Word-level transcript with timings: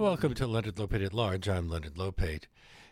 Welcome 0.00 0.32
to 0.36 0.46
Leonard 0.46 0.76
Lopate 0.76 1.04
at 1.04 1.12
Large. 1.12 1.46
I'm 1.46 1.68
Leonard 1.68 1.96
Lopate. 1.96 2.44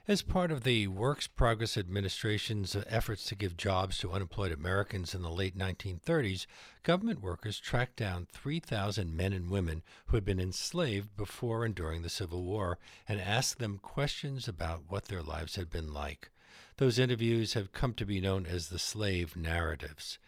As 0.07 0.21
part 0.21 0.51
of 0.51 0.63
the 0.63 0.89
Works 0.89 1.27
Progress 1.27 1.79
Administration's 1.79 2.77
efforts 2.87 3.25
to 3.25 3.35
give 3.35 3.57
jobs 3.57 3.97
to 3.99 4.13
unemployed 4.13 4.53
Americans 4.53 5.15
in 5.15 5.23
the 5.23 5.31
late 5.31 5.57
1930s, 5.57 6.45
government 6.83 7.23
workers 7.23 7.59
tracked 7.59 7.97
down 7.97 8.27
3,000 8.31 9.17
men 9.17 9.33
and 9.33 9.49
women 9.49 9.83
who 10.09 10.19
had 10.19 10.25
been 10.27 10.39
enslaved 10.39 11.17
before 11.17 11.65
and 11.65 11.75
during 11.75 12.03
the 12.03 12.11
Civil 12.11 12.43
War 12.43 12.77
and 13.09 13.23
asked 13.23 13.59
them 13.59 13.79
questions 13.79 14.47
about 14.47 14.83
what 14.89 15.07
their 15.07 15.23
lives 15.23 15.57
had 15.57 15.71
been 15.71 15.95
like. 15.95 16.29
Those 16.77 16.99
interviews 16.99 17.55
have 17.55 17.73
come 17.73 17.95
to 17.95 18.05
be 18.05 18.21
known 18.21 18.45
as 18.45 18.69
the 18.69 18.79
slave 18.79 19.35
narratives. 19.35 20.19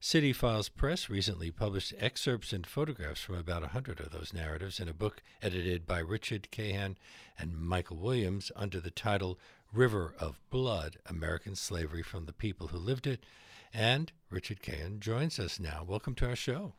City 0.00 0.32
Files 0.32 0.68
Press 0.68 1.10
recently 1.10 1.50
published 1.50 1.92
excerpts 1.98 2.52
and 2.52 2.64
photographs 2.64 3.20
from 3.20 3.34
about 3.34 3.64
a 3.64 3.68
hundred 3.68 3.98
of 3.98 4.12
those 4.12 4.32
narratives 4.32 4.78
in 4.78 4.88
a 4.88 4.94
book 4.94 5.22
edited 5.42 5.88
by 5.88 5.98
Richard 5.98 6.52
Cahan 6.52 6.96
and 7.36 7.58
Michael 7.58 7.96
Williams 7.96 8.52
under 8.54 8.78
the 8.78 8.92
title 8.92 9.40
River 9.72 10.14
of 10.20 10.40
Blood 10.50 10.98
American 11.04 11.56
Slavery 11.56 12.04
from 12.04 12.26
the 12.26 12.32
People 12.32 12.68
Who 12.68 12.78
Lived 12.78 13.08
It. 13.08 13.26
And 13.74 14.12
Richard 14.30 14.62
Cahan 14.62 15.00
joins 15.00 15.40
us 15.40 15.58
now. 15.58 15.84
Welcome 15.84 16.14
to 16.16 16.28
our 16.28 16.36
show. 16.36 16.74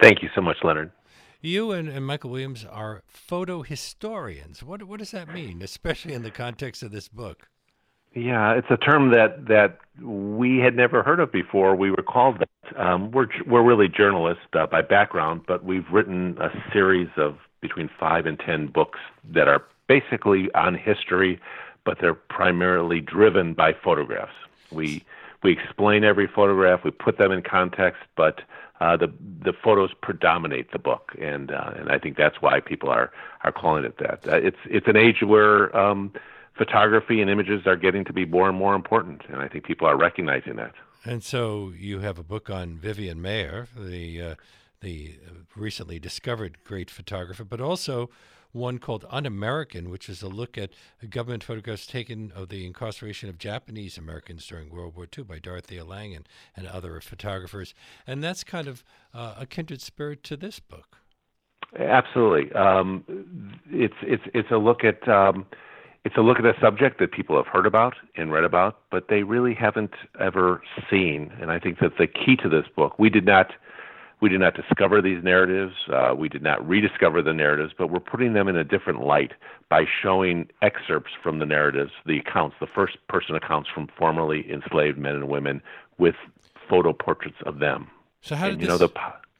Thank 0.00 0.22
you 0.22 0.28
so 0.32 0.40
much, 0.40 0.58
Leonard. 0.62 0.92
You 1.40 1.72
and, 1.72 1.88
and 1.88 2.06
Michael 2.06 2.30
Williams 2.30 2.64
are 2.64 3.02
photo 3.08 3.62
historians. 3.62 4.62
What, 4.62 4.84
what 4.84 5.00
does 5.00 5.10
that 5.10 5.28
mean, 5.28 5.60
especially 5.60 6.14
in 6.14 6.22
the 6.22 6.30
context 6.30 6.84
of 6.84 6.92
this 6.92 7.08
book? 7.08 7.48
Yeah, 8.14 8.52
it's 8.54 8.70
a 8.70 8.76
term 8.76 9.10
that 9.10 9.46
that 9.48 9.78
we 10.00 10.58
had 10.58 10.76
never 10.76 11.02
heard 11.02 11.20
of 11.20 11.32
before. 11.32 11.74
We 11.74 11.90
were 11.90 12.02
called 12.02 12.38
that. 12.38 12.80
Um, 12.80 13.10
we're 13.10 13.28
we're 13.46 13.62
really 13.62 13.88
journalists 13.88 14.44
uh, 14.52 14.66
by 14.66 14.82
background, 14.82 15.42
but 15.46 15.64
we've 15.64 15.88
written 15.90 16.38
a 16.40 16.50
series 16.72 17.08
of 17.16 17.38
between 17.60 17.90
five 17.98 18.26
and 18.26 18.38
ten 18.38 18.68
books 18.68 19.00
that 19.32 19.48
are 19.48 19.64
basically 19.88 20.52
on 20.54 20.74
history, 20.74 21.40
but 21.84 21.98
they're 22.00 22.14
primarily 22.14 23.00
driven 23.00 23.52
by 23.52 23.72
photographs. 23.72 24.34
We 24.70 25.04
we 25.42 25.52
explain 25.52 26.04
every 26.04 26.26
photograph, 26.26 26.84
we 26.84 26.90
put 26.92 27.18
them 27.18 27.32
in 27.32 27.42
context, 27.42 28.02
but 28.16 28.42
uh, 28.80 28.96
the 28.96 29.12
the 29.42 29.52
photos 29.52 29.90
predominate 30.02 30.70
the 30.72 30.78
book, 30.78 31.12
and 31.20 31.50
uh, 31.50 31.72
and 31.76 31.90
I 31.90 31.98
think 31.98 32.16
that's 32.16 32.40
why 32.40 32.60
people 32.60 32.90
are 32.90 33.10
are 33.42 33.52
calling 33.52 33.84
it 33.84 33.98
that. 33.98 34.26
Uh, 34.26 34.36
it's 34.36 34.58
it's 34.66 34.86
an 34.86 34.96
age 34.96 35.22
where 35.22 35.76
um, 35.76 36.12
photography 36.56 37.20
and 37.20 37.30
images 37.30 37.66
are 37.66 37.76
getting 37.76 38.04
to 38.04 38.12
be 38.12 38.24
more 38.24 38.48
and 38.48 38.56
more 38.56 38.74
important, 38.74 39.22
and 39.28 39.36
I 39.36 39.48
think 39.48 39.64
people 39.64 39.86
are 39.86 39.96
recognizing 39.96 40.56
that. 40.56 40.72
And 41.04 41.22
so 41.22 41.72
you 41.76 42.00
have 42.00 42.18
a 42.18 42.22
book 42.22 42.48
on 42.48 42.78
Vivian 42.78 43.18
Maier, 43.18 43.66
the 43.76 44.22
uh, 44.22 44.34
the 44.80 45.18
recently 45.56 45.98
discovered 45.98 46.58
great 46.64 46.90
photographer, 46.90 47.44
but 47.44 47.60
also 47.60 48.10
one 48.52 48.78
called 48.78 49.04
Un-American, 49.10 49.90
which 49.90 50.08
is 50.08 50.22
a 50.22 50.28
look 50.28 50.56
at 50.56 50.70
government 51.10 51.42
photographs 51.42 51.86
taken 51.86 52.32
of 52.36 52.50
the 52.50 52.64
incarceration 52.64 53.28
of 53.28 53.36
Japanese 53.36 53.98
Americans 53.98 54.46
during 54.46 54.70
World 54.70 54.94
War 54.94 55.06
II 55.16 55.24
by 55.24 55.38
Dorothea 55.40 55.84
Lange 55.84 56.14
and, 56.14 56.28
and 56.54 56.66
other 56.68 57.00
photographers. 57.00 57.74
And 58.06 58.22
that's 58.22 58.44
kind 58.44 58.68
of 58.68 58.84
uh, 59.12 59.34
a 59.38 59.46
kindred 59.46 59.80
spirit 59.80 60.22
to 60.24 60.36
this 60.36 60.60
book. 60.60 60.98
Absolutely, 61.76 62.52
um, 62.52 63.04
it's 63.68 63.96
it's 64.02 64.22
it's 64.32 64.50
a 64.50 64.58
look 64.58 64.84
at. 64.84 65.06
Um, 65.08 65.46
it's 66.04 66.16
a 66.16 66.20
look 66.20 66.38
at 66.38 66.44
a 66.44 66.54
subject 66.60 66.98
that 67.00 67.12
people 67.12 67.36
have 67.36 67.46
heard 67.46 67.66
about 67.66 67.94
and 68.14 68.30
read 68.30 68.44
about, 68.44 68.78
but 68.90 69.08
they 69.08 69.22
really 69.22 69.54
haven't 69.54 69.94
ever 70.20 70.62
seen. 70.90 71.32
And 71.40 71.50
I 71.50 71.58
think 71.58 71.78
that 71.80 71.96
the 71.98 72.06
key 72.06 72.36
to 72.42 72.48
this 72.48 72.66
book, 72.76 72.98
we 72.98 73.08
did 73.08 73.24
not 73.24 73.52
we 74.20 74.28
did 74.28 74.40
not 74.40 74.54
discover 74.54 75.02
these 75.02 75.22
narratives. 75.22 75.74
Uh, 75.92 76.14
we 76.16 76.28
did 76.28 76.42
not 76.42 76.66
rediscover 76.66 77.20
the 77.20 77.34
narratives, 77.34 77.74
but 77.76 77.90
we're 77.90 78.00
putting 78.00 78.32
them 78.32 78.48
in 78.48 78.56
a 78.56 78.64
different 78.64 79.02
light 79.02 79.32
by 79.68 79.84
showing 80.02 80.48
excerpts 80.62 81.10
from 81.22 81.40
the 81.40 81.46
narratives, 81.46 81.90
the 82.06 82.20
accounts, 82.20 82.56
the 82.60 82.66
first 82.66 82.96
person 83.08 83.34
accounts 83.34 83.68
from 83.68 83.88
formerly 83.98 84.50
enslaved 84.50 84.96
men 84.96 85.14
and 85.14 85.28
women 85.28 85.60
with 85.98 86.14
photo 86.70 86.92
portraits 86.92 87.36
of 87.44 87.58
them. 87.58 87.88
So 88.22 88.34
how 88.34 88.46
did 88.46 88.54
and, 88.54 88.62
you 88.62 88.68
this... 88.68 88.80
know 88.80 88.86
the 88.86 88.94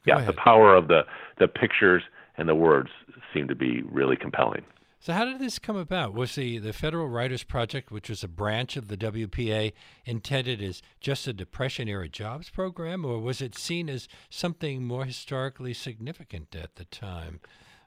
yeah 0.05 0.21
the 0.21 0.33
power 0.33 0.75
of 0.75 0.87
the 0.87 1.05
the 1.37 1.47
pictures 1.47 2.03
and 2.37 2.49
the 2.49 2.55
words 2.55 2.89
seem 3.33 3.47
to 3.47 3.55
be 3.55 3.81
really 3.83 4.15
compelling. 4.15 4.63
So, 5.05 5.13
how 5.13 5.23
did 5.25 5.37
this 5.37 5.59
come 5.59 5.75
about? 5.75 6.15
Was 6.15 6.33
the, 6.33 6.57
the 6.57 6.73
Federal 6.73 7.07
Writers 7.07 7.43
Project, 7.43 7.91
which 7.91 8.09
was 8.09 8.23
a 8.23 8.27
branch 8.27 8.75
of 8.75 8.87
the 8.87 8.97
WPA, 8.97 9.71
intended 10.03 10.63
as 10.63 10.81
just 10.99 11.27
a 11.27 11.33
Depression 11.33 11.87
era 11.87 12.09
jobs 12.09 12.49
program, 12.49 13.05
or 13.05 13.19
was 13.19 13.39
it 13.39 13.53
seen 13.53 13.87
as 13.87 14.07
something 14.31 14.83
more 14.83 15.05
historically 15.05 15.75
significant 15.75 16.55
at 16.55 16.77
the 16.77 16.85
time? 16.85 17.39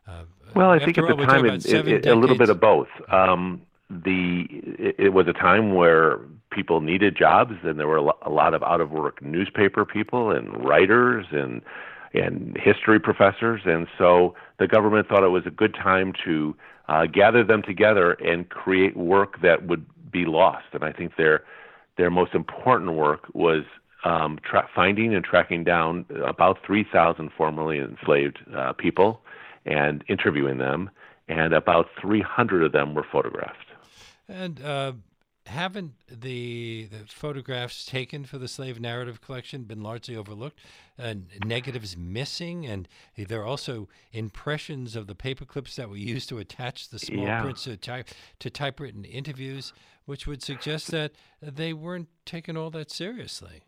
Uh, 0.06 0.26
well, 0.54 0.70
I 0.70 0.78
think 0.78 0.96
at 0.96 1.10
all, 1.10 1.16
the 1.16 1.26
time 1.26 1.44
it, 1.46 1.66
it, 1.66 1.88
it, 1.88 2.06
a 2.06 2.14
little 2.14 2.38
bit 2.38 2.50
of 2.50 2.60
both. 2.60 2.86
Um, 3.08 3.62
the 3.90 4.44
it, 4.96 5.12
was 5.12 5.26
a 5.26 5.32
time 5.32 5.74
where 5.74 6.20
people 6.52 6.80
needed 6.80 7.16
jobs, 7.16 7.54
and 7.64 7.80
there 7.80 7.88
were 7.88 7.96
a 7.96 8.30
lot 8.30 8.54
of 8.54 8.62
out 8.62 8.80
of 8.80 8.92
work 8.92 9.20
newspaper 9.22 9.84
people 9.84 10.30
and 10.30 10.64
writers 10.64 11.26
and 11.32 11.62
and 12.14 12.56
history 12.58 12.98
professors, 12.98 13.62
and 13.64 13.86
so 13.98 14.34
the 14.58 14.66
government 14.66 15.08
thought 15.08 15.22
it 15.22 15.28
was 15.28 15.46
a 15.46 15.50
good 15.50 15.74
time 15.74 16.12
to 16.24 16.56
uh, 16.88 17.06
gather 17.06 17.44
them 17.44 17.62
together 17.62 18.12
and 18.12 18.48
create 18.48 18.96
work 18.96 19.41
that 19.42 19.66
would 19.66 19.84
be 20.10 20.24
lost. 20.24 20.66
And 20.72 20.84
I 20.84 20.92
think 20.92 21.16
their 21.16 21.44
their 21.96 22.10
most 22.10 22.34
important 22.34 22.92
work 22.92 23.26
was 23.34 23.64
um, 24.04 24.38
tra- 24.42 24.69
finding 24.74 25.14
and 25.14 25.24
tracking 25.24 25.64
down 25.64 26.06
about 26.24 26.58
3,000 26.64 27.30
formerly 27.36 27.78
enslaved 27.78 28.38
uh, 28.56 28.72
people 28.72 29.20
and 29.66 30.04
interviewing 30.08 30.58
them, 30.58 30.90
and 31.28 31.52
about 31.52 31.86
300 32.00 32.62
of 32.62 32.72
them 32.72 32.94
were 32.94 33.04
photographed. 33.10 33.66
And 34.28 34.62
uh, 34.62 34.92
haven't 35.48 35.94
the, 36.09 36.88
the 36.91 37.06
photographs 37.09 37.84
taken 37.84 38.25
for 38.25 38.38
the 38.38 38.48
slave 38.48 38.81
narrative 38.81 39.20
collection 39.20 39.64
been 39.64 39.82
largely 39.82 40.14
overlooked? 40.14 40.60
Uh, 40.98 41.14
negatives 41.44 41.97
missing, 41.97 42.66
and 42.66 42.88
there 43.16 43.41
are 43.41 43.47
also 43.47 43.88
impressions 44.12 44.94
of 44.94 45.06
the 45.06 45.14
paper 45.14 45.44
clips 45.44 45.76
that 45.76 45.88
were 45.88 45.97
used 45.97 46.28
to 46.28 46.38
attach 46.38 46.88
the 46.88 46.98
small 46.98 47.25
yeah. 47.25 47.42
prints 47.42 47.64
to, 47.64 47.76
type, 47.76 48.08
to 48.38 48.50
typewritten 48.50 49.04
interviews, 49.04 49.72
which 50.04 50.26
would 50.26 50.42
suggest 50.42 50.91
that 50.91 51.12
they 51.41 51.72
weren't 51.72 52.08
taken 52.25 52.56
all 52.56 52.70
that 52.70 52.91
seriously. 52.91 53.64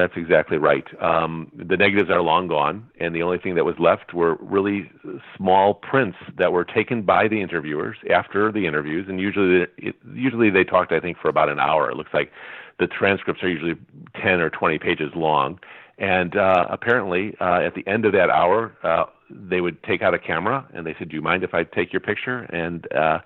That's 0.00 0.16
exactly 0.16 0.56
right. 0.56 0.86
Um, 1.02 1.52
the 1.54 1.76
negatives 1.76 2.08
are 2.08 2.22
long 2.22 2.48
gone, 2.48 2.88
and 2.98 3.14
the 3.14 3.22
only 3.22 3.36
thing 3.36 3.54
that 3.56 3.66
was 3.66 3.74
left 3.78 4.14
were 4.14 4.36
really 4.36 4.90
small 5.36 5.74
prints 5.74 6.16
that 6.38 6.54
were 6.54 6.64
taken 6.64 7.02
by 7.02 7.28
the 7.28 7.42
interviewers 7.42 7.98
after 8.08 8.50
the 8.50 8.66
interviews, 8.66 9.10
and 9.10 9.20
usually, 9.20 9.66
it, 9.76 9.96
usually 10.14 10.48
they 10.48 10.64
talked, 10.64 10.90
I 10.90 11.00
think, 11.00 11.18
for 11.18 11.28
about 11.28 11.50
an 11.50 11.58
hour. 11.58 11.90
It 11.90 11.98
looks 11.98 12.14
like 12.14 12.32
the 12.78 12.86
transcripts 12.86 13.42
are 13.42 13.50
usually 13.50 13.74
10 14.22 14.40
or 14.40 14.48
20 14.48 14.78
pages 14.78 15.12
long, 15.14 15.60
and 15.98 16.34
uh, 16.34 16.64
apparently, 16.70 17.36
uh, 17.38 17.60
at 17.60 17.74
the 17.74 17.86
end 17.86 18.06
of 18.06 18.12
that 18.12 18.30
hour, 18.30 18.74
uh, 18.82 19.04
they 19.28 19.60
would 19.60 19.82
take 19.82 20.00
out 20.00 20.14
a 20.14 20.18
camera 20.18 20.66
and 20.72 20.86
they 20.86 20.94
said, 20.98 21.10
"Do 21.10 21.14
you 21.16 21.20
mind 21.20 21.44
if 21.44 21.52
I 21.52 21.64
take 21.64 21.92
your 21.92 22.00
picture?" 22.00 22.44
And 22.44 22.90
uh, 22.94 23.18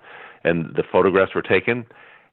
and 0.43 0.75
the 0.75 0.83
photographs 0.91 1.33
were 1.33 1.41
taken 1.41 1.85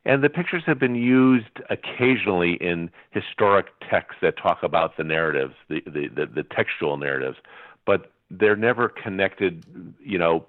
and 0.04 0.22
the 0.22 0.28
pictures 0.28 0.62
have 0.66 0.78
been 0.78 0.94
used 0.94 1.60
occasionally 1.70 2.54
in 2.54 2.90
historic 3.10 3.66
texts 3.88 4.20
that 4.22 4.36
talk 4.36 4.62
about 4.62 4.96
the 4.96 5.04
narratives, 5.04 5.54
the, 5.68 5.80
the, 5.86 6.08
the, 6.08 6.26
the 6.26 6.42
textual 6.42 6.96
narratives, 6.96 7.38
but 7.86 8.10
they're 8.30 8.56
never 8.56 8.88
connected. 8.88 9.64
You 10.04 10.18
know, 10.18 10.46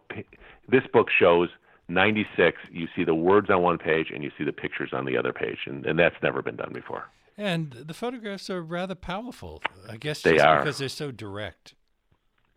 this 0.68 0.84
book 0.92 1.10
shows 1.10 1.50
96, 1.88 2.58
you 2.72 2.88
see 2.96 3.04
the 3.04 3.14
words 3.14 3.50
on 3.50 3.62
one 3.62 3.78
page 3.78 4.08
and 4.14 4.24
you 4.24 4.32
see 4.38 4.44
the 4.44 4.54
pictures 4.54 4.90
on 4.94 5.06
the 5.06 5.18
other 5.18 5.34
page, 5.34 5.60
and, 5.66 5.86
and 5.86 6.00
that's 6.00 6.16
never 6.24 6.42
been 6.42 6.56
done 6.56 6.72
before. 6.74 7.10
And 7.38 7.72
the 7.72 7.94
photographs 7.94 8.50
are 8.50 8.62
rather 8.62 8.96
powerful, 8.96 9.62
I 9.90 9.98
guess, 9.98 10.22
they 10.22 10.40
are. 10.40 10.60
because 10.60 10.78
they're 10.78 10.90
so 10.90 11.12
direct. 11.12 11.74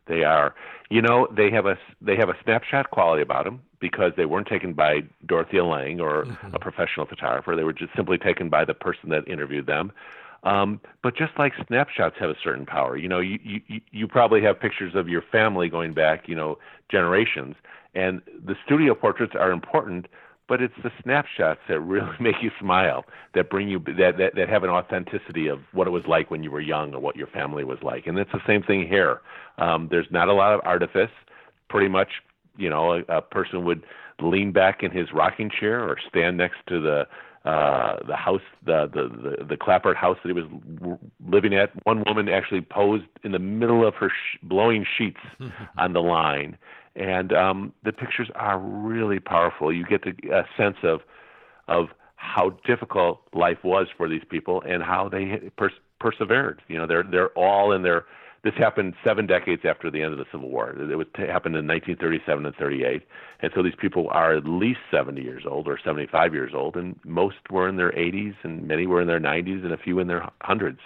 They 0.06 0.24
are. 0.24 0.54
You 0.88 1.02
know, 1.02 1.26
they 1.36 1.50
have 1.50 1.66
a 1.66 1.76
they 2.00 2.16
have 2.16 2.28
a 2.28 2.36
snapshot 2.44 2.90
quality 2.90 3.22
about 3.22 3.44
them 3.44 3.60
because 3.80 4.12
they 4.16 4.24
weren't 4.24 4.46
taken 4.46 4.72
by 4.72 5.00
Dorothea 5.26 5.64
Lange 5.64 6.00
or 6.00 6.24
mm-hmm. 6.24 6.54
a 6.54 6.58
professional 6.58 7.06
photographer. 7.06 7.56
They 7.56 7.64
were 7.64 7.72
just 7.72 7.94
simply 7.96 8.18
taken 8.18 8.48
by 8.48 8.64
the 8.64 8.74
person 8.74 9.10
that 9.10 9.26
interviewed 9.28 9.66
them. 9.66 9.92
Um, 10.44 10.80
but 11.02 11.16
just 11.16 11.32
like 11.38 11.54
snapshots 11.66 12.16
have 12.20 12.30
a 12.30 12.36
certain 12.42 12.66
power, 12.66 12.96
you 12.96 13.08
know, 13.08 13.18
you, 13.18 13.40
you 13.42 13.80
you 13.90 14.06
probably 14.06 14.42
have 14.42 14.60
pictures 14.60 14.94
of 14.94 15.08
your 15.08 15.22
family 15.32 15.68
going 15.68 15.92
back, 15.92 16.28
you 16.28 16.36
know, 16.36 16.58
generations, 16.88 17.56
and 17.94 18.22
the 18.44 18.54
studio 18.64 18.94
portraits 18.94 19.32
are 19.34 19.50
important. 19.50 20.06
But 20.48 20.62
it's 20.62 20.74
the 20.84 20.92
snapshots 21.02 21.60
that 21.68 21.80
really 21.80 22.10
make 22.20 22.36
you 22.40 22.50
smile, 22.60 23.04
that 23.34 23.50
bring 23.50 23.68
you 23.68 23.80
that, 23.80 24.14
that 24.18 24.34
that 24.36 24.48
have 24.48 24.64
an 24.64 24.70
authenticity 24.70 25.48
of 25.48 25.60
what 25.72 25.86
it 25.86 25.90
was 25.90 26.04
like 26.06 26.30
when 26.30 26.42
you 26.42 26.50
were 26.50 26.60
young 26.60 26.94
or 26.94 27.00
what 27.00 27.16
your 27.16 27.26
family 27.28 27.64
was 27.64 27.78
like. 27.82 28.06
And 28.06 28.18
it's 28.18 28.32
the 28.32 28.46
same 28.46 28.62
thing 28.62 28.86
here. 28.86 29.20
Um, 29.58 29.88
there's 29.90 30.06
not 30.10 30.28
a 30.28 30.34
lot 30.34 30.54
of 30.54 30.60
artifice. 30.64 31.10
Pretty 31.68 31.88
much 31.88 32.08
you 32.56 32.70
know, 32.70 32.92
a, 32.92 33.16
a 33.16 33.22
person 33.22 33.64
would 33.64 33.84
lean 34.20 34.52
back 34.52 34.82
in 34.82 34.90
his 34.90 35.12
rocking 35.12 35.50
chair 35.50 35.82
or 35.82 35.96
stand 36.08 36.36
next 36.36 36.58
to 36.68 36.80
the 36.80 37.06
uh, 37.48 37.98
the 38.08 38.16
house, 38.16 38.40
the, 38.64 38.90
the 38.92 39.08
the 39.38 39.44
the 39.44 39.56
clapboard 39.56 39.96
house 39.96 40.18
that 40.24 40.28
he 40.28 40.32
was 40.32 40.98
living 41.28 41.54
at. 41.54 41.70
One 41.84 42.02
woman 42.04 42.28
actually 42.28 42.60
posed 42.60 43.04
in 43.22 43.30
the 43.30 43.38
middle 43.38 43.86
of 43.86 43.94
her 43.94 44.08
sh- 44.08 44.38
blowing 44.42 44.84
sheets 44.98 45.20
on 45.78 45.92
the 45.92 46.00
line, 46.00 46.58
and 46.96 47.32
um, 47.32 47.72
the 47.84 47.92
pictures 47.92 48.30
are 48.34 48.58
really 48.58 49.20
powerful. 49.20 49.72
You 49.72 49.84
get 49.84 50.04
a 50.06 50.44
sense 50.56 50.76
of 50.82 51.00
of 51.68 51.88
how 52.16 52.50
difficult 52.64 53.20
life 53.34 53.58
was 53.62 53.88
for 53.96 54.08
these 54.08 54.22
people 54.28 54.62
and 54.62 54.82
how 54.82 55.08
they 55.08 55.50
pers- 55.56 55.72
persevered. 56.00 56.62
You 56.68 56.78
know, 56.78 56.86
they're 56.86 57.04
they're 57.04 57.30
all 57.30 57.72
in 57.72 57.82
their. 57.82 58.06
This 58.44 58.54
happened 58.54 58.94
seven 59.04 59.26
decades 59.26 59.62
after 59.64 59.90
the 59.90 60.02
end 60.02 60.12
of 60.12 60.18
the 60.18 60.24
Civil 60.30 60.50
War. 60.50 60.70
It 60.70 60.94
was, 60.94 61.08
happened 61.16 61.56
in 61.56 61.66
1937 61.66 62.46
and 62.46 62.54
38, 62.54 63.02
and 63.40 63.50
so 63.52 63.60
these 63.60 63.74
people 63.76 64.06
are 64.10 64.36
at 64.36 64.46
least 64.46 64.78
70 64.92 65.20
years 65.20 65.42
old 65.50 65.66
or 65.66 65.80
75 65.84 66.32
years 66.32 66.52
old, 66.54 66.76
and 66.76 66.96
most 67.04 67.38
were 67.50 67.68
in 67.68 67.74
their 67.74 67.90
80s, 67.90 68.36
and 68.44 68.68
many 68.68 68.86
were 68.86 69.00
in 69.00 69.08
their 69.08 69.18
90s, 69.18 69.64
and 69.64 69.72
a 69.72 69.76
few 69.76 69.98
in 69.98 70.06
their 70.06 70.28
hundreds. 70.42 70.78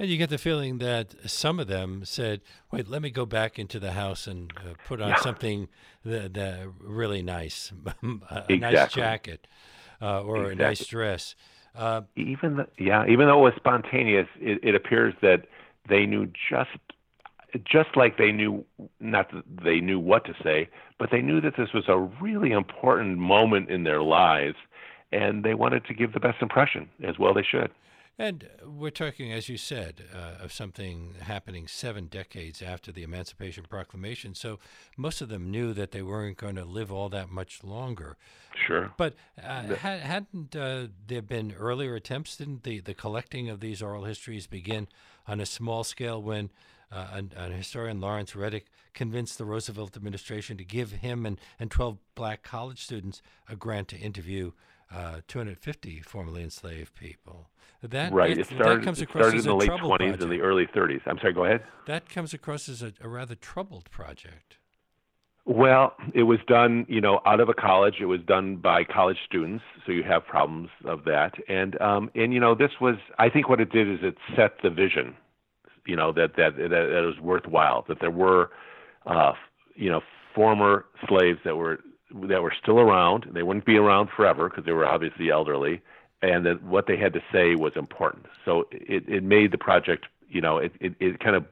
And 0.00 0.08
you 0.08 0.16
get 0.16 0.30
the 0.30 0.38
feeling 0.38 0.78
that 0.78 1.14
some 1.30 1.60
of 1.60 1.66
them 1.66 2.06
said, 2.06 2.40
"Wait, 2.72 2.88
let 2.88 3.02
me 3.02 3.10
go 3.10 3.26
back 3.26 3.58
into 3.58 3.78
the 3.78 3.92
house 3.92 4.26
and 4.26 4.50
uh, 4.56 4.72
put 4.86 4.98
on 5.02 5.10
yeah. 5.10 5.16
something 5.16 5.68
that, 6.06 6.32
that 6.32 6.72
really 6.80 7.20
nice, 7.20 7.70
a 7.86 8.44
exactly. 8.48 8.58
nice 8.58 8.92
jacket 8.94 9.46
uh, 10.00 10.22
or 10.22 10.52
exactly. 10.52 10.52
a 10.52 10.68
nice 10.68 10.86
dress." 10.86 11.34
Uh, 11.76 12.00
even 12.16 12.56
the, 12.56 12.66
yeah, 12.78 13.04
even 13.08 13.26
though 13.26 13.40
it 13.40 13.42
was 13.42 13.52
spontaneous, 13.56 14.26
it, 14.40 14.60
it 14.62 14.74
appears 14.74 15.12
that 15.20 15.44
they 15.86 16.06
knew 16.06 16.26
just 16.48 16.70
just 17.70 17.94
like 17.94 18.16
they 18.16 18.32
knew 18.32 18.64
not 19.00 19.30
that 19.32 19.44
they 19.62 19.80
knew 19.80 20.00
what 20.00 20.24
to 20.24 20.32
say, 20.42 20.70
but 20.98 21.10
they 21.12 21.20
knew 21.20 21.42
that 21.42 21.58
this 21.58 21.74
was 21.74 21.84
a 21.88 21.98
really 22.22 22.52
important 22.52 23.18
moment 23.18 23.68
in 23.68 23.84
their 23.84 24.00
lives, 24.00 24.56
and 25.12 25.44
they 25.44 25.52
wanted 25.52 25.84
to 25.84 25.92
give 25.92 26.14
the 26.14 26.20
best 26.20 26.40
impression 26.40 26.88
as 27.06 27.18
well. 27.18 27.34
They 27.34 27.42
should. 27.42 27.70
And 28.20 28.46
we're 28.66 28.90
talking, 28.90 29.32
as 29.32 29.48
you 29.48 29.56
said, 29.56 30.04
uh, 30.14 30.44
of 30.44 30.52
something 30.52 31.14
happening 31.22 31.66
seven 31.66 32.04
decades 32.04 32.60
after 32.60 32.92
the 32.92 33.02
Emancipation 33.02 33.64
Proclamation. 33.66 34.34
So 34.34 34.58
most 34.94 35.22
of 35.22 35.30
them 35.30 35.50
knew 35.50 35.72
that 35.72 35.92
they 35.92 36.02
weren't 36.02 36.36
going 36.36 36.56
to 36.56 36.66
live 36.66 36.92
all 36.92 37.08
that 37.08 37.30
much 37.30 37.64
longer. 37.64 38.18
Sure. 38.54 38.92
But 38.98 39.14
uh, 39.42 39.74
had, 39.74 40.00
hadn't 40.00 40.54
uh, 40.54 40.88
there 41.06 41.22
been 41.22 41.54
earlier 41.58 41.94
attempts? 41.94 42.36
Didn't 42.36 42.62
the, 42.62 42.80
the 42.80 42.92
collecting 42.92 43.48
of 43.48 43.60
these 43.60 43.80
oral 43.80 44.04
histories 44.04 44.46
begin 44.46 44.88
on 45.26 45.40
a 45.40 45.46
small 45.46 45.82
scale 45.82 46.20
when 46.22 46.50
uh, 46.92 47.06
an, 47.12 47.32
an, 47.38 47.52
historian, 47.52 48.02
Lawrence 48.02 48.36
Reddick, 48.36 48.66
convinced 48.92 49.38
the 49.38 49.46
Roosevelt 49.46 49.96
administration 49.96 50.58
to 50.58 50.64
give 50.64 50.92
him 50.92 51.24
and, 51.24 51.40
and 51.58 51.70
12 51.70 51.96
black 52.14 52.42
college 52.42 52.84
students 52.84 53.22
a 53.48 53.56
grant 53.56 53.88
to 53.88 53.96
interview 53.96 54.52
uh, 54.94 55.20
250 55.28 56.00
formerly 56.00 56.42
enslaved 56.42 56.94
people. 56.94 57.48
That 57.82 58.12
right. 58.12 58.36
It, 58.36 58.46
started, 58.46 58.80
that 58.80 58.84
comes 58.84 59.00
across 59.00 59.22
started 59.22 59.38
as 59.38 59.46
in 59.46 59.50
the 59.50 59.56
late 59.56 59.70
20s 59.70 59.96
project. 59.96 60.22
and 60.22 60.30
the 60.30 60.40
early 60.40 60.66
30s. 60.66 61.00
I'm 61.06 61.18
sorry. 61.18 61.32
Go 61.32 61.44
ahead. 61.44 61.62
That 61.86 62.08
comes 62.10 62.34
across 62.34 62.68
as 62.68 62.82
a, 62.82 62.92
a 63.00 63.08
rather 63.08 63.34
troubled 63.34 63.90
project. 63.90 64.58
Well, 65.46 65.94
it 66.14 66.24
was 66.24 66.38
done, 66.46 66.84
you 66.88 67.00
know, 67.00 67.20
out 67.24 67.40
of 67.40 67.48
a 67.48 67.54
college. 67.54 67.96
It 68.00 68.06
was 68.06 68.20
done 68.26 68.56
by 68.56 68.84
college 68.84 69.16
students, 69.26 69.64
so 69.86 69.92
you 69.92 70.02
have 70.02 70.24
problems 70.26 70.68
of 70.84 71.04
that. 71.04 71.32
And 71.48 71.80
um, 71.80 72.10
and 72.14 72.34
you 72.34 72.40
know, 72.40 72.54
this 72.54 72.72
was, 72.80 72.96
I 73.18 73.30
think, 73.30 73.48
what 73.48 73.60
it 73.60 73.72
did 73.72 73.90
is 73.90 74.00
it 74.02 74.16
set 74.36 74.52
the 74.62 74.70
vision, 74.70 75.16
you 75.86 75.96
know, 75.96 76.12
that 76.12 76.36
that 76.36 76.56
that, 76.56 76.68
that 76.68 77.02
it 77.02 77.06
was 77.06 77.18
worthwhile. 77.20 77.84
That 77.88 77.98
there 78.00 78.10
were, 78.10 78.50
uh, 79.06 79.32
you 79.74 79.90
know, 79.90 80.02
former 80.34 80.84
slaves 81.08 81.38
that 81.44 81.56
were 81.56 81.80
that 82.28 82.42
were 82.42 82.54
still 82.62 82.78
around. 82.78 83.26
They 83.32 83.42
wouldn't 83.42 83.66
be 83.66 83.76
around 83.76 84.10
forever 84.14 84.48
because 84.48 84.64
they 84.66 84.72
were 84.72 84.86
obviously 84.86 85.30
elderly, 85.30 85.80
and 86.22 86.44
that 86.46 86.62
what 86.62 86.86
they 86.86 86.96
had 86.96 87.12
to 87.14 87.22
say 87.32 87.54
was 87.54 87.72
important. 87.76 88.26
So 88.44 88.66
it, 88.70 89.08
it 89.08 89.22
made 89.22 89.52
the 89.52 89.58
project, 89.58 90.06
you 90.28 90.40
know, 90.40 90.58
it, 90.58 90.72
it, 90.80 90.94
it 91.00 91.20
kind 91.20 91.36
of 91.36 91.44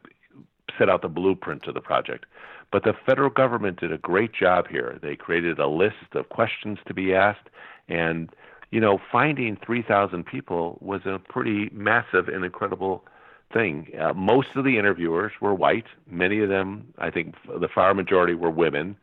set 0.79 0.89
out 0.89 1.03
the 1.03 1.09
blueprint 1.09 1.67
of 1.67 1.75
the 1.75 1.81
project. 1.81 2.27
But 2.71 2.85
the 2.85 2.95
federal 3.07 3.31
government 3.31 3.81
did 3.81 3.93
a 3.93 3.99
great 3.99 4.33
job 4.35 4.69
here. 4.69 4.99
They 5.01 5.17
created 5.17 5.59
a 5.59 5.67
list 5.67 6.15
of 6.15 6.29
questions 6.29 6.79
to 6.87 6.93
be 6.93 7.15
asked, 7.15 7.49
and 7.89 8.31
you 8.71 8.81
know, 8.81 9.01
finding 9.11 9.57
3,000 9.65 10.27
people 10.27 10.77
was 10.83 11.01
a 11.07 11.19
pretty 11.19 11.71
massive 11.73 12.29
and 12.29 12.45
incredible 12.45 13.05
thing. 13.53 13.89
Uh, 13.99 14.13
most 14.13 14.49
of 14.57 14.65
the 14.65 14.79
interviewers 14.79 15.33
were 15.41 15.55
white. 15.55 15.87
Many 16.11 16.41
of 16.41 16.51
them, 16.51 16.93
I 16.99 17.11
think, 17.11 17.35
the 17.47 17.69
far 17.69 17.95
majority 17.95 18.35
were 18.35 18.51
women. 18.51 18.97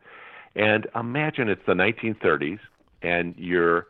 And 0.54 0.86
imagine 0.94 1.48
it's 1.48 1.66
the 1.66 1.74
1930s, 1.74 2.60
and 3.02 3.34
you're 3.36 3.88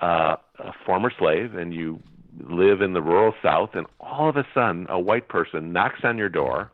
uh, 0.00 0.36
a 0.58 0.72
former 0.84 1.10
slave 1.18 1.54
and 1.54 1.74
you 1.74 2.00
live 2.40 2.82
in 2.82 2.92
the 2.92 3.02
rural 3.02 3.34
South, 3.42 3.70
and 3.74 3.86
all 4.00 4.28
of 4.28 4.36
a 4.36 4.46
sudden 4.52 4.86
a 4.88 4.98
white 4.98 5.28
person 5.28 5.72
knocks 5.72 6.00
on 6.04 6.18
your 6.18 6.28
door 6.28 6.70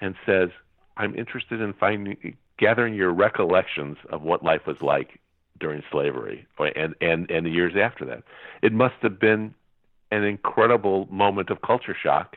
and 0.00 0.14
says, 0.26 0.50
"I'm 0.96 1.14
interested 1.14 1.60
in 1.60 1.72
finding 1.72 2.36
gathering 2.58 2.94
your 2.94 3.12
recollections 3.12 3.96
of 4.10 4.22
what 4.22 4.42
life 4.42 4.66
was 4.66 4.80
like 4.82 5.18
during 5.58 5.82
slavery 5.90 6.46
and 6.76 6.94
and 7.00 7.30
and 7.30 7.46
the 7.46 7.50
years 7.50 7.74
after 7.76 8.04
that." 8.06 8.22
It 8.62 8.72
must 8.72 8.96
have 9.02 9.18
been 9.18 9.54
an 10.10 10.24
incredible 10.24 11.08
moment 11.10 11.50
of 11.50 11.62
culture 11.62 11.96
shock, 12.00 12.36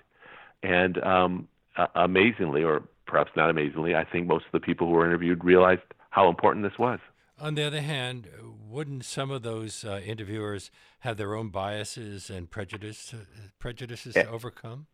and 0.64 1.02
um, 1.04 1.48
uh, 1.78 1.88
amazingly, 1.96 2.64
or 2.64 2.84
perhaps 3.06 3.32
not 3.36 3.50
amazingly, 3.50 3.96
I 3.96 4.06
think 4.06 4.28
most 4.28 4.46
of 4.46 4.52
the 4.52 4.60
people 4.60 4.88
who 4.88 4.94
were 4.94 5.06
interviewed 5.06 5.44
realized 5.44 5.82
how 6.10 6.30
important 6.30 6.64
this 6.64 6.78
was. 6.78 7.00
On 7.42 7.56
the 7.56 7.64
other 7.64 7.82
hand, 7.82 8.28
wouldn't 8.70 9.04
some 9.04 9.32
of 9.32 9.42
those 9.42 9.84
uh, 9.84 10.00
interviewers 10.06 10.70
have 11.00 11.18
their 11.18 11.34
own 11.34 11.50
biases 11.50 12.30
and 12.30 12.50
prejudice, 12.50 13.16
uh, 13.16 13.26
prejudices 13.58 14.14
to 14.14 14.30
overcome? 14.30 14.86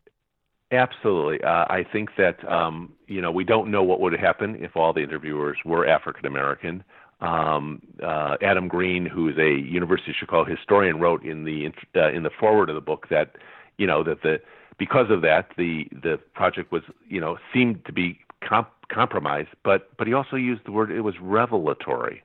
Absolutely. 0.72 1.44
Uh, 1.44 1.66
I 1.70 1.86
think 1.92 2.12
that 2.18 2.50
um, 2.50 2.94
you 3.08 3.22
know 3.22 3.32
we 3.32 3.44
don't 3.44 3.70
know 3.70 3.84
what 3.84 4.00
would 4.00 4.14
happen 4.14 4.64
if 4.64 4.78
all 4.78 4.94
the 4.94 5.02
interviewers 5.02 5.58
were 5.66 5.86
African 5.86 6.26
American. 6.26 6.84
Um, 7.20 7.82
uh, 8.02 8.38
Adam 8.42 8.68
Green, 8.70 9.06
who 9.06 9.28
is 9.28 9.38
a 9.38 9.60
University 9.60 10.12
of 10.12 10.16
Chicago 10.18 10.50
historian, 10.50 11.00
wrote 11.00 11.26
in 11.26 11.44
the 11.44 11.72
uh, 11.96 12.12
in 12.12 12.24
the 12.24 12.32
foreword 12.40 12.70
of 12.70 12.76
the 12.76 12.82
book 12.82 13.08
that 13.10 13.36
you 13.78 13.88
know 13.88 14.04
that 14.04 14.22
the 14.24 14.40
because 14.78 15.10
of 15.10 15.22
that 15.22 15.52
the 15.58 15.86
the 15.92 16.18
project 16.34 16.72
was 16.72 16.84
you 17.10 17.20
know 17.20 17.38
seemed 17.54 17.84
to 17.86 17.92
be 17.92 18.20
comp- 18.42 18.88
compromised, 18.90 19.50
but 19.64 19.90
but 19.98 20.08
he 20.08 20.14
also 20.14 20.36
used 20.36 20.66
the 20.66 20.72
word 20.72 20.92
it 20.92 21.02
was 21.02 21.16
revelatory. 21.22 22.24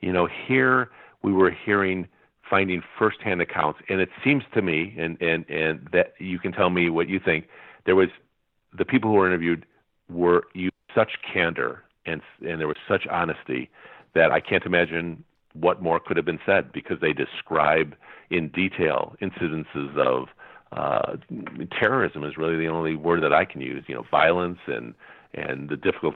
You 0.00 0.12
know, 0.12 0.28
here 0.46 0.90
we 1.22 1.32
were 1.32 1.50
hearing 1.50 2.08
finding 2.48 2.82
firsthand 2.98 3.40
accounts, 3.40 3.80
and 3.88 4.00
it 4.00 4.08
seems 4.24 4.42
to 4.54 4.62
me, 4.62 4.94
and 4.98 5.20
and 5.20 5.48
and 5.48 5.88
that 5.92 6.14
you 6.18 6.38
can 6.38 6.52
tell 6.52 6.70
me 6.70 6.90
what 6.90 7.08
you 7.08 7.20
think. 7.20 7.46
There 7.86 7.96
was 7.96 8.08
the 8.76 8.84
people 8.84 9.10
who 9.10 9.16
were 9.16 9.26
interviewed 9.26 9.66
were 10.08 10.44
you 10.54 10.70
such 10.94 11.12
candor 11.32 11.84
and 12.06 12.20
and 12.40 12.60
there 12.60 12.68
was 12.68 12.76
such 12.88 13.06
honesty 13.06 13.70
that 14.14 14.32
I 14.32 14.40
can't 14.40 14.64
imagine 14.64 15.24
what 15.54 15.82
more 15.82 16.00
could 16.00 16.16
have 16.16 16.26
been 16.26 16.40
said 16.46 16.72
because 16.72 16.98
they 17.00 17.12
describe 17.12 17.94
in 18.30 18.48
detail 18.48 19.16
incidences 19.20 19.96
of 19.96 20.28
uh, 20.72 21.16
terrorism 21.78 22.24
is 22.24 22.36
really 22.36 22.56
the 22.56 22.68
only 22.68 22.94
word 22.94 23.22
that 23.22 23.32
I 23.32 23.44
can 23.44 23.60
use. 23.60 23.84
You 23.86 23.96
know, 23.96 24.04
violence 24.10 24.58
and 24.66 24.94
and 25.34 25.68
the 25.68 25.76
difficult 25.76 26.14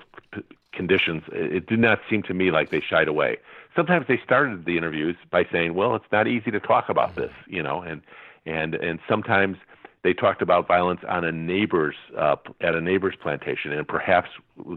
conditions. 0.75 1.23
It 1.33 1.67
did 1.67 1.79
not 1.79 2.01
seem 2.09 2.23
to 2.25 2.35
me 2.35 2.51
like 2.51 2.71
they 2.71 2.81
shied 2.81 3.09
away. 3.09 3.39
Sometimes 3.77 4.07
they 4.07 4.21
started 4.25 4.65
the 4.65 4.77
interviews 4.77 5.17
by 5.31 5.45
saying, 5.51 5.75
"Well, 5.75 5.95
it's 5.97 6.11
not 6.13 6.27
easy 6.27 6.51
to 6.51 6.61
talk 6.61 6.89
about 6.89 7.17
this," 7.17 7.33
you 7.47 7.63
know, 7.63 7.81
and 7.83 8.03
and 8.47 8.75
and 8.75 9.01
sometimes 9.09 9.57
they 10.03 10.13
talked 10.13 10.43
about 10.43 10.69
violence 10.69 11.01
on 11.09 11.25
a 11.25 11.33
neighbor's 11.33 11.97
uh, 12.17 12.37
at 12.61 12.75
a 12.75 12.81
neighbor's 12.81 13.17
plantation, 13.21 13.73
and 13.73 13.89
perhaps 13.89 14.29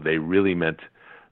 they 0.02 0.18
really 0.18 0.54
meant 0.54 0.80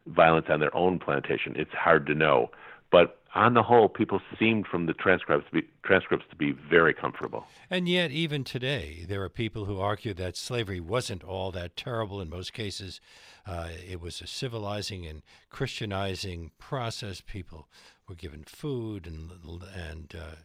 violence 0.07 0.47
on 0.49 0.61
their 0.61 0.75
own 0.77 0.99
plantation. 0.99 1.55
It's 1.57 1.73
hard 1.73 2.07
to 2.07 2.15
know, 2.15 2.51
but 2.93 3.21
on 3.37 3.53
the 3.53 3.63
whole, 3.63 3.89
people 3.89 4.21
seemed 4.39 4.67
from 4.67 4.87
the 4.87 4.95
transcripts 4.95 5.47
to 5.51 5.61
be, 5.61 5.69
transcripts 5.83 6.27
to 6.31 6.37
be 6.37 6.53
very 6.53 6.95
comfortable. 6.95 7.47
And 7.69 7.87
yet, 7.87 8.11
even 8.11 8.45
today, 8.45 9.05
there 9.07 9.23
are 9.23 9.29
people 9.29 9.67
who 9.67 9.79
argue 9.79 10.15
that 10.15 10.37
slavery 10.37 10.81
wasn't 10.81 11.23
all 11.23 11.53
that 11.53 11.77
terrible 11.77 12.21
in 12.21 12.31
most 12.31 12.55
cases. 12.55 13.01
Uh, 13.47 13.69
it 13.89 14.01
was 14.01 14.23
a 14.23 14.27
civilizing 14.27 15.07
and 15.07 15.23
Christianizing 15.51 16.51
process. 16.59 17.21
People 17.21 17.69
were 18.09 18.15
given 18.15 18.43
food 18.45 19.07
and 19.07 19.31
and 19.75 20.15
uh, 20.15 20.37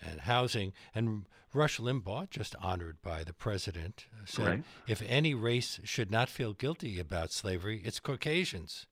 and 0.00 0.20
housing. 0.20 0.72
And 0.94 1.24
Rush 1.52 1.78
Limbaugh, 1.78 2.30
just 2.30 2.54
honored 2.62 3.02
by 3.02 3.24
the 3.24 3.32
president, 3.32 4.06
said, 4.24 4.46
right. 4.46 4.64
"If 4.86 5.02
any 5.08 5.34
race 5.34 5.80
should 5.82 6.10
not 6.10 6.28
feel 6.28 6.52
guilty 6.52 7.00
about 7.00 7.32
slavery, 7.32 7.82
it's 7.84 7.98
Caucasians." 7.98 8.86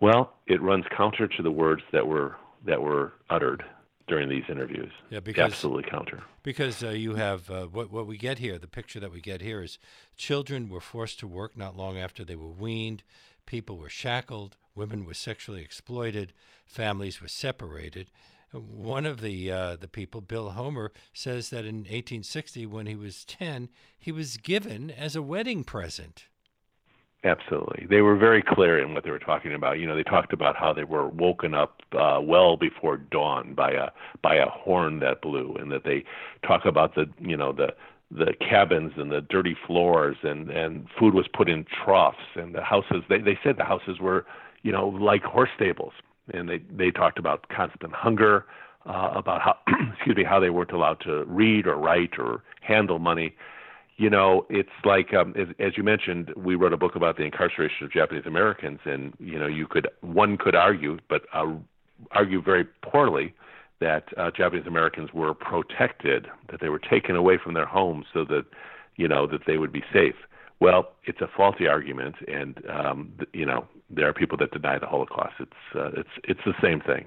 Well, 0.00 0.34
it 0.46 0.60
runs 0.60 0.84
counter 0.96 1.26
to 1.26 1.42
the 1.42 1.50
words 1.50 1.82
that 1.92 2.06
were 2.06 2.36
that 2.64 2.80
were 2.82 3.12
uttered 3.30 3.64
during 4.08 4.28
these 4.28 4.44
interviews. 4.48 4.92
Yeah, 5.10 5.20
because 5.20 5.52
absolutely 5.52 5.90
counter. 5.90 6.22
Because 6.42 6.82
uh, 6.82 6.90
you 6.90 7.14
have 7.14 7.50
uh, 7.50 7.66
what 7.66 7.90
what 7.90 8.06
we 8.06 8.18
get 8.18 8.38
here. 8.38 8.58
The 8.58 8.66
picture 8.66 9.00
that 9.00 9.12
we 9.12 9.20
get 9.20 9.40
here 9.40 9.62
is 9.62 9.78
children 10.16 10.68
were 10.68 10.80
forced 10.80 11.18
to 11.20 11.26
work 11.26 11.56
not 11.56 11.76
long 11.76 11.98
after 11.98 12.24
they 12.24 12.36
were 12.36 12.50
weaned. 12.50 13.02
People 13.46 13.78
were 13.78 13.88
shackled. 13.88 14.56
Women 14.74 15.04
were 15.04 15.14
sexually 15.14 15.62
exploited. 15.62 16.32
Families 16.66 17.20
were 17.20 17.28
separated. 17.28 18.10
One 18.52 19.06
of 19.06 19.20
the 19.20 19.50
uh, 19.50 19.76
the 19.76 19.88
people, 19.88 20.20
Bill 20.20 20.50
Homer, 20.50 20.92
says 21.12 21.50
that 21.50 21.64
in 21.64 21.78
1860, 21.78 22.66
when 22.66 22.86
he 22.86 22.94
was 22.94 23.24
10, 23.24 23.68
he 23.98 24.12
was 24.12 24.36
given 24.36 24.90
as 24.90 25.16
a 25.16 25.22
wedding 25.22 25.64
present. 25.64 26.26
Absolutely. 27.24 27.86
They 27.88 28.02
were 28.02 28.16
very 28.16 28.42
clear 28.42 28.78
in 28.78 28.94
what 28.94 29.02
they 29.02 29.10
were 29.10 29.18
talking 29.18 29.52
about. 29.52 29.78
You 29.80 29.86
know, 29.86 29.96
they 29.96 30.04
talked 30.04 30.32
about 30.32 30.54
how 30.56 30.72
they 30.72 30.84
were 30.84 31.08
woken 31.08 31.54
up 31.54 31.82
uh, 31.98 32.20
well 32.22 32.56
before 32.56 32.98
dawn 32.98 33.54
by 33.54 33.72
a 33.72 33.88
by 34.22 34.36
a 34.36 34.46
horn 34.48 35.00
that 35.00 35.22
blew 35.22 35.54
and 35.58 35.72
that 35.72 35.82
they 35.84 36.04
talk 36.46 36.64
about 36.66 36.94
the, 36.94 37.06
you 37.18 37.36
know, 37.36 37.52
the 37.52 37.74
the 38.12 38.32
cabins 38.38 38.92
and 38.96 39.10
the 39.10 39.22
dirty 39.22 39.56
floors 39.66 40.16
and 40.22 40.50
and 40.50 40.86
food 40.98 41.14
was 41.14 41.26
put 41.32 41.48
in 41.48 41.64
troughs 41.84 42.18
and 42.36 42.54
the 42.54 42.62
houses 42.62 43.02
they 43.08 43.18
they 43.18 43.38
said 43.42 43.56
the 43.56 43.64
houses 43.64 43.98
were, 43.98 44.24
you 44.62 44.70
know, 44.70 44.86
like 44.88 45.22
horse 45.24 45.50
stables. 45.56 45.92
And 46.32 46.48
they 46.48 46.58
they 46.70 46.90
talked 46.92 47.18
about 47.18 47.48
constant 47.48 47.92
hunger, 47.92 48.44
uh, 48.84 49.10
about 49.14 49.40
how 49.42 49.56
excuse 49.94 50.16
me, 50.16 50.22
how 50.24 50.38
they 50.38 50.50
weren't 50.50 50.72
allowed 50.72 51.00
to 51.00 51.24
read 51.24 51.66
or 51.66 51.76
write 51.76 52.18
or 52.18 52.42
handle 52.60 53.00
money 53.00 53.34
you 53.96 54.10
know, 54.10 54.44
it's 54.50 54.68
like 54.84 55.14
um, 55.14 55.34
as, 55.36 55.48
as 55.58 55.76
you 55.76 55.82
mentioned, 55.82 56.32
we 56.36 56.54
wrote 56.54 56.72
a 56.72 56.76
book 56.76 56.96
about 56.96 57.16
the 57.16 57.24
incarceration 57.24 57.84
of 57.84 57.92
Japanese 57.92 58.26
Americans, 58.26 58.80
and 58.84 59.14
you 59.18 59.38
know, 59.38 59.46
you 59.46 59.66
could 59.66 59.88
one 60.02 60.36
could 60.36 60.54
argue, 60.54 60.98
but 61.08 61.22
uh, 61.32 61.46
argue 62.10 62.42
very 62.42 62.64
poorly, 62.82 63.34
that 63.80 64.04
uh, 64.18 64.30
Japanese 64.30 64.66
Americans 64.66 65.12
were 65.14 65.32
protected, 65.32 66.26
that 66.50 66.60
they 66.60 66.68
were 66.68 66.78
taken 66.78 67.16
away 67.16 67.38
from 67.42 67.54
their 67.54 67.66
homes 67.66 68.06
so 68.12 68.24
that 68.24 68.44
you 68.96 69.08
know 69.08 69.26
that 69.26 69.46
they 69.46 69.56
would 69.56 69.72
be 69.72 69.82
safe. 69.92 70.16
Well, 70.60 70.92
it's 71.04 71.20
a 71.20 71.28
faulty 71.34 71.66
argument, 71.66 72.16
and 72.28 72.62
um, 72.68 73.12
you 73.32 73.46
know, 73.46 73.66
there 73.88 74.08
are 74.08 74.14
people 74.14 74.36
that 74.38 74.50
deny 74.50 74.78
the 74.78 74.86
Holocaust. 74.86 75.34
It's 75.40 75.52
uh, 75.74 75.90
it's 75.96 76.10
it's 76.24 76.40
the 76.44 76.54
same 76.62 76.80
thing. 76.80 77.06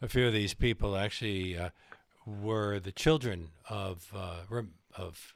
A 0.00 0.08
few 0.08 0.26
of 0.26 0.32
these 0.32 0.54
people 0.54 0.96
actually 0.96 1.58
uh, 1.58 1.70
were 2.24 2.80
the 2.80 2.92
children 2.92 3.48
of 3.68 4.12
uh, 4.14 4.62
of 4.96 5.35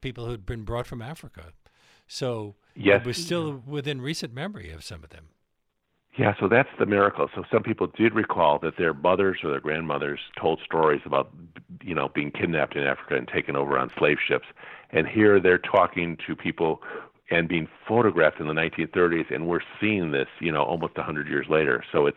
people 0.00 0.26
who'd 0.26 0.46
been 0.46 0.62
brought 0.62 0.86
from 0.86 1.02
Africa. 1.02 1.52
So 2.08 2.54
yes. 2.74 3.00
it 3.00 3.06
was 3.06 3.16
still 3.16 3.62
within 3.66 4.00
recent 4.00 4.32
memory 4.32 4.70
of 4.70 4.84
some 4.84 5.02
of 5.02 5.10
them. 5.10 5.28
Yeah, 6.18 6.32
so 6.40 6.48
that's 6.48 6.68
the 6.78 6.86
miracle. 6.86 7.28
So 7.34 7.44
some 7.52 7.62
people 7.62 7.88
did 7.88 8.14
recall 8.14 8.58
that 8.60 8.78
their 8.78 8.94
mothers 8.94 9.40
or 9.44 9.50
their 9.50 9.60
grandmothers 9.60 10.18
told 10.40 10.60
stories 10.64 11.02
about, 11.04 11.30
you 11.82 11.94
know, 11.94 12.08
being 12.14 12.30
kidnapped 12.30 12.74
in 12.74 12.84
Africa 12.84 13.16
and 13.16 13.28
taken 13.28 13.54
over 13.54 13.76
on 13.76 13.90
slave 13.98 14.16
ships. 14.26 14.46
And 14.90 15.06
here 15.06 15.38
they're 15.40 15.58
talking 15.58 16.16
to 16.26 16.34
people 16.34 16.80
and 17.30 17.48
being 17.48 17.68
photographed 17.86 18.40
in 18.40 18.46
the 18.46 18.54
1930s, 18.54 19.34
and 19.34 19.46
we're 19.46 19.60
seeing 19.80 20.12
this, 20.12 20.28
you 20.40 20.52
know, 20.52 20.62
almost 20.62 20.96
100 20.96 21.28
years 21.28 21.46
later. 21.50 21.84
So 21.92 22.06
it's 22.06 22.16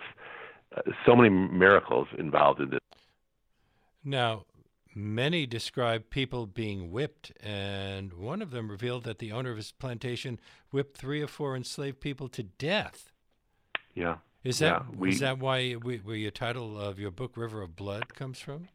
uh, 0.77 0.81
so 1.05 1.15
many 1.15 1.29
miracles 1.29 2.07
involved 2.17 2.61
in 2.61 2.69
this. 2.69 2.79
Now, 4.03 4.45
Many 5.01 5.45
describe 5.45 6.09
people 6.09 6.45
being 6.45 6.91
whipped, 6.91 7.31
and 7.41 8.11
one 8.11 8.41
of 8.41 8.51
them 8.51 8.69
revealed 8.69 9.05
that 9.05 9.19
the 9.19 9.31
owner 9.31 9.49
of 9.49 9.55
his 9.55 9.71
plantation 9.71 10.41
whipped 10.71 10.97
three 10.97 11.21
or 11.21 11.27
four 11.27 11.55
enslaved 11.55 12.01
people 12.01 12.27
to 12.27 12.43
death. 12.43 13.13
Yeah. 13.93 14.17
Is 14.43 14.59
that 14.59 14.83
yeah, 14.89 14.97
we, 14.97 15.09
is 15.11 15.19
that 15.19 15.39
why 15.39 15.77
we, 15.81 15.97
where 15.99 16.17
your 16.17 16.31
title 16.31 16.77
of 16.77 16.99
your 16.99 17.11
book 17.11 17.37
River 17.37 17.61
of 17.61 17.77
Blood 17.77 18.13
comes 18.13 18.39
from? 18.39 18.67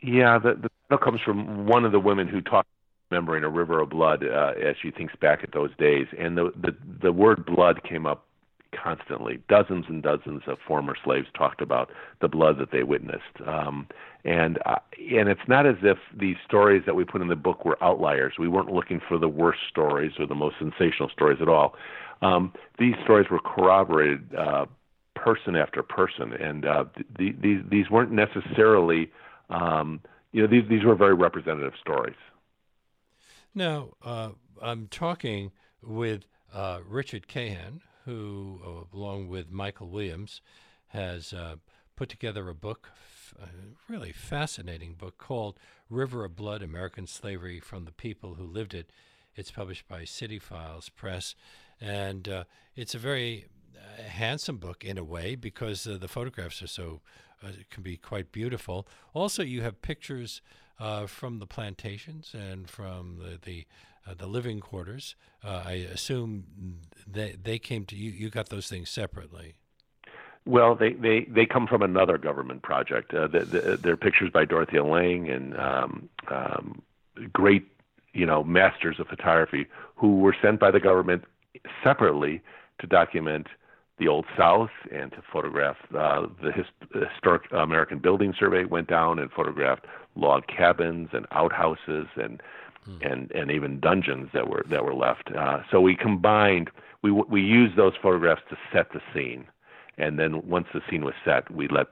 Yeah, 0.00 0.38
the, 0.38 0.54
the 0.54 0.70
title 0.88 1.04
comes 1.04 1.20
from 1.20 1.66
one 1.66 1.84
of 1.84 1.90
the 1.90 2.00
women 2.00 2.28
who 2.28 2.40
talked 2.40 2.68
remembering 3.10 3.42
a 3.42 3.48
river 3.48 3.80
of 3.80 3.90
blood 3.90 4.24
uh, 4.24 4.52
as 4.64 4.76
she 4.80 4.90
thinks 4.92 5.14
back 5.16 5.40
at 5.42 5.52
those 5.52 5.70
days, 5.78 6.06
and 6.18 6.38
the 6.38 6.52
the 6.56 6.76
the 7.02 7.12
word 7.12 7.44
blood 7.44 7.82
came 7.82 8.06
up 8.06 8.26
constantly. 8.72 9.38
Dozens 9.48 9.84
and 9.88 10.02
dozens 10.02 10.42
of 10.46 10.58
former 10.66 10.94
slaves 11.04 11.26
talked 11.36 11.60
about 11.60 11.90
the 12.20 12.28
blood 12.28 12.58
that 12.58 12.70
they 12.70 12.82
witnessed. 12.82 13.36
Um, 13.46 13.86
and 14.24 14.58
uh, 14.66 14.76
and 14.96 15.28
it's 15.28 15.48
not 15.48 15.66
as 15.66 15.76
if 15.82 15.98
these 16.16 16.36
stories 16.46 16.82
that 16.86 16.94
we 16.94 17.04
put 17.04 17.20
in 17.20 17.28
the 17.28 17.36
book 17.36 17.64
were 17.64 17.82
outliers. 17.82 18.34
We 18.38 18.48
weren't 18.48 18.72
looking 18.72 19.00
for 19.08 19.18
the 19.18 19.28
worst 19.28 19.60
stories 19.68 20.12
or 20.18 20.26
the 20.26 20.34
most 20.34 20.56
sensational 20.58 21.08
stories 21.08 21.38
at 21.40 21.48
all. 21.48 21.74
Um, 22.22 22.52
these 22.78 22.94
stories 23.02 23.28
were 23.30 23.40
corroborated 23.40 24.34
uh, 24.34 24.66
person 25.16 25.56
after 25.56 25.82
person, 25.82 26.32
and 26.34 26.64
uh, 26.64 26.84
th- 27.18 27.36
these 27.40 27.60
these 27.68 27.90
weren't 27.90 28.12
necessarily 28.12 29.10
um, 29.50 30.00
you 30.30 30.40
know 30.40 30.48
these 30.48 30.68
these 30.68 30.84
were 30.84 30.94
very 30.94 31.14
representative 31.14 31.74
stories. 31.80 32.16
Now 33.54 33.90
uh, 34.02 34.30
I'm 34.60 34.86
talking 34.86 35.50
with 35.82 36.24
uh, 36.54 36.80
Richard 36.86 37.26
Cahan, 37.26 37.80
who, 38.04 38.60
uh, 38.64 38.96
along 38.96 39.28
with 39.28 39.50
Michael 39.50 39.88
Williams, 39.88 40.40
has 40.88 41.34
put 41.96 42.08
together 42.08 42.48
a 42.48 42.54
book, 42.54 42.88
a 43.40 43.92
really 43.92 44.12
fascinating 44.12 44.94
book 44.94 45.18
called 45.18 45.58
River 45.90 46.24
of 46.24 46.36
Blood 46.36 46.62
American 46.62 47.06
Slavery 47.06 47.60
from 47.60 47.84
the 47.84 47.92
People 47.92 48.34
Who 48.34 48.44
Lived 48.44 48.74
It. 48.74 48.90
It's 49.34 49.50
published 49.50 49.88
by 49.88 50.04
City 50.04 50.38
Files 50.38 50.88
Press. 50.88 51.34
And 51.80 52.28
uh, 52.28 52.44
it's 52.76 52.94
a 52.94 52.98
very 52.98 53.46
uh, 53.76 54.02
handsome 54.02 54.58
book 54.58 54.84
in 54.84 54.98
a 54.98 55.04
way 55.04 55.34
because 55.34 55.86
uh, 55.86 55.96
the 55.98 56.08
photographs 56.08 56.62
are 56.62 56.66
so, 56.66 57.00
uh, 57.42 57.48
can 57.70 57.82
be 57.82 57.96
quite 57.96 58.32
beautiful. 58.32 58.86
Also, 59.14 59.42
you 59.42 59.62
have 59.62 59.82
pictures 59.82 60.42
from 61.06 61.38
the 61.38 61.46
plantations 61.46 62.34
and 62.34 62.68
from 62.68 63.18
the, 63.18 63.38
the 63.40 63.66
uh, 64.06 64.14
the 64.14 64.26
living 64.26 64.60
quarters. 64.60 65.14
Uh, 65.44 65.62
I 65.64 65.72
assume 65.72 66.44
they 67.06 67.36
they 67.40 67.58
came 67.58 67.84
to 67.86 67.96
you. 67.96 68.10
You 68.10 68.30
got 68.30 68.48
those 68.48 68.68
things 68.68 68.90
separately. 68.90 69.54
Well, 70.44 70.74
they, 70.74 70.94
they, 70.94 71.24
they 71.24 71.46
come 71.46 71.66
from 71.66 71.82
another 71.82 72.18
government 72.18 72.62
project. 72.62 73.14
Uh, 73.14 73.28
the, 73.28 73.40
the, 73.40 73.78
they're 73.80 73.96
pictures 73.96 74.30
by 74.30 74.44
Dorothea 74.44 74.84
Lange 74.84 75.28
and 75.28 75.56
um, 75.56 76.08
um, 76.28 76.82
great, 77.32 77.68
you 78.12 78.26
know, 78.26 78.42
masters 78.42 78.98
of 78.98 79.06
photography 79.06 79.66
who 79.94 80.18
were 80.18 80.34
sent 80.42 80.58
by 80.58 80.70
the 80.70 80.80
government 80.80 81.24
separately 81.84 82.40
to 82.80 82.86
document 82.86 83.46
the 83.98 84.08
Old 84.08 84.26
South 84.36 84.70
and 84.90 85.12
to 85.12 85.22
photograph 85.32 85.76
uh, 85.96 86.26
the 86.42 86.50
his, 86.50 86.66
historic 86.92 87.42
American 87.52 87.98
Building 87.98 88.34
Survey 88.36 88.64
went 88.64 88.88
down 88.88 89.18
and 89.18 89.30
photographed 89.30 89.84
log 90.16 90.46
cabins 90.46 91.10
and 91.12 91.26
outhouses 91.30 92.06
and 92.16 92.42
hmm. 92.84 92.96
and 93.02 93.30
and 93.32 93.50
even 93.50 93.78
dungeons 93.78 94.30
that 94.34 94.48
were 94.48 94.64
that 94.68 94.84
were 94.84 94.94
left. 94.94 95.30
Uh, 95.32 95.60
so 95.70 95.80
we 95.80 95.94
combined 95.94 96.70
we 97.02 97.12
we 97.12 97.40
used 97.40 97.76
those 97.76 97.92
photographs 98.02 98.42
to 98.50 98.56
set 98.72 98.92
the 98.92 99.00
scene, 99.14 99.46
and 99.98 100.18
then 100.18 100.46
once 100.46 100.66
the 100.72 100.80
scene 100.88 101.04
was 101.04 101.14
set, 101.24 101.50
we 101.50 101.68
let 101.68 101.88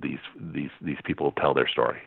these 0.00 0.18
these 0.38 0.70
these 0.80 0.98
people 1.04 1.32
tell 1.32 1.54
their 1.54 1.68
story. 1.68 2.00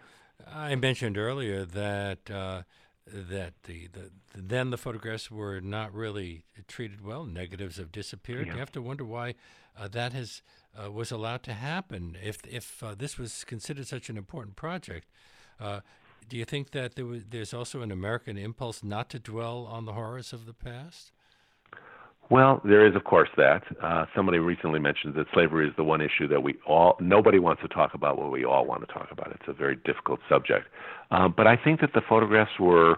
I 0.54 0.76
mentioned 0.76 1.18
earlier 1.18 1.66
that. 1.66 2.30
Uh, 2.30 2.64
that 3.08 3.54
the, 3.64 3.88
the, 3.88 4.12
then 4.36 4.70
the 4.70 4.78
photographs 4.78 5.32
were 5.32 5.60
not 5.60 5.94
really 5.94 6.44
treated 6.68 7.04
well. 7.04 7.26
Negatives 7.26 7.78
have 7.78 7.92
disappeared. 7.92 8.48
Yeah. 8.48 8.54
You 8.54 8.60
have 8.60 8.72
to 8.74 8.82
wonder 8.82 9.04
why 9.04 9.36
uh, 9.78 9.88
that 9.90 10.14
has 10.14 10.42
uh, 10.82 10.92
was 10.92 11.12
allowed 11.12 11.44
to 11.44 11.54
happen. 11.54 12.16
If 12.24 12.38
if 12.48 12.84
uh, 12.84 12.96
this 12.96 13.18
was 13.18 13.44
considered 13.44 13.88
such 13.88 14.10
an 14.10 14.18
important 14.18 14.56
project, 14.56 15.08
uh, 15.60 15.82
do 16.30 16.38
you 16.38 16.46
think 16.46 16.72
that 16.72 16.96
there 16.96 17.06
was, 17.06 17.26
there's 17.30 17.54
also 17.54 17.82
an 17.82 17.92
American 17.92 18.38
impulse 18.38 18.84
not 18.84 19.10
to 19.10 19.20
dwell 19.20 19.68
on 19.70 19.86
the 19.86 19.94
horrors 19.94 20.32
of 20.32 20.46
the 20.46 20.54
past? 20.54 21.12
Well, 22.32 22.62
there 22.64 22.88
is, 22.88 22.96
of 22.96 23.04
course, 23.04 23.28
that. 23.36 23.64
Uh, 23.84 24.06
somebody 24.16 24.40
recently 24.40 24.80
mentioned 24.80 25.16
that 25.16 25.28
slavery 25.34 25.68
is 25.68 25.74
the 25.76 25.84
one 25.84 26.00
issue 26.00 26.30
that 26.30 26.42
we 26.42 26.56
all, 26.66 26.96
nobody 27.02 27.40
wants 27.40 27.62
to 27.62 27.68
talk 27.68 27.94
about 27.94 28.18
what 28.18 28.32
we 28.32 28.46
all 28.46 28.66
want 28.66 28.88
to 28.88 28.94
talk 28.94 29.10
about. 29.12 29.34
It's 29.34 29.50
a 29.50 29.54
very 29.54 29.76
difficult 29.76 30.22
subject. 30.30 30.68
Uh, 31.12 31.28
but 31.28 31.46
I 31.46 31.58
think 31.58 31.82
that 31.82 31.92
the 31.94 32.00
photographs 32.08 32.58
were 32.58 32.96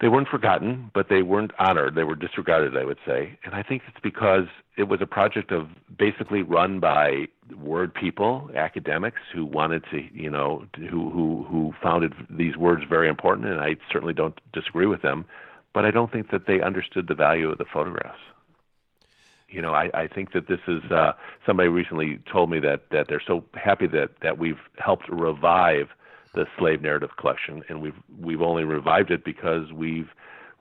they 0.00 0.08
weren't 0.08 0.28
forgotten, 0.28 0.90
but 0.94 1.08
they 1.08 1.22
weren't 1.22 1.50
honored. 1.58 1.96
They 1.96 2.04
were 2.04 2.14
disregarded, 2.14 2.76
I 2.76 2.84
would 2.84 2.98
say. 3.04 3.38
And 3.44 3.54
I 3.54 3.62
think 3.62 3.82
it's 3.88 4.00
because 4.02 4.46
it 4.76 4.84
was 4.84 5.00
a 5.00 5.06
project 5.06 5.50
of 5.50 5.68
basically 5.96 6.42
run 6.42 6.78
by 6.78 7.26
word 7.60 7.92
people, 7.92 8.50
academics 8.56 9.20
who 9.34 9.44
wanted 9.44 9.84
to, 9.90 10.00
you 10.12 10.30
know, 10.30 10.64
who 10.76 11.10
who 11.10 11.44
who 11.48 11.72
founded 11.82 12.14
these 12.30 12.56
words 12.56 12.82
very 12.88 13.08
important. 13.08 13.48
And 13.48 13.60
I 13.60 13.76
certainly 13.92 14.14
don't 14.14 14.40
disagree 14.52 14.86
with 14.86 15.02
them, 15.02 15.24
but 15.72 15.84
I 15.84 15.90
don't 15.90 16.12
think 16.12 16.30
that 16.30 16.46
they 16.46 16.60
understood 16.60 17.08
the 17.08 17.14
value 17.14 17.50
of 17.50 17.58
the 17.58 17.64
photographs. 17.64 18.18
You 19.48 19.60
know, 19.60 19.74
I, 19.74 19.90
I 19.94 20.06
think 20.06 20.32
that 20.32 20.48
this 20.48 20.60
is 20.66 20.82
uh, 20.90 21.12
somebody 21.44 21.68
recently 21.68 22.18
told 22.30 22.50
me 22.50 22.58
that 22.60 22.88
that 22.90 23.08
they're 23.08 23.22
so 23.24 23.44
happy 23.54 23.86
that 23.88 24.10
that 24.22 24.38
we've 24.38 24.60
helped 24.78 25.08
revive 25.08 25.88
the 26.34 26.46
slave 26.58 26.80
narrative 26.80 27.10
collection, 27.18 27.62
and 27.68 27.82
we've 27.82 28.00
we've 28.18 28.40
only 28.40 28.64
revived 28.64 29.10
it 29.10 29.24
because 29.24 29.70
we've 29.72 30.08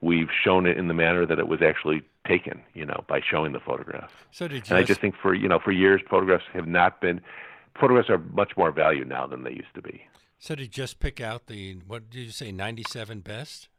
we've 0.01 0.29
shown 0.43 0.65
it 0.65 0.77
in 0.77 0.89
the 0.89 0.93
manner 0.93 1.25
that 1.25 1.39
it 1.39 1.47
was 1.47 1.61
actually 1.61 2.01
taken, 2.27 2.61
you 2.73 2.85
know, 2.85 3.03
by 3.07 3.21
showing 3.21 3.53
the 3.53 3.59
photographs. 3.59 4.13
So 4.31 4.47
did 4.47 4.69
you? 4.69 4.75
And 4.75 4.83
I 4.83 4.85
just 4.85 4.99
think 4.99 5.15
for 5.15 5.33
you 5.33 5.47
know 5.47 5.59
for 5.59 5.71
years 5.71 6.01
photographs 6.09 6.43
have 6.53 6.67
not 6.67 6.99
been 6.99 7.21
photographs 7.79 8.09
are 8.09 8.17
much 8.17 8.57
more 8.57 8.71
valued 8.71 9.07
now 9.07 9.25
than 9.25 9.43
they 9.43 9.51
used 9.51 9.73
to 9.75 9.81
be. 9.81 10.03
So 10.37 10.55
did 10.55 10.63
you 10.63 10.69
just 10.69 10.99
pick 10.99 11.21
out 11.21 11.47
the 11.47 11.77
what 11.87 12.09
did 12.09 12.19
you 12.19 12.31
say 12.31 12.51
97 12.51 13.21
best? 13.21 13.69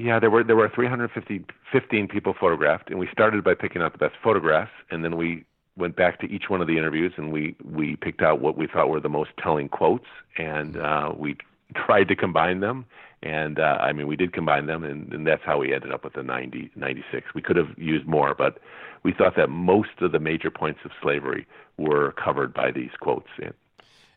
Yeah, 0.00 0.18
there 0.18 0.30
were 0.30 0.42
there 0.42 0.56
were 0.56 0.70
350 0.74 1.44
15 1.70 2.08
people 2.08 2.34
photographed, 2.38 2.88
and 2.88 2.98
we 2.98 3.08
started 3.12 3.44
by 3.44 3.54
picking 3.54 3.82
out 3.82 3.92
the 3.92 3.98
best 3.98 4.14
photographs, 4.22 4.70
and 4.90 5.04
then 5.04 5.16
we 5.16 5.44
went 5.76 5.94
back 5.94 6.20
to 6.20 6.26
each 6.26 6.44
one 6.48 6.60
of 6.60 6.66
the 6.66 6.78
interviews 6.78 7.12
and 7.16 7.32
we 7.32 7.54
we 7.64 7.96
picked 7.96 8.22
out 8.22 8.40
what 8.40 8.56
we 8.56 8.66
thought 8.66 8.88
were 8.88 9.00
the 9.00 9.08
most 9.08 9.30
telling 9.42 9.68
quotes 9.68 10.06
and 10.36 10.76
uh, 10.76 11.12
we 11.16 11.36
tried 11.74 12.08
to 12.08 12.16
combine 12.16 12.60
them 12.60 12.84
And 13.22 13.58
uh, 13.58 13.78
I 13.80 13.92
mean, 13.92 14.06
we 14.06 14.16
did 14.16 14.32
combine 14.32 14.66
them, 14.66 14.82
and, 14.82 15.12
and 15.12 15.26
that's 15.26 15.42
how 15.44 15.58
we 15.58 15.74
ended 15.74 15.92
up 15.92 16.04
with 16.04 16.14
the 16.14 16.22
90, 16.22 16.70
96. 16.74 17.34
We 17.34 17.42
could 17.42 17.56
have 17.56 17.76
used 17.76 18.06
more, 18.06 18.34
but 18.34 18.58
we 19.02 19.12
thought 19.12 19.36
that 19.36 19.50
most 19.50 19.90
of 20.00 20.12
the 20.12 20.18
major 20.18 20.50
points 20.50 20.80
of 20.84 20.90
slavery 21.02 21.46
were 21.76 22.12
covered 22.12 22.54
by 22.54 22.70
these 22.70 22.90
quotes. 22.98 23.28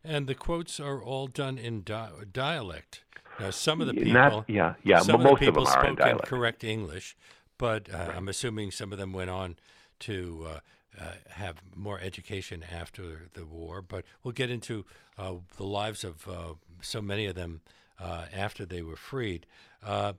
And 0.05 0.27
the 0.27 0.35
quotes 0.35 0.79
are 0.79 1.01
all 1.01 1.27
done 1.27 1.57
in 1.57 1.83
di- 1.83 2.11
dialect. 2.31 3.01
Now, 3.39 3.49
some 3.49 3.81
of 3.81 3.87
the 3.87 3.93
people, 3.93 4.13
Not, 4.13 4.49
yeah, 4.49 4.75
yeah, 4.83 4.99
some 4.99 5.21
most 5.21 5.33
of 5.33 5.39
the 5.39 5.45
people 5.45 5.63
of 5.63 5.69
them 5.69 5.73
spoke 5.73 5.89
in 5.89 5.95
dialect. 5.95 6.27
correct 6.27 6.63
English, 6.63 7.15
but 7.57 7.93
uh, 7.93 8.11
I'm 8.15 8.27
assuming 8.27 8.71
some 8.71 8.91
of 8.91 8.97
them 8.97 9.13
went 9.13 9.29
on 9.29 9.55
to 9.99 10.45
uh, 10.47 10.59
uh, 10.99 11.13
have 11.31 11.55
more 11.75 11.99
education 11.99 12.63
after 12.71 13.29
the 13.33 13.45
war. 13.45 13.81
But 13.81 14.05
we'll 14.23 14.33
get 14.33 14.49
into 14.49 14.85
uh, 15.17 15.35
the 15.57 15.63
lives 15.63 16.03
of 16.03 16.27
uh, 16.27 16.53
so 16.81 17.01
many 17.01 17.25
of 17.25 17.35
them 17.35 17.61
uh, 17.99 18.25
after 18.33 18.65
they 18.65 18.81
were 18.81 18.95
freed. 18.95 19.45
Uh, 19.83 20.13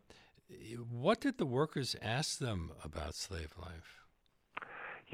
what 0.90 1.20
did 1.20 1.38
the 1.38 1.46
workers 1.46 1.96
ask 2.02 2.38
them 2.38 2.72
about 2.84 3.14
slave 3.14 3.54
life? 3.60 4.03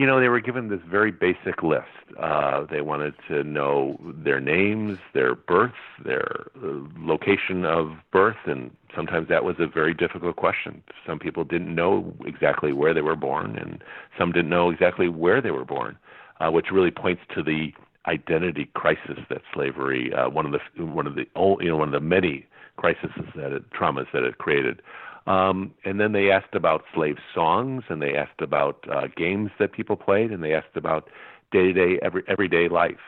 You 0.00 0.06
know, 0.06 0.18
they 0.18 0.30
were 0.30 0.40
given 0.40 0.70
this 0.70 0.80
very 0.90 1.10
basic 1.10 1.62
list. 1.62 1.84
Uh, 2.18 2.64
they 2.70 2.80
wanted 2.80 3.12
to 3.28 3.44
know 3.44 4.00
their 4.02 4.40
names, 4.40 4.98
their 5.12 5.34
birth, 5.34 5.74
their 6.02 6.46
uh, 6.56 6.88
location 6.96 7.66
of 7.66 7.98
birth, 8.10 8.38
and 8.46 8.70
sometimes 8.96 9.28
that 9.28 9.44
was 9.44 9.56
a 9.58 9.66
very 9.66 9.92
difficult 9.92 10.36
question. 10.36 10.82
Some 11.06 11.18
people 11.18 11.44
didn't 11.44 11.74
know 11.74 12.14
exactly 12.24 12.72
where 12.72 12.94
they 12.94 13.02
were 13.02 13.14
born, 13.14 13.58
and 13.58 13.84
some 14.18 14.32
didn't 14.32 14.48
know 14.48 14.70
exactly 14.70 15.10
where 15.10 15.42
they 15.42 15.50
were 15.50 15.66
born, 15.66 15.98
uh, 16.40 16.50
which 16.50 16.70
really 16.72 16.90
points 16.90 17.20
to 17.34 17.42
the 17.42 17.74
identity 18.06 18.70
crisis 18.72 19.18
that 19.28 19.42
slavery, 19.52 20.14
uh, 20.14 20.30
one 20.30 20.46
of 20.46 20.52
the 20.52 20.82
one 20.82 21.06
of 21.06 21.14
the 21.14 21.26
you 21.60 21.68
know 21.68 21.76
one 21.76 21.88
of 21.88 21.92
the 21.92 22.00
many 22.00 22.46
crises 22.78 23.10
that 23.36 23.52
it, 23.52 23.70
traumas 23.70 24.06
that 24.14 24.22
it 24.22 24.38
created. 24.38 24.80
Um, 25.26 25.74
and 25.84 26.00
then 26.00 26.12
they 26.12 26.30
asked 26.30 26.54
about 26.54 26.82
slave 26.94 27.16
songs, 27.34 27.84
and 27.88 28.00
they 28.00 28.16
asked 28.16 28.40
about 28.40 28.84
uh, 28.90 29.08
games 29.16 29.50
that 29.58 29.72
people 29.72 29.96
played, 29.96 30.30
and 30.30 30.42
they 30.42 30.54
asked 30.54 30.76
about 30.76 31.08
day-to-day, 31.52 31.98
every 32.02 32.22
everyday 32.26 32.68
life. 32.68 33.00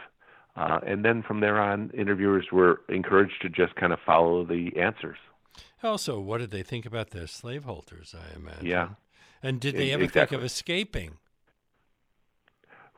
Uh, 0.55 0.81
and 0.87 1.05
then 1.05 1.23
from 1.23 1.41
there 1.41 1.59
on, 1.59 1.91
interviewers 1.91 2.47
were 2.53 2.83
encouraged 2.89 3.41
to 3.41 3.49
just 3.49 3.75
kind 3.77 3.93
of 3.93 3.99
follow 4.05 4.45
the 4.45 4.71
answers. 4.77 5.17
Also, 5.83 6.21
what 6.21 6.39
did 6.39 6.51
they 6.51 6.63
think 6.63 6.85
about 6.85 7.11
their 7.11 7.27
slaveholders? 7.27 8.15
I 8.15 8.37
imagine. 8.37 8.67
Yeah. 8.67 8.89
And 9.43 9.59
did 9.59 9.75
they 9.75 9.91
ever 9.91 10.05
Exactly. 10.05 10.37
think 10.37 10.41
of 10.41 10.45
escaping? 10.45 11.19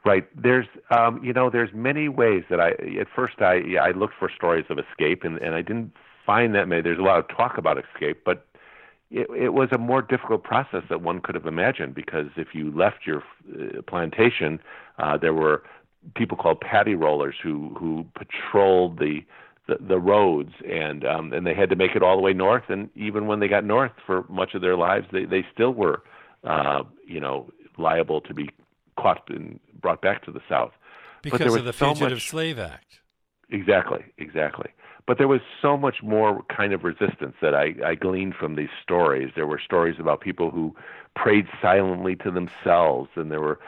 Right. 0.05 0.27
There's, 0.37 0.67
um, 0.91 1.25
you 1.25 1.33
know, 1.33 1.49
there's 1.49 1.71
many 1.73 2.09
ways 2.09 2.45
that 2.51 2.61
I. 2.61 2.71
At 3.01 3.07
first, 3.15 3.41
I 3.41 3.63
yeah, 3.67 3.85
I 3.85 3.93
looked 3.93 4.15
for 4.19 4.29
stories 4.29 4.67
of 4.69 4.79
escape, 4.79 5.25
and 5.25 5.39
and 5.39 5.55
I 5.55 5.63
didn't 5.63 5.93
find 6.27 6.55
that 6.57 6.69
many. 6.69 6.83
There's 6.83 6.99
a 6.99 7.03
lot 7.03 7.19
of 7.21 7.29
talk 7.35 7.57
about 7.57 7.79
escape, 7.79 8.23
but 8.25 8.47
it, 9.15 9.29
it 9.31 9.53
was 9.55 9.69
a 9.73 9.79
more 9.79 10.03
difficult 10.03 10.43
process 10.43 10.83
than 10.91 11.05
one 11.05 11.21
could 11.21 11.37
have 11.37 11.47
imagined 11.47 11.95
because 11.95 12.27
if 12.37 12.49
you 12.53 12.73
left 12.73 13.07
your 13.07 13.23
uh, 13.55 13.81
plantation, 13.87 14.59
uh, 14.99 15.17
there 15.17 15.33
were 15.33 15.63
people 16.17 16.37
called 16.37 16.61
paddy 16.61 16.95
rollers 16.95 17.37
who 17.43 17.75
who 17.79 18.05
patrolled 18.15 18.99
the 18.99 19.21
the, 19.69 19.77
the 19.81 19.99
roads 19.99 20.53
and 20.69 21.07
um, 21.07 21.33
and 21.33 21.47
they 21.47 21.55
had 21.55 21.71
to 21.71 21.77
make 21.77 21.93
it 21.95 22.03
all 22.03 22.17
the 22.17 22.23
way 22.23 22.33
north. 22.33 22.65
And 22.69 22.91
even 22.97 23.27
when 23.29 23.39
they 23.39 23.49
got 23.49 23.65
north 23.65 23.93
for 24.05 24.25
much 24.29 24.55
of 24.55 24.61
their 24.61 24.77
lives, 24.77 25.07
they 25.13 25.25
they 25.25 25.47
still 25.53 25.73
were, 25.73 26.03
uh, 26.43 26.83
you 27.07 27.21
know, 27.21 27.49
liable 27.79 28.21
to 28.23 28.35
be 28.35 28.51
caught 28.99 29.23
and 29.29 29.61
brought 29.81 30.03
back 30.03 30.25
to 30.25 30.33
the 30.33 30.41
south. 30.49 30.73
Because 31.23 31.55
of 31.55 31.65
the 31.65 31.73
so 31.73 31.87
Fugitive 31.87 32.17
much- 32.17 32.29
Slave 32.29 32.59
Act. 32.59 33.01
Exactly, 33.51 34.05
exactly. 34.19 34.71
But 35.07 35.19
there 35.19 35.29
was 35.29 35.41
so 35.61 35.77
much 35.77 36.03
more 36.03 36.43
kind 36.45 36.73
of 36.73 36.83
resistance 36.83 37.35
that 37.43 37.55
I, 37.55 37.75
I 37.85 37.95
gleaned 37.95 38.35
from 38.35 38.57
these 38.57 38.71
stories. 38.83 39.33
There 39.37 39.47
were 39.47 39.61
stories 39.63 39.97
about 39.99 40.21
people 40.23 40.51
who 40.51 40.75
prayed 41.15 41.47
silently 41.61 42.17
to 42.17 42.31
themselves, 42.31 43.11
and 43.15 43.31
there 43.31 43.41
were 43.41 43.61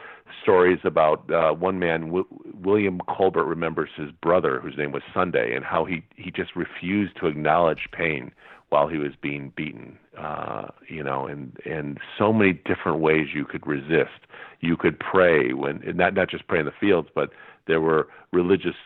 stories 0.42 0.79
about 0.85 1.31
uh, 1.31 1.53
one 1.53 1.79
man, 1.79 2.07
w- 2.07 2.27
William 2.55 3.01
Colbert, 3.09 3.44
remembers 3.44 3.90
his 3.96 4.11
brother, 4.11 4.61
whose 4.61 4.77
name 4.77 4.92
was 4.92 5.03
Sunday, 5.12 5.55
and 5.55 5.64
how 5.64 5.85
he 5.85 6.03
he 6.16 6.31
just 6.31 6.57
refused 6.57 7.16
to 7.18 7.27
acknowledge 7.27 7.88
pain 7.92 8.33
while 8.70 8.88
he 8.88 8.99
was 8.99 9.12
being 9.20 9.53
beaten. 9.57 9.99
Uh, 10.18 10.68
you 10.88 11.03
know, 11.03 11.27
and 11.27 11.59
and 11.64 11.99
so 12.16 12.33
many 12.33 12.55
different 12.55 12.99
ways 13.01 13.29
you 13.35 13.44
could 13.44 13.66
resist. 13.66 14.20
You 14.61 14.77
could 14.77 14.99
pray 14.99 15.53
when 15.53 15.83
not 15.94 16.14
not 16.14 16.31
just 16.31 16.49
pray 16.49 16.61
in 16.61 16.66
the 16.66 16.72
fields, 16.72 17.09
but 17.14 17.31
there 17.66 17.81
were 17.81 18.09
religious 18.33 18.77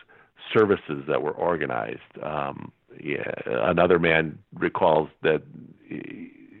services 0.53 1.03
that 1.07 1.21
were 1.21 1.31
organized. 1.31 1.99
Um, 2.23 2.71
yeah, 3.01 3.31
another 3.45 3.99
man 3.99 4.37
recalls 4.53 5.09
that 5.23 5.41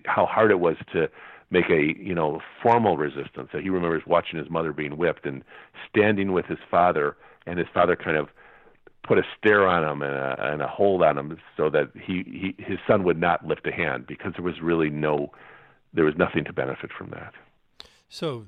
how 0.05 0.25
hard 0.25 0.51
it 0.51 0.59
was 0.59 0.75
to 0.93 1.09
make 1.49 1.69
a 1.69 1.93
you 1.99 2.15
know 2.15 2.41
formal 2.61 2.97
resistance. 2.97 3.49
So 3.51 3.59
he 3.59 3.69
remembers 3.69 4.03
watching 4.07 4.39
his 4.39 4.49
mother 4.49 4.73
being 4.73 4.97
whipped 4.97 5.25
and 5.25 5.43
standing 5.89 6.31
with 6.31 6.45
his 6.45 6.59
father, 6.69 7.17
and 7.45 7.59
his 7.59 7.67
father 7.73 7.95
kind 7.95 8.17
of 8.17 8.29
put 9.03 9.17
a 9.17 9.23
stare 9.37 9.67
on 9.67 9.83
him 9.83 10.01
and 10.01 10.13
a, 10.13 10.51
and 10.53 10.61
a 10.61 10.67
hold 10.67 11.03
on 11.03 11.17
him 11.17 11.37
so 11.57 11.69
that 11.69 11.91
he, 11.95 12.23
he 12.25 12.63
his 12.63 12.77
son 12.87 13.03
would 13.03 13.19
not 13.19 13.45
lift 13.45 13.67
a 13.67 13.71
hand 13.71 14.05
because 14.07 14.33
there 14.35 14.45
was 14.45 14.61
really 14.61 14.89
no 14.89 15.31
there 15.93 16.05
was 16.05 16.15
nothing 16.17 16.45
to 16.45 16.53
benefit 16.53 16.91
from 16.97 17.09
that. 17.11 17.33
So, 18.13 18.43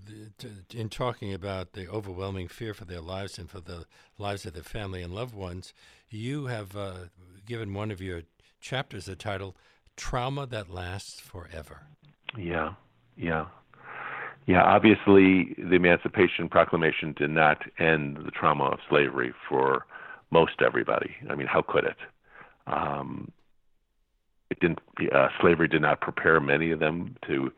in 0.76 0.90
talking 0.90 1.34
about 1.34 1.72
the 1.72 1.88
overwhelming 1.88 2.50
fear 2.50 2.74
for 2.74 2.84
their 2.84 3.00
lives 3.00 3.40
and 3.40 3.50
for 3.50 3.62
the 3.62 3.86
lives 4.18 4.46
of 4.46 4.52
their 4.52 4.62
family 4.62 5.02
and 5.02 5.16
loved 5.16 5.34
ones, 5.34 5.74
you 6.10 6.48
have 6.48 6.76
uh, 6.76 7.06
given 7.46 7.74
one 7.74 7.90
of 7.90 8.02
your 8.02 8.24
chapters 8.60 9.06
the 9.06 9.16
title 9.16 9.56
Trauma 9.96 10.46
That 10.46 10.70
Lasts 10.70 11.22
Forever. 11.22 11.84
Yeah, 12.38 12.74
yeah, 13.16 13.46
yeah. 14.48 14.64
Obviously, 14.64 15.56
the 15.58 15.76
Emancipation 15.76 16.50
Proclamation 16.50 17.14
did 17.14 17.30
not 17.30 17.60
end 17.80 18.18
the 18.18 18.32
trauma 18.32 18.66
of 18.66 18.80
slavery 18.90 19.34
for 19.48 19.86
most 20.30 20.62
everybody. 20.62 21.16
I 21.30 21.36
mean, 21.36 21.48
how 21.48 21.62
could 21.62 21.86
it? 21.86 21.98
Um, 22.68 23.32
it 24.50 24.60
didn't. 24.60 24.80
Uh, 25.10 25.30
slavery 25.40 25.70
did 25.70 25.82
not 25.82 26.02
prepare 26.02 26.42
many 26.42 26.72
of 26.72 26.82
them 26.82 27.16
to 27.28 27.50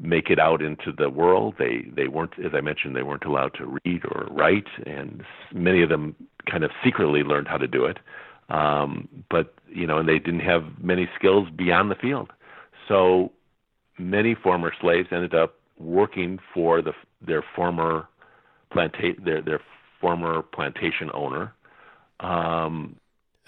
make 0.00 0.30
it 0.30 0.38
out 0.38 0.62
into 0.62 0.92
the 0.92 1.10
world. 1.10 1.54
They 1.58 1.86
they 1.94 2.08
weren't, 2.08 2.32
as 2.44 2.52
I 2.54 2.60
mentioned, 2.60 2.96
they 2.96 3.02
weren't 3.02 3.24
allowed 3.24 3.54
to 3.54 3.78
read 3.84 4.02
or 4.04 4.26
write, 4.30 4.68
and 4.86 5.22
many 5.52 5.82
of 5.82 5.88
them 5.88 6.16
kind 6.50 6.64
of 6.64 6.70
secretly 6.84 7.22
learned 7.22 7.48
how 7.48 7.58
to 7.58 7.68
do 7.68 7.84
it. 7.84 7.98
Um, 8.48 9.08
but 9.30 9.54
you 9.68 9.86
know, 9.86 9.98
and 9.98 10.08
they 10.08 10.18
didn't 10.18 10.40
have 10.40 10.64
many 10.82 11.08
skills 11.16 11.48
beyond 11.56 11.90
the 11.90 11.94
field. 11.94 12.32
So 12.88 13.32
many 13.98 14.34
former 14.34 14.72
slaves 14.80 15.08
ended 15.12 15.34
up 15.34 15.54
working 15.78 16.38
for 16.52 16.82
the 16.82 16.92
their 17.20 17.44
former 17.54 18.08
planta- 18.72 19.22
their 19.24 19.42
their 19.42 19.60
former 20.00 20.42
plantation 20.42 21.10
owner. 21.12 21.52
Um, 22.20 22.96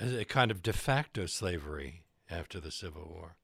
A 0.00 0.24
kind 0.24 0.50
of 0.50 0.62
de 0.62 0.72
facto 0.72 1.26
slavery 1.26 2.04
after 2.30 2.60
the 2.60 2.70
Civil 2.70 3.08
War. 3.10 3.36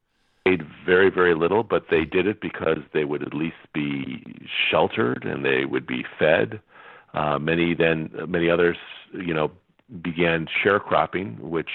Paid 0.48 0.66
very 0.84 1.10
very 1.10 1.34
little, 1.34 1.62
but 1.62 1.86
they 1.90 2.04
did 2.04 2.26
it 2.26 2.40
because 2.40 2.78
they 2.92 3.04
would 3.04 3.22
at 3.22 3.34
least 3.34 3.56
be 3.72 4.24
sheltered 4.70 5.24
and 5.24 5.44
they 5.44 5.64
would 5.64 5.86
be 5.86 6.04
fed. 6.18 6.60
Uh, 7.14 7.38
many 7.38 7.74
then 7.74 8.10
many 8.28 8.50
others, 8.50 8.76
you 9.12 9.34
know, 9.34 9.50
began 10.02 10.46
sharecropping, 10.64 11.38
which 11.40 11.70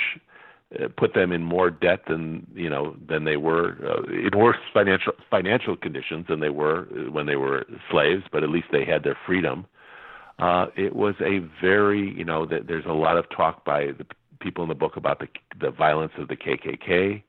uh, 0.79 0.87
put 0.97 1.13
them 1.13 1.31
in 1.31 1.43
more 1.43 1.69
debt 1.69 2.01
than 2.07 2.45
you 2.53 2.69
know 2.69 2.95
than 3.07 3.23
they 3.25 3.37
were 3.37 3.77
uh, 3.85 4.03
in 4.11 4.37
worse 4.37 4.57
financial 4.73 5.13
financial 5.29 5.75
conditions 5.75 6.25
than 6.27 6.39
they 6.39 6.49
were 6.49 6.87
uh, 6.91 7.11
when 7.11 7.25
they 7.25 7.35
were 7.35 7.65
slaves. 7.91 8.23
But 8.31 8.43
at 8.43 8.49
least 8.49 8.67
they 8.71 8.85
had 8.85 9.03
their 9.03 9.17
freedom. 9.25 9.65
Uh, 10.39 10.67
it 10.75 10.95
was 10.95 11.15
a 11.21 11.39
very 11.61 12.15
you 12.17 12.25
know 12.25 12.45
th- 12.45 12.63
there's 12.67 12.85
a 12.85 12.93
lot 12.93 13.17
of 13.17 13.25
talk 13.29 13.65
by 13.65 13.87
the 13.87 14.05
people 14.39 14.63
in 14.63 14.69
the 14.69 14.75
book 14.75 14.97
about 14.97 15.19
the 15.19 15.27
the 15.59 15.71
violence 15.71 16.13
of 16.17 16.27
the 16.27 16.35
KKK 16.35 17.23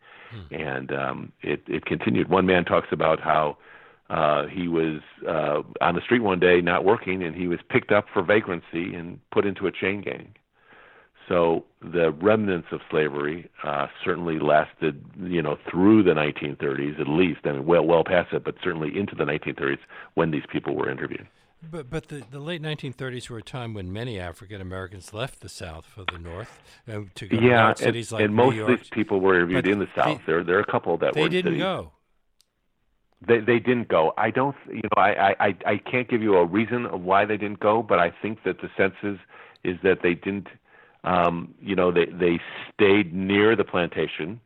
and 0.51 0.93
um, 0.93 1.33
it 1.43 1.63
it 1.67 1.87
continued. 1.87 2.29
One 2.29 2.47
man 2.47 2.65
talks 2.65 2.89
about 2.91 3.21
how 3.21 3.57
uh, 4.11 4.47
he 4.47 4.69
was 4.69 5.01
uh, 5.29 5.63
on 5.81 5.95
the 5.95 6.01
street 6.03 6.21
one 6.21 6.41
day 6.41 6.61
not 6.61 6.85
working, 6.85 7.23
and 7.23 7.35
he 7.35 7.49
was 7.49 7.61
picked 7.69 7.93
up 7.93 8.07
for 8.13 8.23
vagrancy 8.23 8.95
and 8.95 9.19
put 9.31 9.47
into 9.47 9.67
a 9.67 9.73
chain 9.73 10.03
gang. 10.03 10.35
So 11.29 11.65
the 11.81 12.13
remnants 12.13 12.69
of 12.71 12.81
slavery 12.91 13.49
uh, 13.63 13.87
certainly 14.05 14.39
lasted, 14.39 15.03
you 15.23 15.41
know, 15.41 15.57
through 15.71 16.03
the 16.03 16.11
1930s 16.11 17.01
at 17.01 17.09
least. 17.09 17.41
I 17.45 17.53
mean, 17.53 17.65
well, 17.65 17.85
well 17.85 18.05
past 18.05 18.33
it, 18.35 18.45
but 18.45 18.57
certainly 18.63 18.97
into 18.97 19.15
the 19.15 19.25
1930s 19.25 19.79
when 20.15 20.31
these 20.31 20.43
people 20.53 20.75
were 20.75 20.91
interviewed. 20.91 21.27
But 21.71 21.91
but 21.91 22.09
the, 22.09 22.23
the 22.31 22.39
late 22.41 22.63
1930s 22.63 23.29
were 23.31 23.39
a 23.39 23.43
time 23.43 23.75
when 23.75 23.93
many 23.93 24.19
African 24.19 24.61
Americans 24.61 25.13
left 25.13 25.41
the 25.41 25.49
South 25.49 25.87
for 25.87 26.05
the 26.11 26.19
North 26.19 26.61
uh, 26.89 27.01
to 27.15 27.27
go 27.27 27.37
to 27.39 27.45
Yeah, 27.45 27.69
and, 27.69 27.79
cities 27.79 28.13
like 28.13 28.25
and 28.25 28.35
New 28.35 28.45
most 28.45 28.55
York. 28.57 28.71
of 28.71 28.79
these 28.81 28.89
people 28.91 29.21
were 29.21 29.35
interviewed 29.37 29.65
But 29.65 29.71
in 29.73 29.79
the 29.79 29.87
they- 29.87 30.03
South. 30.03 30.21
there, 30.27 30.45
there 30.45 30.57
are 30.57 30.61
a 30.61 30.67
couple 30.71 30.97
that 30.99 31.15
they 31.15 31.29
didn't 31.29 31.53
cities. 31.53 31.59
go. 31.63 31.93
They 33.27 33.41
they 33.41 33.59
didn't 33.59 33.89
go. 33.89 34.13
I 34.19 34.31
don't. 34.31 34.57
You 34.69 34.83
know, 34.83 34.97
I, 35.03 35.35
I 35.41 35.55
I 35.65 35.77
can't 35.79 36.09
give 36.09 36.23
you 36.23 36.37
a 36.37 36.45
reason 36.45 36.85
of 36.87 37.01
why 37.01 37.25
they 37.25 37.37
didn't 37.39 37.61
go, 37.61 37.83
but 37.83 37.99
I 37.99 38.11
think 38.23 38.43
that 38.45 38.61
the 38.61 38.69
sense 38.77 38.95
is 39.03 39.19
is 39.63 39.79
that 39.83 40.01
they 40.03 40.15
didn't. 40.15 40.49
Um, 41.05 41.55
you 41.61 41.75
know, 41.75 41.91
they 41.91 42.07
they 42.07 42.41
stayed 42.75 43.15
near 43.15 43.57
the 43.57 43.65
plantation, 43.65 44.41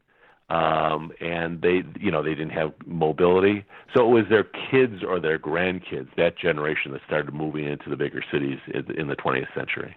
um, 0.50 1.12
and 1.20 1.60
they, 1.60 1.82
you 2.00 2.10
know, 2.10 2.22
they 2.22 2.34
didn't 2.34 2.50
have 2.50 2.72
mobility. 2.86 3.64
So 3.94 4.04
it 4.06 4.10
was 4.10 4.24
their 4.30 4.44
kids 4.44 5.02
or 5.06 5.20
their 5.20 5.38
grandkids, 5.38 6.08
that 6.16 6.38
generation, 6.38 6.92
that 6.92 7.02
started 7.06 7.34
moving 7.34 7.66
into 7.66 7.90
the 7.90 7.96
bigger 7.96 8.22
cities 8.32 8.58
in 8.72 9.08
the 9.08 9.16
20th 9.16 9.52
century. 9.54 9.96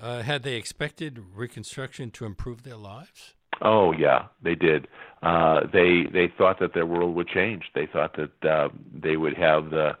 Uh, 0.00 0.22
had 0.22 0.42
they 0.42 0.54
expected 0.54 1.22
Reconstruction 1.34 2.10
to 2.12 2.24
improve 2.24 2.64
their 2.64 2.76
lives? 2.76 3.34
Oh 3.60 3.92
yeah, 3.92 4.26
they 4.42 4.56
did. 4.56 4.88
Uh, 5.22 5.60
they 5.72 6.04
they 6.12 6.32
thought 6.36 6.58
that 6.58 6.74
their 6.74 6.86
world 6.86 7.14
would 7.14 7.28
change. 7.28 7.64
They 7.74 7.86
thought 7.86 8.16
that 8.16 8.48
uh, 8.48 8.68
they 8.92 9.16
would 9.16 9.36
have 9.36 9.70
the 9.70 9.92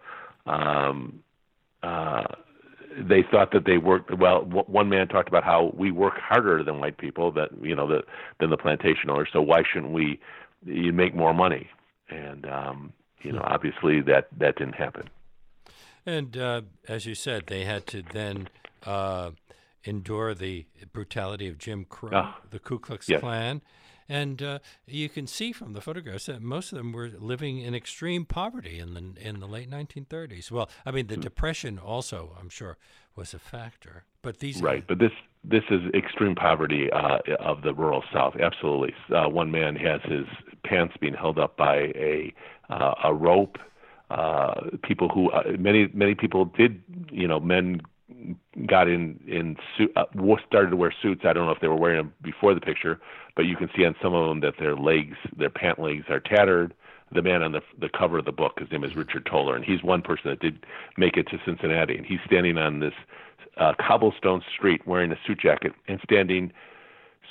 um, 0.46 1.22
uh, 1.82 2.24
they 2.98 3.22
thought 3.30 3.52
that 3.52 3.64
they 3.64 3.78
worked 3.78 4.16
well. 4.18 4.44
One 4.44 4.88
man 4.88 5.08
talked 5.08 5.28
about 5.28 5.44
how 5.44 5.72
we 5.76 5.90
work 5.90 6.14
harder 6.18 6.62
than 6.62 6.80
white 6.80 6.98
people, 6.98 7.32
that 7.32 7.50
you 7.60 7.74
know, 7.74 7.88
the, 7.88 8.02
than 8.40 8.50
the 8.50 8.56
plantation 8.56 9.10
owners. 9.10 9.28
So 9.32 9.40
why 9.40 9.62
shouldn't 9.70 9.92
we? 9.92 10.20
You 10.64 10.92
make 10.92 11.14
more 11.14 11.34
money, 11.34 11.68
and 12.08 12.46
um, 12.46 12.92
you 13.22 13.32
know, 13.32 13.42
obviously 13.44 14.00
that 14.02 14.28
that 14.38 14.56
didn't 14.56 14.74
happen. 14.74 15.08
And 16.06 16.36
uh, 16.36 16.62
as 16.88 17.06
you 17.06 17.14
said, 17.14 17.44
they 17.46 17.64
had 17.64 17.86
to 17.88 18.02
then 18.12 18.48
uh, 18.84 19.30
endure 19.84 20.34
the 20.34 20.66
brutality 20.92 21.48
of 21.48 21.58
Jim 21.58 21.84
Crow, 21.84 22.10
oh, 22.14 22.34
the 22.50 22.58
Ku 22.58 22.78
Klux 22.78 23.08
yes. 23.08 23.20
Klan, 23.20 23.62
and 24.12 24.42
uh, 24.42 24.58
you 24.86 25.08
can 25.08 25.26
see 25.26 25.52
from 25.52 25.72
the 25.72 25.80
photographs 25.80 26.26
that 26.26 26.42
most 26.42 26.70
of 26.70 26.76
them 26.76 26.92
were 26.92 27.08
living 27.08 27.60
in 27.60 27.74
extreme 27.74 28.26
poverty 28.26 28.78
in 28.78 28.92
the 28.92 29.28
in 29.28 29.40
the 29.40 29.46
late 29.46 29.70
1930s. 29.70 30.50
Well, 30.50 30.68
I 30.84 30.90
mean, 30.90 31.06
the 31.06 31.16
mm. 31.16 31.22
depression 31.22 31.78
also, 31.78 32.36
I'm 32.38 32.50
sure, 32.50 32.76
was 33.16 33.32
a 33.32 33.38
factor. 33.38 34.04
But 34.20 34.40
these 34.40 34.60
right, 34.60 34.84
but 34.86 34.98
this 34.98 35.12
this 35.42 35.62
is 35.70 35.80
extreme 35.94 36.34
poverty 36.34 36.90
uh, 36.92 37.18
of 37.40 37.62
the 37.62 37.72
rural 37.72 38.04
South. 38.12 38.36
Absolutely, 38.38 38.94
uh, 39.16 39.30
one 39.30 39.50
man 39.50 39.76
has 39.76 40.02
his 40.02 40.26
pants 40.62 40.94
being 41.00 41.14
held 41.14 41.38
up 41.38 41.56
by 41.56 41.76
a 41.76 42.34
uh, 42.68 42.94
a 43.04 43.14
rope. 43.14 43.56
Uh, 44.10 44.68
people 44.82 45.08
who 45.08 45.30
uh, 45.30 45.42
many 45.58 45.88
many 45.94 46.14
people 46.14 46.44
did 46.44 46.82
you 47.10 47.26
know 47.26 47.40
men 47.40 47.80
got 48.66 48.88
in 48.88 49.18
in 49.26 49.56
suit, 49.76 49.92
uh, 49.96 50.04
started 50.46 50.70
to 50.70 50.76
wear 50.76 50.94
suits. 51.02 51.22
I 51.24 51.32
don't 51.32 51.46
know 51.46 51.52
if 51.52 51.60
they 51.60 51.68
were 51.68 51.76
wearing 51.76 51.98
them 51.98 52.14
before 52.22 52.54
the 52.54 52.60
picture, 52.60 53.00
but 53.36 53.46
you 53.46 53.56
can 53.56 53.68
see 53.76 53.84
on 53.84 53.94
some 54.02 54.14
of 54.14 54.28
them 54.28 54.40
that 54.40 54.54
their 54.58 54.76
legs, 54.76 55.16
their 55.36 55.50
pant 55.50 55.78
legs, 55.78 56.04
are 56.08 56.20
tattered. 56.20 56.74
The 57.12 57.22
man 57.22 57.42
on 57.42 57.52
the 57.52 57.60
the 57.78 57.88
cover 57.88 58.18
of 58.18 58.24
the 58.24 58.32
book, 58.32 58.58
his 58.58 58.70
name 58.70 58.84
is 58.84 58.96
Richard 58.96 59.26
Toler, 59.26 59.54
and 59.54 59.64
he's 59.64 59.82
one 59.82 60.02
person 60.02 60.30
that 60.30 60.40
did 60.40 60.64
make 60.96 61.16
it 61.16 61.28
to 61.28 61.38
Cincinnati, 61.44 61.96
and 61.96 62.06
he's 62.06 62.20
standing 62.24 62.56
on 62.56 62.80
this 62.80 62.94
uh, 63.58 63.74
cobblestone 63.78 64.42
street 64.54 64.86
wearing 64.86 65.12
a 65.12 65.18
suit 65.26 65.38
jacket 65.38 65.72
and 65.88 66.00
standing 66.02 66.52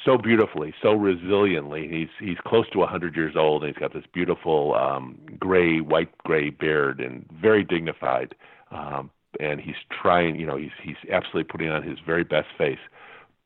so 0.06 0.17
beautifully, 0.17 0.74
so 0.82 0.89
resiliently. 0.96 1.91
He's 1.91 2.10
he's 2.20 2.38
close 2.46 2.70
to 2.72 2.80
100 2.80 3.15
years 3.15 3.36
old, 3.36 3.63
and 3.63 3.74
he's 3.74 3.80
got 3.80 3.94
this 3.94 4.06
beautiful 4.13 4.76
um, 4.76 5.20
gray, 5.39 5.80
white 5.82 6.15
gray 6.20 6.50
beard, 6.50 7.00
and 7.00 7.26
very 7.32 7.63
dignified. 7.63 8.36
Um, 8.72 9.12
and 9.39 9.60
he's 9.60 9.76
trying, 10.02 10.39
you 10.39 10.46
know, 10.46 10.58
he's 10.58 10.72
he's 10.84 10.98
absolutely 11.12 11.46
putting 11.46 11.70
on 11.70 11.84
his 11.84 12.00
very 12.06 12.24
best 12.24 12.48
face. 12.58 12.80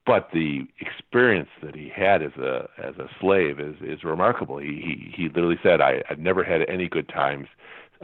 But 0.06 0.30
the 0.34 0.68
experience 0.80 1.50
that 1.64 1.76
he 1.76 1.90
had 1.94 2.22
as 2.22 2.34
a 2.34 2.70
as 2.82 2.96
a 2.98 3.10
slave 3.20 3.60
is 3.60 3.76
is 3.82 4.04
remarkable. 4.04 4.58
He 4.58 5.12
he, 5.16 5.24
he 5.24 5.28
literally 5.30 5.60
said, 5.64 5.82
"I 5.82 6.04
I've 6.10 6.20
never 6.20 6.44
had 6.44 6.62
any 6.70 6.88
good 6.88 7.10
times. 7.10 7.48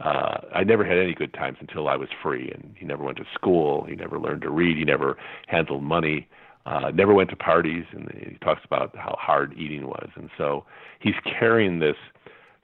Uh, 0.02 0.38
I 0.54 0.64
never 0.64 0.84
had 0.84 0.98
any 0.98 1.14
good 1.14 1.34
times 1.34 1.58
until 1.60 1.88
I 1.88 1.96
was 1.96 2.08
free." 2.22 2.50
And 2.50 2.74
he 2.76 2.84
never 2.84 3.04
went 3.04 3.18
to 3.18 3.26
school. 3.34 3.84
He 3.84 3.94
never 3.94 4.18
learned 4.18 4.42
to 4.42 4.50
read. 4.50 4.76
He 4.76 4.84
never 4.84 5.16
handled 5.46 5.82
money. 5.82 6.28
Uh, 6.64 6.92
never 6.94 7.12
went 7.12 7.30
to 7.30 7.36
parties. 7.36 7.84
And 7.92 8.10
he 8.12 8.36
talks 8.38 8.62
about 8.64 8.96
how 8.96 9.16
hard 9.18 9.52
eating 9.56 9.86
was. 9.86 10.08
And 10.14 10.30
so 10.38 10.64
he's 11.00 11.14
carrying 11.24 11.80
this 11.80 11.96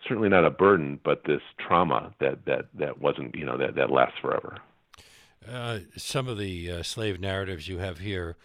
certainly 0.06 0.28
not 0.28 0.44
a 0.44 0.50
burden, 0.50 1.00
but 1.04 1.22
this 1.24 1.42
trauma 1.58 2.12
that 2.20 2.44
that 2.46 2.66
that 2.78 3.00
wasn't 3.00 3.34
you 3.34 3.44
know 3.44 3.56
that 3.58 3.74
that 3.76 3.90
lasts 3.90 4.18
forever. 4.20 4.58
Uh, 5.46 5.80
some 5.96 6.28
of 6.28 6.38
the 6.38 6.70
uh, 6.70 6.82
slave 6.82 7.20
narratives 7.20 7.68
you 7.68 7.78
have 7.78 7.98
here 7.98 8.36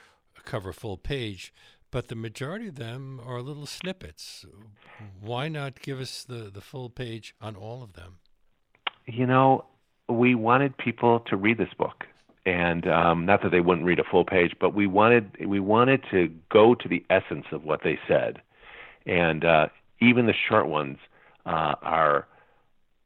cover 0.46 0.74
full 0.74 0.98
page, 0.98 1.54
but 1.92 2.08
the 2.08 2.16
majority 2.16 2.68
of 2.68 2.76
them 2.76 3.22
are 3.26 3.42
little 3.42 3.66
snippets. 3.66 4.46
Why 5.22 5.48
not 5.48 5.82
give 5.82 6.00
us 6.00 6.24
the, 6.24 6.50
the 6.54 6.62
full 6.62 6.90
page 6.90 7.34
on 7.42 7.56
all 7.56 7.82
of 7.82 7.94
them? 7.94 8.18
You 9.06 9.26
know, 9.26 9.66
we 10.10 10.36
wanted 10.36 10.78
people 10.78 11.22
to 11.22 11.38
read 11.38 11.58
this 11.58 11.74
book. 11.78 12.06
And 12.46 12.88
um, 12.88 13.26
not 13.26 13.42
that 13.44 13.52
they 13.52 13.62
wouldn't 13.62 13.86
read 13.88 14.00
a 14.00 14.04
full 14.04 14.26
page, 14.26 14.52
but 14.60 14.74
we 14.74 14.86
wanted 14.86 15.48
we 15.48 15.62
wanted 15.62 16.04
to 16.12 16.30
go 16.52 16.76
to 16.76 16.90
the 16.90 17.06
essence 17.10 17.46
of 17.54 17.64
what 17.64 17.84
they 17.86 17.98
said, 18.06 18.42
and 19.06 19.46
uh, 19.46 19.68
even 20.02 20.26
the 20.26 20.34
short 20.50 20.68
ones 20.68 20.98
uh, 21.46 21.76
are 21.82 22.28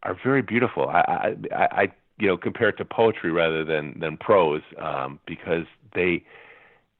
are 0.02 0.18
very 0.24 0.42
beautiful. 0.42 0.90
I, 0.90 1.36
I, 1.52 1.68
I 1.84 1.92
you 2.18 2.28
know 2.28 2.38
compare 2.38 2.70
it 2.70 2.78
to 2.78 2.86
poetry 2.86 3.32
rather 3.32 3.64
than 3.64 4.00
than 4.00 4.18
prose 4.18 4.62
um, 4.80 5.20
because 5.26 5.66
they 5.94 6.24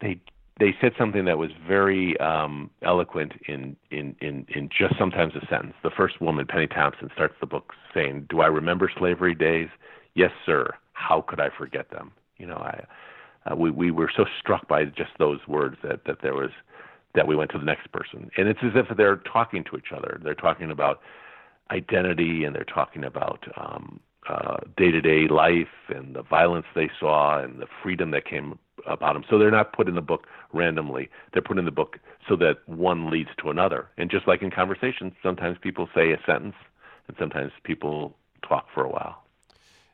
they 0.02 0.20
they 0.60 0.76
said 0.82 0.94
something 0.98 1.26
that 1.26 1.38
was 1.38 1.52
very 1.68 2.20
um, 2.20 2.70
eloquent 2.82 3.34
in, 3.48 3.76
in 3.92 4.16
in 4.22 4.46
in 4.50 4.70
just 4.70 4.98
sometimes 4.98 5.34
a 5.36 5.46
sentence. 5.48 5.74
The 5.84 5.92
first 5.96 6.20
woman, 6.20 6.48
Penny 6.48 6.68
Thompson, 6.68 7.10
starts 7.14 7.36
the 7.40 7.46
book 7.46 7.74
saying, 7.94 8.28
"Do 8.30 8.42
I 8.42 8.48
remember 8.48 8.92
slavery 8.98 9.36
days? 9.36 9.70
Yes, 10.16 10.32
sir. 10.46 10.70
How 10.94 11.22
could 11.22 11.40
I 11.40 11.50
forget 11.56 11.92
them?" 11.92 12.12
You 12.38 12.48
know, 12.48 12.58
I 12.58 12.84
uh, 13.50 13.56
we 13.56 13.70
we 13.70 13.92
were 13.92 14.12
so 14.16 14.26
struck 14.40 14.68
by 14.68 14.86
just 14.86 15.12
those 15.20 15.40
words 15.48 15.78
that 15.84 16.06
that 16.06 16.22
there 16.22 16.34
was 16.34 16.52
that 17.14 17.28
we 17.28 17.36
went 17.36 17.52
to 17.52 17.60
the 17.60 17.66
next 17.66 17.92
person, 17.92 18.30
and 18.38 18.48
it's 18.48 18.60
as 18.64 18.72
if 18.76 18.98
they're 18.98 19.18
talking 19.18 19.64
to 19.66 19.78
each 19.78 19.92
other. 19.96 20.20
They're 20.24 20.36
talking 20.36 20.72
about 20.72 21.02
identity, 21.72 22.46
and 22.46 22.56
they're 22.56 22.64
talking 22.64 23.04
about 23.04 23.44
um, 23.58 24.00
day 24.78 24.92
to 24.92 25.02
day 25.02 25.28
life 25.28 25.68
and 25.90 26.16
the 26.16 26.24
violence 26.24 26.66
they 26.76 26.90
saw 27.00 27.42
and 27.42 27.60
the 27.60 27.68
freedom 27.82 28.12
that 28.12 28.26
came 28.26 28.60
about 28.86 29.14
them. 29.14 29.24
So 29.30 29.38
they're 29.38 29.52
not 29.52 29.74
put 29.74 29.88
in 29.88 29.96
the 29.96 30.02
book 30.02 30.28
randomly. 30.54 31.10
They're 31.34 31.42
put 31.42 31.58
in 31.58 31.66
the 31.66 31.72
book 31.72 31.98
so 32.28 32.36
that 32.38 32.68
one 32.68 33.10
leads 33.10 33.30
to 33.42 33.50
another. 33.50 33.90
And 33.98 34.10
just 34.10 34.28
like 34.28 34.42
in 34.42 34.52
conversations, 34.52 35.14
sometimes 35.24 35.58
people 35.62 35.90
say 35.94 36.12
a 36.12 36.18
sentence 36.26 36.56
and 37.08 37.18
sometimes 37.20 37.52
people 37.64 38.16
talk 38.48 38.68
for 38.74 38.84
a 38.84 38.90
while. 38.90 39.24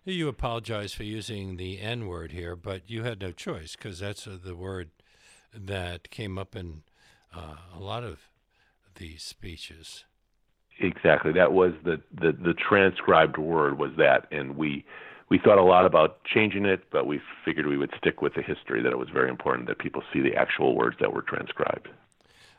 You 0.06 0.28
apologize 0.28 0.94
for 0.94 1.04
using 1.04 1.56
the 1.56 1.80
N 1.80 2.08
word 2.08 2.34
here, 2.34 2.56
but 2.56 2.90
you 2.90 3.04
had 3.04 3.22
no 3.22 3.32
choice 3.32 3.76
because 3.76 4.00
that's 4.00 4.28
uh, 4.28 4.38
the 4.44 4.56
word 4.56 4.90
that 5.54 6.10
came 6.12 6.38
up 6.38 6.56
in 6.56 6.84
uh, 7.34 7.56
a 7.74 7.80
lot 7.80 8.04
of 8.04 8.20
these 8.96 9.24
speeches. 9.24 10.04
Exactly. 10.84 11.32
That 11.32 11.54
was 11.54 11.72
the, 11.86 12.02
the, 12.14 12.34
the 12.34 12.54
transcribed 12.54 13.38
word 13.38 13.80
was 13.80 13.92
that, 13.98 14.28
and 14.32 14.58
we 14.58 14.86
we 15.30 15.40
thought 15.40 15.58
a 15.58 15.64
lot 15.64 15.86
about 15.86 16.24
changing 16.26 16.66
it, 16.66 16.84
but 16.92 17.08
we 17.08 17.22
figured 17.46 17.66
we 17.66 17.78
would 17.78 17.94
stick 17.98 18.22
with 18.22 18.34
the 18.36 18.42
history. 18.42 18.84
That 18.84 18.92
it 18.92 18.98
was 18.98 19.08
very 19.10 19.30
important 19.30 19.70
that 19.70 19.80
people 19.80 20.04
see 20.12 20.20
the 20.20 20.36
actual 20.36 20.76
words 20.76 20.98
that 21.00 21.14
were 21.14 21.22
transcribed. 21.22 21.88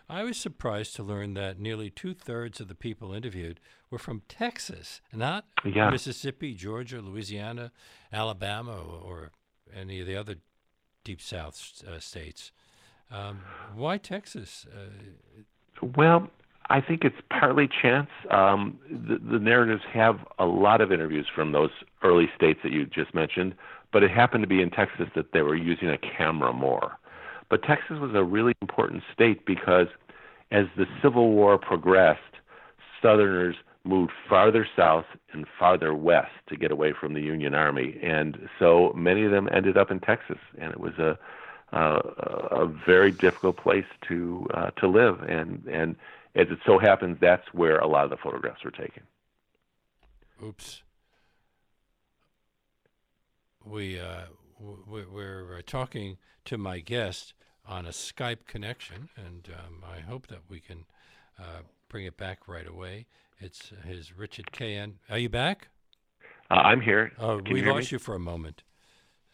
I 0.09 0.23
was 0.23 0.39
surprised 0.39 0.97
to 0.97 1.03
learn 1.03 1.35
that 1.35 1.59
nearly 1.59 1.91
two 1.91 2.15
thirds 2.15 2.61
of 2.61 2.69
the 2.69 2.75
people 2.75 3.13
interviewed 3.13 3.61
were 3.91 3.99
from 3.99 4.23
Texas, 4.27 5.03
not 5.13 5.45
yeah. 5.65 5.91
Mississippi, 5.91 6.55
Georgia, 6.55 7.01
Louisiana, 7.01 7.73
Alabama, 8.11 8.77
or 8.77 9.33
any 9.75 10.01
of 10.01 10.07
the 10.07 10.17
other 10.17 10.37
deep 11.05 11.21
South 11.21 11.83
uh, 11.87 11.99
states. 11.99 12.53
Um, 13.11 13.43
why 13.75 13.99
Texas? 13.99 14.67
Uh, 14.75 15.83
well, 15.95 16.31
I 16.71 16.81
think 16.81 17.05
it's 17.05 17.17
partly 17.31 17.69
chance. 17.69 18.09
Um, 18.31 18.79
the, 18.91 19.19
the 19.19 19.39
narratives 19.39 19.83
have 19.93 20.21
a 20.39 20.47
lot 20.47 20.81
of 20.81 20.93
interviews 20.93 21.27
from 21.33 21.53
those 21.53 21.71
early 22.03 22.31
states 22.35 22.61
that 22.63 22.73
you 22.73 22.87
just 22.87 23.15
mentioned, 23.15 23.55
but 23.93 24.03
it 24.03 24.11
happened 24.11 24.43
to 24.43 24.49
be 24.49 24.63
in 24.63 24.71
Texas 24.71 25.09
that 25.15 25.33
they 25.33 25.43
were 25.43 25.57
using 25.57 25.89
a 25.91 25.99
camera 25.99 26.53
more. 26.53 26.99
But 27.51 27.63
Texas 27.63 27.99
was 28.01 28.13
a 28.15 28.25
really 28.25 28.55
important 28.63 29.03
state 29.13 29.45
because 29.45 29.89
as 30.51 30.67
the 30.77 30.87
Civil 31.03 31.33
War 31.33 31.59
progressed, 31.59 32.21
Southerners 33.03 33.57
moved 33.85 34.13
farther 34.29 34.67
south 34.75 35.05
and 35.33 35.47
farther 35.59 35.95
west 35.95 36.33
to 36.49 36.57
get 36.57 36.71
away 36.71 36.95
from 36.99 37.13
the 37.13 37.21
Union 37.21 37.55
Army, 37.55 37.99
and 38.03 38.49
so 38.59 38.93
many 38.97 39.25
of 39.25 39.31
them 39.31 39.49
ended 39.53 39.77
up 39.77 39.91
in 39.91 40.01
Texas, 40.01 40.39
and 40.59 40.73
it 40.73 40.81
was 40.81 40.95
a 40.99 41.19
uh, 41.73 42.01
a 42.53 42.67
very 42.67 43.11
difficult 43.11 43.57
place 43.57 43.87
to 44.09 44.47
uh, 44.55 44.71
to 44.71 44.87
live, 44.87 45.21
and 45.23 45.67
and 45.67 45.97
as 46.35 46.49
it 46.51 46.59
so 46.67 46.79
happens, 46.79 47.17
that's 47.21 47.47
where 47.53 47.79
a 47.79 47.87
lot 47.87 48.05
of 48.05 48.11
the 48.11 48.17
photographs 48.17 48.65
were 48.65 48.71
taken. 48.71 49.05
Oops. 50.43 50.83
We 53.65 53.99
uh, 53.99 54.25
we're 54.61 55.59
uh, 55.59 55.63
talking 55.67 56.19
to 56.45 56.59
my 56.59 56.81
guest 56.81 57.35
on 57.67 57.87
a 57.87 57.91
Skype 57.91 58.47
connection, 58.47 59.09
and 59.17 59.49
um, 59.49 59.83
I 59.85 60.01
hope 60.01 60.27
that 60.27 60.41
we 60.49 60.61
can 60.61 60.85
uh, 61.39 61.63
bring 61.89 62.05
it 62.05 62.17
back 62.17 62.47
right 62.47 62.67
away. 62.67 63.07
It's 63.39 63.73
his 63.87 64.17
Richard 64.17 64.53
Cahan. 64.53 64.99
Are 65.09 65.19
you 65.19 65.29
back? 65.29 65.69
Uh, 66.51 66.55
I'm 66.55 66.81
here. 66.81 67.13
Oh, 67.19 67.41
we 67.51 67.63
lost 67.63 67.91
me? 67.91 67.97
you 67.97 67.99
for 67.99 68.15
a 68.15 68.21
moment. 68.21 68.63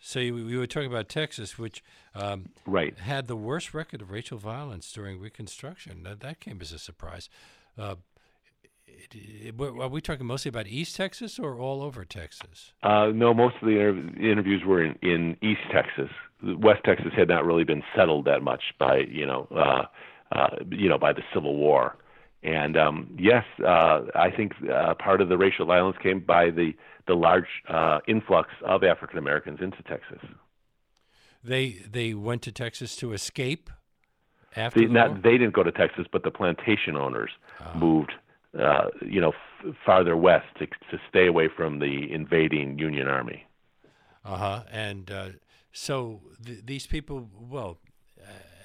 So 0.01 0.19
you, 0.19 0.35
we 0.35 0.57
were 0.57 0.67
talking 0.67 0.91
about 0.91 1.09
Texas, 1.09 1.59
which 1.59 1.85
um, 2.15 2.51
right 2.67 2.99
had 2.99 3.29
the 3.29 3.37
worst 3.37 3.75
record 3.75 4.01
of 4.01 4.11
racial 4.11 4.39
violence 4.39 4.91
during 4.93 5.21
Reconstruction. 5.21 6.03
That, 6.05 6.21
that 6.21 6.41
came 6.41 6.61
as 6.61 6.73
a 6.73 6.79
surprise. 6.79 7.29
uh, 7.79 7.97
it, 8.87 9.15
it, 9.15 9.61
are 9.61 9.89
we 9.89 10.01
talking 10.01 10.27
mostly 10.27 10.49
about 10.49 10.67
East 10.67 10.97
Texas 10.97 11.39
or 11.39 11.59
all 11.59 11.83
over 11.83 12.05
Texas? 12.05 12.73
Uh, 12.83 13.07
no, 13.15 13.33
most 13.33 13.57
of 13.61 13.69
the 13.69 13.79
inter- 13.79 14.19
interviews 14.21 14.63
were 14.67 14.85
in, 14.85 14.99
in 15.03 15.37
East 15.43 15.61
Texas. 15.73 16.11
West 16.43 16.81
Texas 16.85 17.13
had 17.17 17.29
not 17.29 17.45
really 17.45 17.65
been 17.65 17.83
settled 17.95 18.25
that 18.25 18.43
much 18.43 18.63
by 18.79 18.99
you 19.09 19.27
know 19.27 19.47
uh, 19.55 19.83
uh, 20.33 20.57
you 20.71 20.89
know 20.89 20.99
by 20.99 21.13
the 21.13 21.23
Civil 21.35 21.57
War, 21.57 21.97
and 22.43 22.77
um, 22.77 23.17
yes, 23.19 23.45
uh, 23.65 24.03
I 24.15 24.31
think 24.31 24.53
uh, 24.73 24.95
part 24.95 25.21
of 25.21 25.29
the 25.29 25.37
racial 25.37 25.67
violence 25.67 25.97
came 26.03 26.21
by 26.21 26.51
the 26.51 26.73
the 27.07 27.15
large 27.15 27.49
uh, 27.69 27.99
influx 28.07 28.49
of 28.65 28.85
African 28.85 29.19
Americans 29.19 29.59
into 29.61 29.83
Texas. 29.83 30.21
They 31.43 31.83
they 31.91 32.15
went 32.15 32.43
to 32.43 32.53
Texas 32.53 32.97
to 32.97 33.13
escape. 33.13 33.71
After 34.57 34.81
the, 34.81 34.87
the 34.87 34.93
not, 34.93 35.23
they 35.23 35.33
didn't 35.33 35.55
go 35.55 35.63
to 35.63 35.73
Texas, 35.73 36.07
but 36.11 36.25
the 36.25 36.31
plantation 36.31 36.97
owners 36.97 37.31
oh. 37.61 37.79
moved 37.79 38.13
uh, 38.59 38.89
you 39.01 39.21
know, 39.21 39.31
f- 39.31 39.75
farther 39.87 40.17
west 40.17 40.47
to, 40.59 40.67
to 40.67 41.01
stay 41.09 41.27
away 41.27 41.49
from 41.49 41.79
the 41.79 42.13
invading 42.13 42.79
Union 42.79 43.07
Army. 43.07 43.47
Uh-huh. 44.25 44.65
And 44.71 45.11
uh, 45.11 45.29
so 45.73 46.21
th- 46.45 46.61
these 46.65 46.87
people, 46.87 47.29
well, 47.39 47.79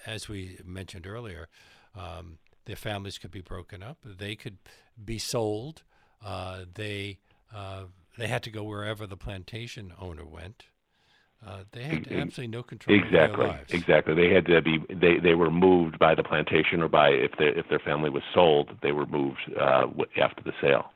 as 0.06 0.28
we 0.28 0.58
mentioned 0.66 1.06
earlier, 1.06 1.50
um, 1.96 2.40
their 2.66 2.76
families 2.76 3.18
could 3.18 3.32
be 3.32 3.42
broken 3.42 3.82
up. 3.82 3.98
They 4.04 4.36
could 4.36 4.58
be 5.04 5.18
sold. 5.18 5.84
Uh, 6.24 6.66
they 6.74 7.20
uh, 7.54 7.84
they 8.18 8.28
had 8.28 8.44
to 8.44 8.50
go 8.50 8.64
wherever 8.64 9.06
the 9.06 9.18
plantation 9.18 9.94
owner 10.00 10.26
went. 10.26 10.66
Uh, 11.46 11.64
they 11.72 11.84
had 11.84 12.08
absolutely 12.12 12.48
no 12.48 12.64
control 12.64 12.98
exactly, 12.98 13.52
Exactly. 13.70 14.16
They 14.16 14.34
had 14.34 14.46
to 14.48 14.62
be. 14.62 14.80
They 14.90 15.20
they 15.20 15.36
were 15.36 15.52
moved 15.52 16.00
by 16.00 16.16
the 16.16 16.24
plantation 16.24 16.82
or 16.82 16.88
by 16.88 17.10
if 17.10 17.32
their 17.38 17.58
if 17.58 17.68
their 17.70 17.80
family 17.80 18.10
was 18.10 18.24
sold, 18.34 18.72
they 18.82 18.92
were 18.92 19.06
moved 19.06 19.52
uh, 19.60 19.88
after 20.20 20.42
the 20.44 20.54
sale. 20.62 20.92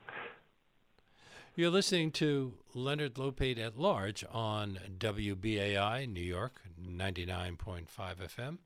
You're 1.55 1.69
listening 1.69 2.11
to 2.13 2.53
Leonard 2.73 3.15
Lopate 3.15 3.59
at 3.59 3.77
Large 3.77 4.23
on 4.31 4.79
WBAI 4.97 6.07
New 6.07 6.21
York 6.21 6.61
99.5 6.81 7.85
FM. 7.89 8.59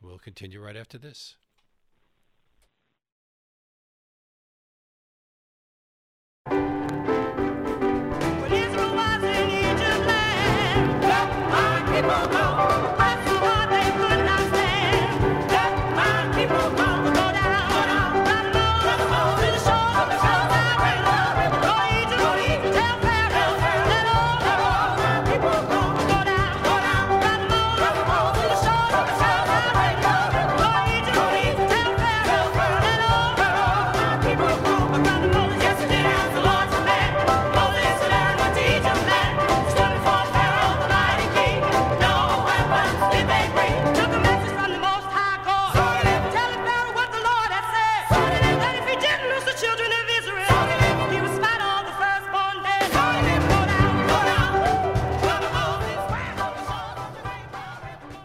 We'll 0.00 0.18
continue 0.18 0.62
right 0.62 0.76
after 0.76 0.98
this. 0.98 1.34
了。 12.12 12.51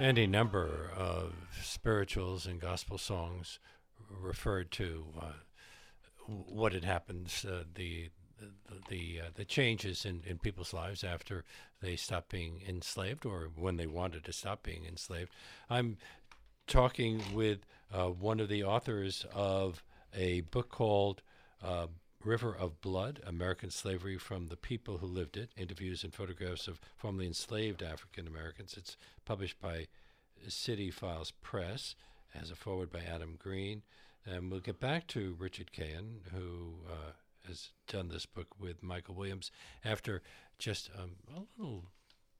Any 0.07 0.25
number 0.25 0.89
of 0.95 1.33
spirituals 1.61 2.45
and 2.45 2.61
gospel 2.61 2.97
songs 2.97 3.59
referred 4.09 4.71
to 4.71 5.03
uh, 5.21 5.25
what 6.27 6.71
had 6.71 6.85
happened, 6.85 7.29
uh, 7.45 7.63
the 7.75 8.09
the 8.39 8.47
the, 8.87 9.21
uh, 9.21 9.29
the 9.35 9.43
changes 9.43 10.05
in, 10.05 10.21
in 10.25 10.37
people's 10.37 10.71
lives 10.71 11.03
after 11.03 11.43
they 11.81 11.97
stopped 11.97 12.29
being 12.29 12.61
enslaved 12.65 13.25
or 13.25 13.49
when 13.55 13.75
they 13.75 13.87
wanted 13.87 14.23
to 14.23 14.31
stop 14.31 14.63
being 14.63 14.85
enslaved. 14.85 15.31
I'm 15.69 15.97
talking 16.67 17.21
with 17.33 17.59
uh, 17.93 18.05
one 18.05 18.39
of 18.39 18.47
the 18.47 18.63
authors 18.63 19.25
of 19.33 19.83
a 20.15 20.41
book 20.41 20.69
called 20.69 21.21
uh, 21.61 21.87
River 22.23 22.55
of 22.55 22.81
Blood 22.81 23.21
American 23.25 23.69
Slavery 23.69 24.17
from 24.17 24.47
the 24.47 24.57
People 24.57 24.97
Who 24.97 25.07
Lived 25.07 25.37
It 25.37 25.51
Interviews 25.55 26.03
and 26.03 26.13
Photographs 26.13 26.67
of 26.67 26.79
Formerly 26.95 27.27
Enslaved 27.27 27.81
African 27.81 28.27
Americans. 28.27 28.75
It's 28.77 28.97
published 29.23 29.61
by 29.61 29.87
City 30.47 30.91
Files 30.91 31.31
Press, 31.41 31.95
as 32.33 32.51
a 32.51 32.55
forward 32.55 32.91
by 32.91 32.99
Adam 32.99 33.35
Green. 33.37 33.83
And 34.25 34.51
we'll 34.51 34.59
get 34.59 34.79
back 34.79 35.07
to 35.07 35.35
Richard 35.39 35.71
Cahan, 35.71 36.21
who 36.33 36.73
uh, 36.89 37.11
has 37.47 37.69
done 37.87 38.09
this 38.09 38.25
book 38.25 38.47
with 38.59 38.83
Michael 38.83 39.15
Williams, 39.15 39.51
after 39.85 40.21
just 40.59 40.89
um, 40.97 41.11
a 41.35 41.41
little 41.61 41.85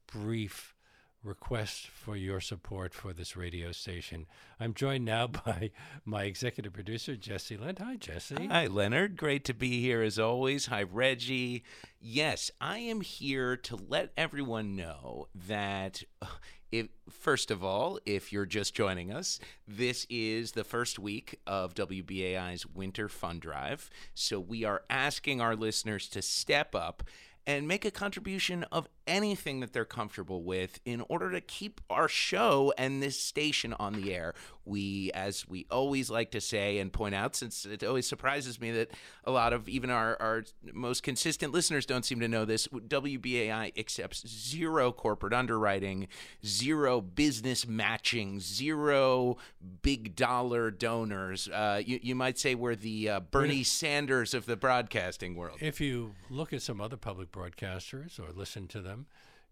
brief 0.06 0.74
request 1.22 1.88
for 1.88 2.16
your 2.16 2.40
support 2.40 2.94
for 2.94 3.12
this 3.12 3.36
radio 3.36 3.72
station. 3.72 4.26
I'm 4.60 4.74
joined 4.74 5.04
now 5.04 5.26
by 5.46 5.70
my 6.04 6.24
executive 6.24 6.72
producer, 6.72 7.16
Jesse 7.16 7.56
Lind. 7.56 7.78
Hi, 7.80 7.96
Jesse. 7.96 8.46
Hi, 8.46 8.66
Leonard. 8.66 9.16
Great 9.16 9.44
to 9.46 9.54
be 9.54 9.80
here 9.80 10.02
as 10.02 10.18
always. 10.18 10.66
Hi, 10.66 10.82
Reggie. 10.82 11.64
Yes, 12.00 12.50
I 12.60 12.78
am 12.78 13.00
here 13.00 13.56
to 13.56 13.76
let 13.76 14.12
everyone 14.16 14.76
know 14.76 15.28
that 15.34 16.02
if, 16.70 16.88
first 17.10 17.50
of 17.50 17.64
all, 17.64 17.98
if 18.06 18.32
you're 18.32 18.46
just 18.46 18.74
joining 18.74 19.10
us, 19.10 19.40
this 19.66 20.06
is 20.08 20.52
the 20.52 20.64
first 20.64 20.98
week 20.98 21.40
of 21.46 21.74
WBAI's 21.74 22.66
Winter 22.66 23.08
Fund 23.08 23.40
Drive. 23.40 23.90
So 24.14 24.38
we 24.38 24.64
are 24.64 24.82
asking 24.88 25.40
our 25.40 25.56
listeners 25.56 26.08
to 26.10 26.22
step 26.22 26.74
up 26.74 27.02
and 27.48 27.66
make 27.66 27.86
a 27.86 27.90
contribution 27.90 28.62
of 28.64 28.86
anything 29.08 29.60
that 29.60 29.72
they're 29.72 29.84
comfortable 29.84 30.42
with 30.42 30.78
in 30.84 31.02
order 31.08 31.32
to 31.32 31.40
keep 31.40 31.80
our 31.90 32.08
show 32.08 32.72
and 32.78 33.02
this 33.02 33.18
station 33.18 33.74
on 33.80 33.94
the 34.00 34.14
air. 34.14 34.34
We, 34.64 35.10
as 35.14 35.48
we 35.48 35.66
always 35.70 36.10
like 36.10 36.30
to 36.32 36.42
say 36.42 36.78
and 36.78 36.92
point 36.92 37.14
out, 37.14 37.34
since 37.34 37.64
it 37.64 37.82
always 37.82 38.06
surprises 38.06 38.60
me 38.60 38.70
that 38.72 38.90
a 39.24 39.30
lot 39.30 39.54
of 39.54 39.66
even 39.68 39.88
our, 39.88 40.20
our 40.20 40.44
most 40.74 41.02
consistent 41.02 41.54
listeners 41.54 41.86
don't 41.86 42.04
seem 42.04 42.20
to 42.20 42.28
know 42.28 42.44
this, 42.44 42.68
WBAI 42.68 43.76
accepts 43.78 44.28
zero 44.28 44.92
corporate 44.92 45.32
underwriting, 45.32 46.06
zero 46.44 47.00
business 47.00 47.66
matching, 47.66 48.40
zero 48.40 49.38
big 49.80 50.14
dollar 50.14 50.70
donors. 50.70 51.48
Uh, 51.48 51.80
you, 51.84 51.98
you 52.02 52.14
might 52.14 52.38
say 52.38 52.54
we're 52.54 52.74
the 52.74 53.08
uh, 53.08 53.20
Bernie 53.20 53.64
Sanders 53.64 54.34
of 54.34 54.44
the 54.44 54.56
broadcasting 54.56 55.34
world. 55.34 55.58
If 55.60 55.80
you 55.80 56.14
look 56.28 56.52
at 56.52 56.60
some 56.60 56.80
other 56.80 56.98
public 56.98 57.32
broadcasters 57.32 58.20
or 58.20 58.32
listen 58.34 58.68
to 58.68 58.82
them, 58.82 58.97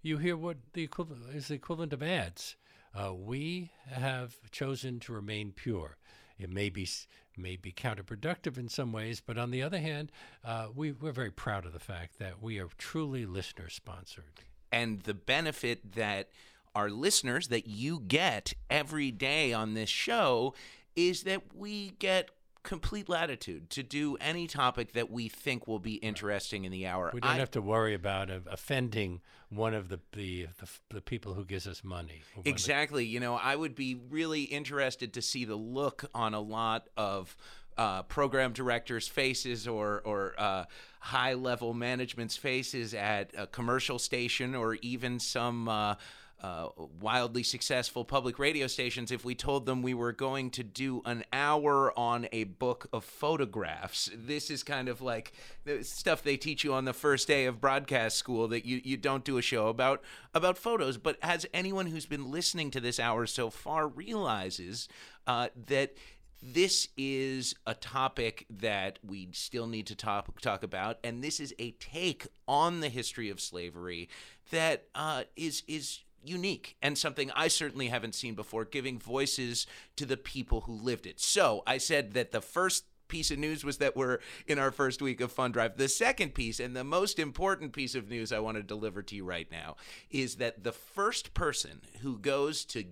you 0.02 0.18
hear 0.18 0.36
what 0.36 0.56
the 0.72 0.82
equivalent 0.82 1.34
is 1.34 1.48
the 1.48 1.54
equivalent 1.54 1.92
of 1.92 2.02
ads. 2.02 2.56
Uh, 2.94 3.12
we 3.12 3.72
have 3.90 4.36
chosen 4.50 5.00
to 5.00 5.12
remain 5.12 5.52
pure. 5.52 5.96
It 6.38 6.50
may 6.50 6.70
be 6.70 6.88
may 7.36 7.56
be 7.56 7.72
counterproductive 7.72 8.56
in 8.56 8.68
some 8.68 8.92
ways, 8.92 9.20
but 9.20 9.36
on 9.36 9.50
the 9.50 9.62
other 9.62 9.78
hand, 9.78 10.10
uh, 10.44 10.68
we, 10.74 10.92
we're 10.92 11.12
very 11.12 11.30
proud 11.30 11.66
of 11.66 11.72
the 11.74 11.78
fact 11.78 12.18
that 12.18 12.42
we 12.42 12.58
are 12.58 12.68
truly 12.78 13.26
listener 13.26 13.68
sponsored. 13.68 14.40
And 14.72 15.02
the 15.02 15.12
benefit 15.12 15.92
that 15.96 16.30
our 16.74 16.88
listeners 16.88 17.48
that 17.48 17.66
you 17.66 18.00
get 18.00 18.54
every 18.70 19.10
day 19.10 19.52
on 19.52 19.74
this 19.74 19.90
show 19.90 20.54
is 20.94 21.24
that 21.24 21.54
we 21.54 21.90
get 21.98 22.30
complete 22.66 23.08
latitude 23.08 23.70
to 23.70 23.82
do 23.82 24.16
any 24.16 24.48
topic 24.48 24.92
that 24.92 25.08
we 25.08 25.28
think 25.28 25.68
will 25.68 25.78
be 25.78 25.94
interesting 25.94 26.64
in 26.64 26.72
the 26.72 26.86
hour. 26.86 27.10
We 27.14 27.20
don't 27.20 27.30
I, 27.30 27.36
have 27.36 27.52
to 27.52 27.62
worry 27.62 27.94
about 27.94 28.28
uh, 28.28 28.40
offending 28.50 29.20
one 29.48 29.72
of 29.72 29.88
the, 29.88 30.00
the 30.12 30.48
the, 30.58 30.68
the 30.90 31.00
people 31.00 31.34
who 31.34 31.44
gives 31.44 31.66
us 31.68 31.84
money. 31.84 32.22
Exactly. 32.44 33.06
You 33.06 33.20
know, 33.20 33.36
I 33.36 33.54
would 33.54 33.76
be 33.76 33.94
really 33.94 34.42
interested 34.42 35.14
to 35.14 35.22
see 35.22 35.44
the 35.44 35.54
look 35.54 36.04
on 36.12 36.34
a 36.34 36.40
lot 36.40 36.88
of 36.96 37.36
uh, 37.78 38.02
program 38.02 38.52
directors' 38.52 39.06
faces 39.06 39.68
or 39.68 40.02
or 40.04 40.34
uh, 40.36 40.64
high 40.98 41.34
level 41.34 41.72
management's 41.72 42.36
faces 42.36 42.94
at 42.94 43.30
a 43.38 43.46
commercial 43.46 43.98
station 43.98 44.54
or 44.54 44.74
even 44.82 45.20
some. 45.20 45.96
Uh, 46.42 46.68
wildly 47.00 47.42
successful 47.42 48.04
public 48.04 48.38
radio 48.38 48.66
stations 48.66 49.10
if 49.10 49.24
we 49.24 49.34
told 49.34 49.64
them 49.64 49.80
we 49.80 49.94
were 49.94 50.12
going 50.12 50.50
to 50.50 50.62
do 50.62 51.00
an 51.06 51.24
hour 51.32 51.98
on 51.98 52.28
a 52.30 52.44
book 52.44 52.86
of 52.92 53.04
photographs. 53.04 54.10
This 54.14 54.50
is 54.50 54.62
kind 54.62 54.90
of 54.90 55.00
like 55.00 55.32
the 55.64 55.82
stuff 55.82 56.22
they 56.22 56.36
teach 56.36 56.62
you 56.62 56.74
on 56.74 56.84
the 56.84 56.92
first 56.92 57.26
day 57.26 57.46
of 57.46 57.58
broadcast 57.58 58.18
school 58.18 58.48
that 58.48 58.66
you, 58.66 58.82
you 58.84 58.98
don't 58.98 59.24
do 59.24 59.38
a 59.38 59.42
show 59.42 59.68
about 59.68 60.02
about 60.34 60.58
photos. 60.58 60.98
But 60.98 61.16
has 61.22 61.46
anyone 61.54 61.86
who's 61.86 62.06
been 62.06 62.30
listening 62.30 62.70
to 62.72 62.80
this 62.80 63.00
hour 63.00 63.24
so 63.24 63.48
far 63.48 63.88
realizes 63.88 64.88
uh, 65.26 65.48
that 65.68 65.94
this 66.42 66.88
is 66.96 67.54
a 67.66 67.74
topic 67.74 68.46
that 68.50 68.98
we 69.02 69.30
still 69.32 69.66
need 69.66 69.86
to 69.86 69.94
talk 69.94 70.40
talk 70.40 70.62
about, 70.62 70.98
and 71.02 71.24
this 71.24 71.40
is 71.40 71.54
a 71.58 71.70
take 71.72 72.26
on 72.46 72.80
the 72.80 72.90
history 72.90 73.30
of 73.30 73.40
slavery 73.40 74.08
that 74.50 74.84
uh, 74.94 75.24
is 75.34 75.62
is 75.66 76.00
unique 76.28 76.76
and 76.82 76.96
something 76.96 77.30
I 77.34 77.48
certainly 77.48 77.88
haven't 77.88 78.14
seen 78.14 78.34
before, 78.34 78.64
giving 78.64 78.98
voices 78.98 79.66
to 79.96 80.06
the 80.06 80.16
people 80.16 80.62
who 80.62 80.72
lived 80.74 81.06
it. 81.06 81.20
So 81.20 81.62
I 81.66 81.78
said 81.78 82.14
that 82.14 82.32
the 82.32 82.40
first 82.40 82.84
piece 83.08 83.30
of 83.30 83.38
news 83.38 83.64
was 83.64 83.78
that 83.78 83.96
we're 83.96 84.18
in 84.46 84.58
our 84.58 84.70
first 84.70 85.00
week 85.00 85.20
of 85.20 85.32
Fund 85.32 85.54
Drive. 85.54 85.76
The 85.76 85.88
second 85.88 86.34
piece, 86.34 86.60
and 86.60 86.74
the 86.74 86.84
most 86.84 87.18
important 87.18 87.72
piece 87.72 87.94
of 87.94 88.08
news 88.08 88.32
I 88.32 88.40
want 88.40 88.56
to 88.56 88.62
deliver 88.62 89.02
to 89.02 89.14
you 89.14 89.24
right 89.24 89.50
now, 89.50 89.76
is 90.10 90.36
that 90.36 90.64
the 90.64 90.72
first 90.72 91.34
person 91.34 91.80
who 92.02 92.18
goes 92.18 92.64
to 92.66 92.84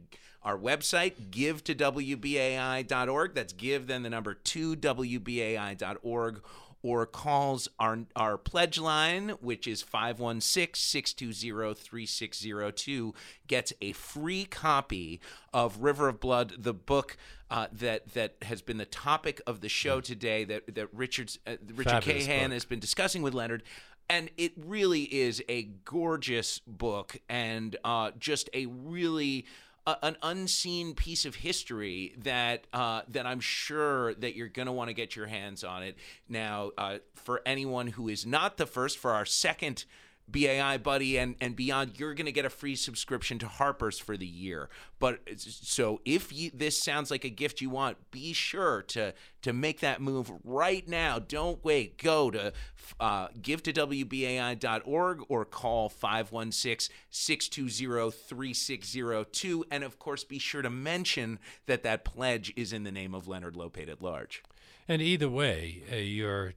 our 0.42 0.58
website, 0.58 1.30
give 1.30 1.64
to 1.64 1.74
WBAI.org, 1.74 3.34
that's 3.34 3.54
give, 3.54 3.86
then 3.86 4.02
the 4.02 4.10
number 4.10 4.34
two, 4.34 4.76
WBAI.org, 4.76 6.42
or 6.84 7.06
calls 7.06 7.66
our, 7.80 8.00
our 8.14 8.36
pledge 8.36 8.78
line, 8.78 9.30
which 9.40 9.66
is 9.66 9.80
516 9.80 10.74
620 10.74 11.74
3602, 11.74 13.14
gets 13.46 13.72
a 13.80 13.92
free 13.92 14.44
copy 14.44 15.18
of 15.54 15.78
River 15.78 16.08
of 16.08 16.20
Blood, 16.20 16.52
the 16.58 16.74
book 16.74 17.16
uh, 17.50 17.68
that 17.72 18.12
that 18.12 18.34
has 18.42 18.60
been 18.60 18.76
the 18.76 18.84
topic 18.84 19.40
of 19.46 19.62
the 19.62 19.68
show 19.68 20.02
today 20.02 20.44
that, 20.44 20.74
that 20.74 20.88
Richard's, 20.92 21.38
uh, 21.46 21.56
Richard 21.74 22.04
Fabulous 22.04 22.26
Cahan 22.26 22.50
book. 22.50 22.52
has 22.52 22.64
been 22.66 22.80
discussing 22.80 23.22
with 23.22 23.32
Leonard. 23.32 23.62
And 24.10 24.30
it 24.36 24.52
really 24.58 25.04
is 25.04 25.42
a 25.48 25.62
gorgeous 25.86 26.58
book 26.66 27.16
and 27.26 27.74
uh, 27.82 28.10
just 28.18 28.50
a 28.52 28.66
really 28.66 29.46
an 29.86 30.16
unseen 30.22 30.94
piece 30.94 31.24
of 31.24 31.34
history 31.34 32.14
that 32.18 32.66
uh, 32.72 33.02
that 33.08 33.26
I'm 33.26 33.40
sure 33.40 34.14
that 34.14 34.34
you're 34.34 34.48
going 34.48 34.66
to 34.66 34.72
want 34.72 34.88
to 34.88 34.94
get 34.94 35.14
your 35.14 35.26
hands 35.26 35.62
on 35.62 35.82
it. 35.82 35.96
Now, 36.28 36.70
uh, 36.78 36.98
for 37.14 37.42
anyone 37.44 37.88
who 37.88 38.08
is 38.08 38.24
not 38.24 38.56
the 38.56 38.66
first, 38.66 38.98
for 38.98 39.10
our 39.10 39.26
second 39.26 39.84
BAI 40.26 40.78
buddy 40.78 41.18
and 41.18 41.36
and 41.40 41.54
beyond, 41.54 41.98
you're 41.98 42.14
going 42.14 42.26
to 42.26 42.32
get 42.32 42.44
a 42.44 42.50
free 42.50 42.76
subscription 42.76 43.38
to 43.40 43.46
Harper's 43.46 43.98
for 43.98 44.16
the 44.16 44.26
year. 44.26 44.68
But 44.98 45.20
so 45.36 46.00
if 46.04 46.32
you 46.32 46.50
this 46.54 46.82
sounds 46.82 47.10
like 47.10 47.24
a 47.24 47.30
gift 47.30 47.60
you 47.60 47.70
want, 47.70 48.10
be 48.10 48.32
sure 48.32 48.82
to 48.82 49.12
to 49.42 49.52
make 49.52 49.80
that 49.80 50.00
move 50.00 50.32
right 50.42 50.88
now. 50.88 51.18
Don't 51.18 51.62
wait. 51.64 51.98
Go 51.98 52.30
to 52.30 52.52
uh, 52.98 53.28
WBAI.org 53.28 55.20
or 55.28 55.44
call 55.44 55.88
516 55.90 56.94
620 57.10 58.10
3602. 58.10 59.64
And 59.70 59.84
of 59.84 59.98
course, 59.98 60.24
be 60.24 60.38
sure 60.38 60.62
to 60.62 60.70
mention 60.70 61.38
that 61.66 61.82
that 61.82 62.04
pledge 62.04 62.52
is 62.56 62.72
in 62.72 62.84
the 62.84 62.92
name 62.92 63.14
of 63.14 63.28
Leonard 63.28 63.54
Lopate 63.54 63.90
at 63.90 64.00
large. 64.00 64.42
And 64.86 65.00
either 65.00 65.28
way, 65.28 65.82
uh, 65.90 65.96
you're 65.96 66.54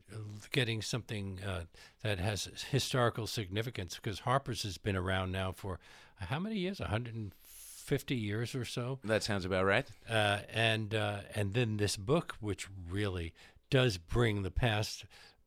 getting 0.52 0.82
something 0.82 1.40
uh, 1.46 1.62
that 2.04 2.20
has 2.20 2.50
historical 2.72 3.28
significance 3.28 3.96
because 3.96 4.20
Harper's 4.20 4.64
has 4.64 4.78
been 4.78 4.96
around 4.96 5.32
now 5.32 5.54
for 5.54 5.80
how 6.20 6.40
many 6.40 6.58
years? 6.58 6.80
150 6.80 8.16
years 8.16 8.56
or 8.56 8.66
so. 8.66 9.00
That 9.04 9.24
sounds 9.24 9.46
about 9.46 9.66
right. 9.66 9.88
Uh, 10.10 10.40
and 10.54 10.94
uh, 10.94 11.20
and 11.36 11.54
then 11.54 11.78
this 11.78 11.96
book, 11.96 12.36
which 12.40 12.68
really 12.90 13.34
does 13.70 13.98
bring 13.98 14.44
the 14.44 14.52
past 14.52 15.06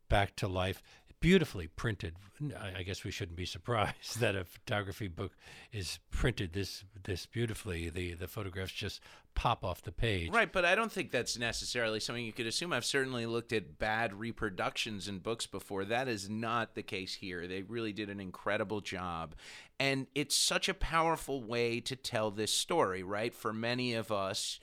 back 0.09 0.37
to 0.37 0.49
life, 0.49 0.83
beautifully 1.20 1.68
printed. 1.68 2.14
I 2.76 2.83
guess 2.83 3.04
we 3.04 3.11
shouldn't 3.11 3.37
be 3.37 3.44
surprised 3.44 4.18
that 4.20 4.35
a 4.35 4.44
photography 4.44 5.09
book 5.09 5.33
is 5.72 5.98
printed 6.11 6.54
this 6.54 6.85
this 7.04 7.26
beautifully. 7.26 7.90
The 7.90 8.14
the 8.14 8.28
photographs 8.28 8.72
just 8.72 9.00
pop 9.35 9.64
off 9.64 9.83
the 9.83 9.92
page. 9.92 10.30
Right, 10.30 10.52
but 10.52 10.64
I 10.64 10.74
don't 10.74 10.90
think 10.90 11.11
that's 11.11 11.38
necessarily 11.38 12.00
something 12.00 12.24
you 12.24 12.33
could 12.33 12.46
assume. 12.46 12.72
I've 12.72 12.85
certainly 12.85 13.26
looked 13.26 13.52
at 13.52 13.78
bad 13.78 14.14
reproductions 14.14 15.06
in 15.09 15.18
books 15.18 15.46
before. 15.46 15.85
That 15.85 16.09
is 16.09 16.28
not 16.28 16.74
the 16.74 16.83
case 16.83 17.14
here. 17.14 17.46
They 17.46 17.62
really 17.62 17.92
did 17.92 18.11
an 18.11 18.20
incredible 18.20 18.80
job. 18.80 19.35
And 19.78 20.06
it's 20.14 20.37
such 20.37 20.68
a 20.68 20.74
powerful 20.74 21.42
way 21.42 21.80
to 21.80 21.96
tell 21.96 22.30
this 22.30 22.52
story, 22.52 23.02
right? 23.02 23.35
For 23.35 23.52
many 23.52 23.94
of 23.94 24.11
us, 24.11 24.59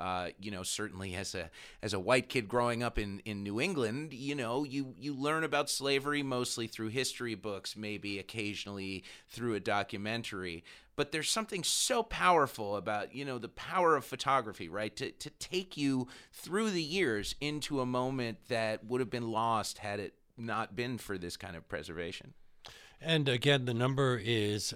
uh, 0.00 0.30
you 0.40 0.50
know, 0.50 0.62
certainly 0.62 1.14
as 1.14 1.34
a 1.34 1.50
as 1.82 1.92
a 1.92 2.00
white 2.00 2.28
kid 2.28 2.48
growing 2.48 2.82
up 2.82 2.98
in, 2.98 3.20
in 3.26 3.42
New 3.42 3.60
England, 3.60 4.14
you 4.14 4.34
know, 4.34 4.64
you 4.64 4.94
you 4.98 5.14
learn 5.14 5.44
about 5.44 5.68
slavery 5.68 6.22
mostly 6.22 6.66
through 6.66 6.88
history 6.88 7.34
books, 7.34 7.76
maybe 7.76 8.18
occasionally 8.18 9.04
through 9.28 9.54
a 9.54 9.60
documentary. 9.60 10.64
But 10.96 11.12
there's 11.12 11.30
something 11.30 11.62
so 11.64 12.02
powerful 12.02 12.76
about, 12.76 13.14
you 13.14 13.24
know, 13.24 13.38
the 13.38 13.48
power 13.48 13.94
of 13.94 14.04
photography, 14.04 14.68
right? 14.68 14.94
To 14.96 15.10
to 15.10 15.30
take 15.30 15.76
you 15.76 16.08
through 16.32 16.70
the 16.70 16.82
years 16.82 17.34
into 17.40 17.80
a 17.80 17.86
moment 17.86 18.38
that 18.48 18.84
would 18.86 19.00
have 19.00 19.10
been 19.10 19.30
lost 19.30 19.78
had 19.78 20.00
it 20.00 20.14
not 20.38 20.74
been 20.74 20.96
for 20.96 21.18
this 21.18 21.36
kind 21.36 21.56
of 21.56 21.68
preservation. 21.68 22.32
And 23.02 23.28
again, 23.28 23.64
the 23.64 23.74
number 23.74 24.20
is 24.22 24.74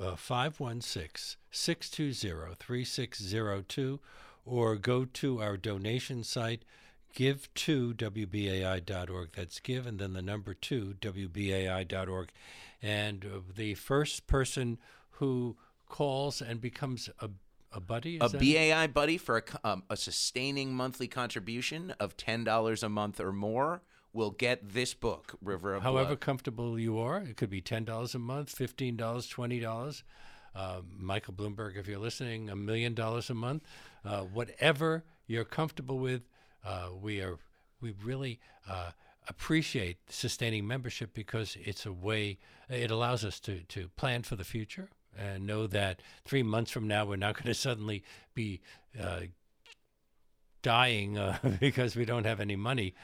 uh, 0.00 0.16
516 0.16 1.38
620 1.50 2.54
3602, 2.58 4.00
or 4.48 4.76
go 4.76 5.04
to 5.04 5.40
our 5.42 5.56
donation 5.56 6.24
site, 6.24 6.62
give 7.14 7.52
to 7.54 7.92
WBAI.org. 7.94 9.30
That's 9.36 9.60
give, 9.60 9.86
and 9.86 9.98
then 9.98 10.12
the 10.14 10.22
number 10.22 10.54
two, 10.54 10.94
WBAI.org. 11.00 12.30
And 12.82 13.24
uh, 13.24 13.40
the 13.54 13.74
first 13.74 14.26
person 14.26 14.78
who 15.12 15.56
calls 15.88 16.40
and 16.40 16.60
becomes 16.60 17.10
a, 17.20 17.30
a 17.72 17.80
buddy, 17.80 18.18
a 18.20 18.28
that- 18.28 18.40
BAI 18.40 18.86
buddy 18.86 19.18
for 19.18 19.38
a, 19.38 19.68
um, 19.68 19.82
a 19.90 19.96
sustaining 19.96 20.74
monthly 20.74 21.08
contribution 21.08 21.94
of 21.98 22.16
ten 22.16 22.44
dollars 22.44 22.82
a 22.82 22.88
month 22.88 23.20
or 23.20 23.32
more 23.32 23.82
will 24.12 24.30
get 24.30 24.70
this 24.72 24.94
book, 24.94 25.36
River 25.42 25.74
of 25.74 25.82
however 25.82 26.08
Blood. 26.10 26.20
comfortable 26.20 26.78
you 26.78 26.98
are. 26.98 27.18
It 27.18 27.36
could 27.36 27.50
be 27.50 27.60
ten 27.60 27.84
dollars 27.84 28.14
a 28.14 28.18
month, 28.18 28.50
fifteen 28.50 28.96
dollars, 28.96 29.26
twenty 29.26 29.60
dollars. 29.60 30.04
Uh, 30.54 30.80
Michael 30.96 31.34
Bloomberg, 31.34 31.76
if 31.76 31.86
you're 31.86 31.98
listening, 31.98 32.50
a 32.50 32.56
million 32.56 32.94
dollars 32.94 33.30
a 33.30 33.34
month. 33.34 33.62
Uh, 34.04 34.22
whatever 34.22 35.04
you're 35.26 35.44
comfortable 35.44 35.98
with, 35.98 36.22
uh, 36.64 36.88
we 37.00 37.20
are 37.20 37.38
we 37.80 37.94
really 38.02 38.40
uh, 38.68 38.90
appreciate 39.28 39.98
sustaining 40.08 40.66
membership 40.66 41.14
because 41.14 41.56
it's 41.62 41.86
a 41.86 41.92
way. 41.92 42.38
It 42.68 42.90
allows 42.90 43.24
us 43.24 43.40
to 43.40 43.60
to 43.64 43.88
plan 43.96 44.22
for 44.22 44.36
the 44.36 44.44
future 44.44 44.88
and 45.16 45.46
know 45.46 45.66
that 45.66 46.00
three 46.24 46.42
months 46.42 46.70
from 46.70 46.86
now 46.86 47.04
we're 47.04 47.16
not 47.16 47.34
going 47.34 47.46
to 47.46 47.54
suddenly 47.54 48.02
be 48.34 48.60
uh, 49.00 49.20
dying 50.62 51.18
uh, 51.18 51.38
because 51.60 51.96
we 51.96 52.04
don't 52.04 52.24
have 52.24 52.40
any 52.40 52.56
money. 52.56 52.94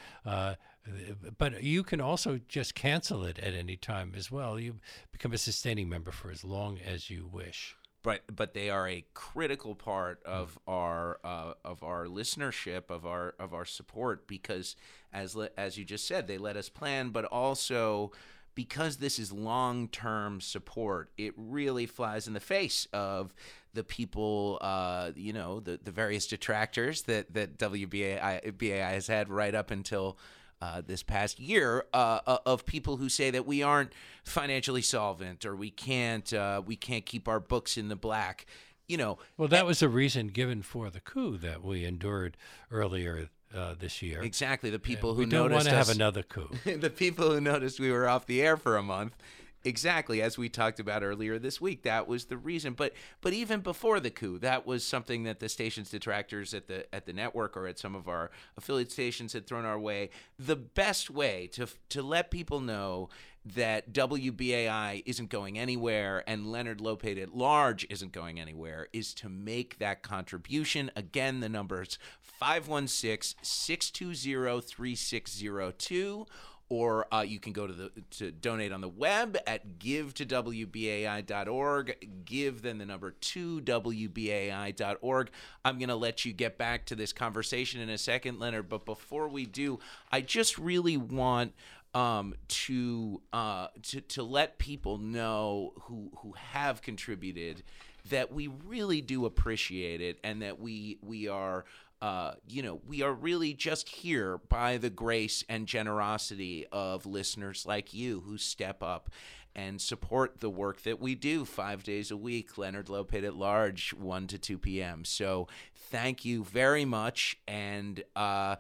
But 1.39 1.63
you 1.63 1.83
can 1.83 2.01
also 2.01 2.41
just 2.49 2.75
cancel 2.75 3.25
it 3.25 3.39
at 3.39 3.55
any 3.55 3.77
time 3.77 4.13
as 4.17 4.31
well. 4.31 4.59
You 4.59 4.77
become 5.13 5.33
a 5.33 5.39
sustaining 5.39 5.89
member 5.89 6.11
for 6.11 6.31
as 6.31 6.45
long 6.45 6.79
as 6.79 7.09
you 7.11 7.27
wish. 7.27 7.77
but 8.03 8.21
but 8.35 8.53
they 8.53 8.69
are 8.69 8.87
a 8.87 9.05
critical 9.15 9.75
part 9.75 10.23
of 10.25 10.59
our 10.69 11.19
uh, 11.25 11.55
of 11.65 11.83
our 11.83 12.05
listenership 12.05 12.91
of 12.91 13.07
our 13.07 13.35
of 13.39 13.55
our 13.55 13.65
support 13.65 14.27
because 14.27 14.77
as 15.13 15.35
le- 15.35 15.49
as 15.57 15.79
you 15.79 15.85
just 15.87 16.07
said 16.07 16.27
they 16.27 16.37
let 16.39 16.57
us 16.57 16.69
plan 16.69 17.09
but 17.11 17.25
also 17.25 18.13
because 18.55 18.99
this 18.99 19.19
is 19.19 19.33
long-term 19.33 20.41
support 20.41 21.11
it 21.17 21.33
really 21.37 21.87
flies 21.87 22.27
in 22.29 22.35
the 22.35 22.41
face 22.41 22.87
of 22.93 23.33
the 23.73 23.83
people 23.83 24.59
uh, 24.61 25.11
you 25.17 25.33
know 25.33 25.61
the 25.61 25.81
the 25.83 25.91
various 25.91 26.27
detractors 26.27 27.03
that 27.03 27.33
that 27.33 27.59
WBAI 27.59 28.57
BAI 28.59 28.93
has 28.93 29.07
had 29.07 29.31
right 29.31 29.55
up 29.55 29.71
until 29.71 30.19
uh, 30.65 30.81
this 30.81 31.03
past 31.03 31.39
year 31.39 31.85
uh, 31.93 32.21
uh, 32.27 32.39
of 32.47 32.65
people 32.65 32.97
who 32.97 33.09
say 33.09 33.31
that 33.31 33.47
we 33.47 33.63
aren't 33.63 33.93
financially 34.25 34.81
solvent 34.81 35.45
or 35.45 35.55
we 35.55 35.71
can't 35.71 36.33
uh, 36.33 36.63
we 36.65 36.75
can't 36.75 37.05
keep 37.05 37.29
our 37.29 37.41
books 37.41 37.77
in 37.77 37.89
the 37.89 37.97
black. 37.97 38.47
You 38.89 38.97
know, 38.97 39.19
Well, 39.37 39.49
that 39.49 39.67
was 39.67 39.81
the 39.81 39.89
reason 39.89 40.29
given 40.29 40.63
for 40.63 40.91
the 40.91 41.01
coup 41.01 41.37
that 41.39 41.63
we 41.63 41.85
endured 41.85 42.37
earlier 42.71 43.29
uh, 43.55 43.75
this 43.79 44.03
year. 44.03 44.23
exactly 44.23 44.71
the 44.71 44.79
people 44.79 45.15
who 45.15 45.21
we 45.21 45.27
don't 45.27 45.53
want 45.53 45.65
noticed 45.65 45.71
to 45.71 45.77
have 45.77 45.89
another 45.91 46.23
coup. 46.23 46.51
the 46.65 46.91
people 46.91 47.31
who 47.31 47.41
noticed 47.41 47.79
we 47.79 47.91
were 47.91 48.09
off 48.09 48.27
the 48.27 48.43
air 48.43 48.57
for 48.57 48.77
a 48.77 48.83
month 48.83 49.17
exactly 49.65 50.21
as 50.21 50.37
we 50.37 50.49
talked 50.49 50.79
about 50.79 51.03
earlier 51.03 51.39
this 51.39 51.61
week 51.61 51.83
that 51.83 52.07
was 52.07 52.27
the 52.27 52.37
reason 52.37 52.75
but 52.75 52.93
but 53.21 53.33
even 53.33 53.61
before 53.61 53.99
the 53.99 54.11
coup 54.11 54.39
that 54.39 54.67
was 54.67 54.85
something 54.85 55.25
that 55.25 55.41
the 55.41 55.49
station's 55.49 55.91
detractors 55.91 56.53
at 56.55 56.69
the 56.69 56.93
at 56.95 57.07
the 57.07 57.13
network 57.13 57.57
or 57.57 57.67
at 57.67 57.79
some 57.79 57.95
of 57.95 58.09
our 58.09 58.31
affiliate 58.57 58.93
stations 58.93 59.33
had 59.33 59.47
thrown 59.47 59.65
our 59.65 59.79
way 59.79 60.11
the 60.39 60.57
best 60.57 61.11
way 61.11 61.49
to 61.53 61.67
to 61.89 62.03
let 62.03 62.31
people 62.31 62.61
know 62.61 63.09
that 63.45 63.93
WBAI 63.93 65.03
isn't 65.05 65.29
going 65.29 65.59
anywhere 65.59 66.25
and 66.27 66.51
Leonard 66.51 66.79
Lopate 66.79 67.23
at 67.23 67.35
large 67.35 67.87
isn't 67.91 68.13
going 68.13 68.41
anywhere 68.41 68.89
is 68.93 69.13
to 69.15 69.29
make 69.29 69.79
that 69.79 70.03
contribution. 70.03 70.91
Again, 70.97 71.41
the 71.41 71.49
number 71.49 71.83
is 71.83 71.99
516 72.23 73.39
620 73.43 74.61
3602 74.63 76.27
or 76.69 77.07
uh, 77.15 77.21
you 77.21 77.39
can 77.39 77.53
go 77.53 77.67
to 77.67 77.73
the 77.73 77.91
to 78.11 78.31
donate 78.31 78.73
on 78.73 78.81
the 78.81 78.89
web 78.89 79.37
at 79.47 79.79
give 79.79 80.15
to 80.15 80.27
wbai.org. 80.27 81.97
Give 82.25 82.63
then 82.63 82.79
the 82.79 82.87
number 82.87 83.13
two 83.13 83.61
wbai.org. 83.61 85.31
I'm 85.65 85.79
going 85.79 85.89
to 85.89 85.97
let 85.97 86.25
you 86.25 86.33
get 86.33 86.57
back 86.59 86.87
to 86.87 86.95
this 86.95 87.13
conversation 87.13 87.81
in 87.81 87.91
a 87.91 87.99
second, 87.99 88.41
Leonard. 88.41 88.69
But 88.69 88.85
before 88.85 89.29
we 89.29 89.47
do, 89.47 89.79
I 90.11 90.21
just 90.21 90.59
really 90.59 90.97
want 90.97 91.53
um, 91.95 92.35
to 92.49 93.21
uh, 93.33 93.69
to 93.83 94.01
to 94.01 94.23
let 94.23 94.59
people 94.59 94.99
know 94.99 95.73
who 95.83 96.11
who 96.19 96.33
have 96.33 96.83
contributed 96.83 97.63
that 98.11 98.33
we 98.33 98.49
really 98.49 99.01
do 99.01 99.25
appreciate 99.25 100.01
it 100.01 100.19
and 100.23 100.43
that 100.43 100.61
we 100.61 100.99
we 101.03 101.29
are 101.29 101.65
uh, 102.05 102.35
you 102.47 102.61
know, 102.61 102.83
we 102.87 103.01
are 103.01 103.15
really 103.15 103.55
just 103.55 103.89
here 103.89 104.37
by 104.51 104.77
the 104.77 104.91
grace 104.91 105.43
and 105.49 105.67
generosity 105.67 106.67
of 106.71 107.07
listeners 107.07 107.65
like 107.65 107.95
you 107.95 108.23
who 108.27 108.37
step 108.37 108.83
up 108.83 109.09
and 109.57 109.81
support 109.81 110.41
the 110.41 110.51
work 110.51 110.83
that 110.83 111.01
we 111.01 111.15
do 111.15 111.47
five 111.47 111.83
days 111.83 112.11
a 112.11 112.17
week. 112.19 112.59
Leonard 112.59 112.89
Lopate 112.89 113.25
at 113.25 113.35
Large, 113.35 113.95
1 113.95 114.27
to 114.27 114.39
2 114.39 114.59
p.m. 114.59 115.07
So 115.07 115.49
thank 115.91 116.27
you 116.27 116.45
very 116.45 116.85
much. 116.85 117.39
And 117.49 118.05
uh, 118.15 118.57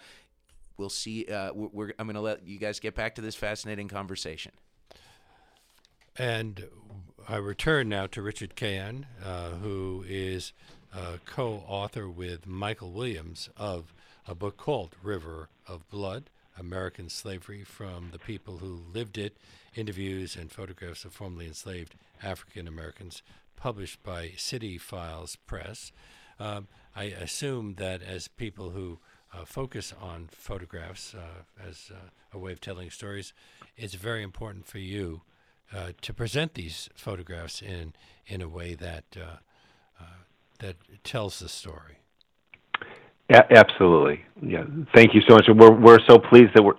we'll 0.79 0.89
see. 0.89 1.27
Uh, 1.27 1.53
we're, 1.53 1.93
I'm 1.99 2.07
going 2.07 2.15
to 2.15 2.23
let 2.23 2.47
you 2.47 2.59
guys 2.59 2.81
get 2.81 2.95
back 2.95 3.17
to 3.17 3.21
this 3.21 3.35
fascinating 3.35 3.89
conversation. 3.89 4.53
And 6.17 6.67
I 7.29 7.37
return 7.37 7.91
now 7.91 8.07
to 8.07 8.23
Richard 8.23 8.57
Cahan, 8.57 9.05
uh, 9.23 9.51
who 9.51 10.03
is 10.09 10.55
uh, 10.95 11.17
co 11.27 11.65
author 11.67 12.09
with 12.09 12.47
Michael 12.47 12.93
Williams 12.93 13.49
of 13.57 13.93
a 14.27 14.35
book 14.35 14.57
called 14.57 14.97
River 15.03 15.49
of 15.67 15.89
Blood 15.89 16.31
American 16.59 17.09
Slavery 17.09 17.65
from 17.65 18.11
the 18.13 18.19
People 18.19 18.59
Who 18.59 18.81
Lived 18.93 19.19
It 19.19 19.37
Interviews 19.75 20.37
and 20.37 20.53
Photographs 20.53 21.05
of 21.05 21.13
Formerly 21.13 21.47
Enslaved 21.47 21.97
African 22.23 22.69
Americans, 22.69 23.23
published 23.57 24.03
by 24.03 24.33
City 24.37 24.79
Files 24.79 25.37
Press. 25.47 25.91
Um, 26.39 26.69
I 26.95 27.05
assume 27.05 27.75
that 27.75 28.03
as 28.03 28.29
people 28.29 28.71
who 28.71 28.99
uh, 29.33 29.45
focus 29.45 29.93
on 30.01 30.29
photographs 30.31 31.15
uh, 31.15 31.43
as 31.69 31.91
uh, 31.93 32.11
a 32.33 32.39
way 32.39 32.53
of 32.53 32.61
telling 32.61 32.91
stories, 32.91 33.33
it's 33.77 33.95
very 33.95 34.23
important 34.23 34.67
for 34.67 34.79
you 34.79 35.23
uh, 35.75 35.91
to 36.03 36.15
present 36.15 36.55
these 36.55 36.89
photographs 36.95 37.61
in 37.61 37.95
in 38.27 38.41
a 38.41 38.49
way 38.49 38.75
that 38.75 39.05
uh, 39.17 39.37
that 40.61 40.77
tells 41.03 41.39
the 41.39 41.49
story. 41.49 41.99
A- 43.31 43.57
absolutely, 43.57 44.25
yeah. 44.43 44.65
Thank 44.95 45.15
you 45.15 45.23
so 45.27 45.35
much. 45.35 45.47
We're 45.49 45.73
we're 45.73 46.05
so 46.07 46.19
pleased 46.19 46.53
that 46.55 46.63
we're 46.63 46.75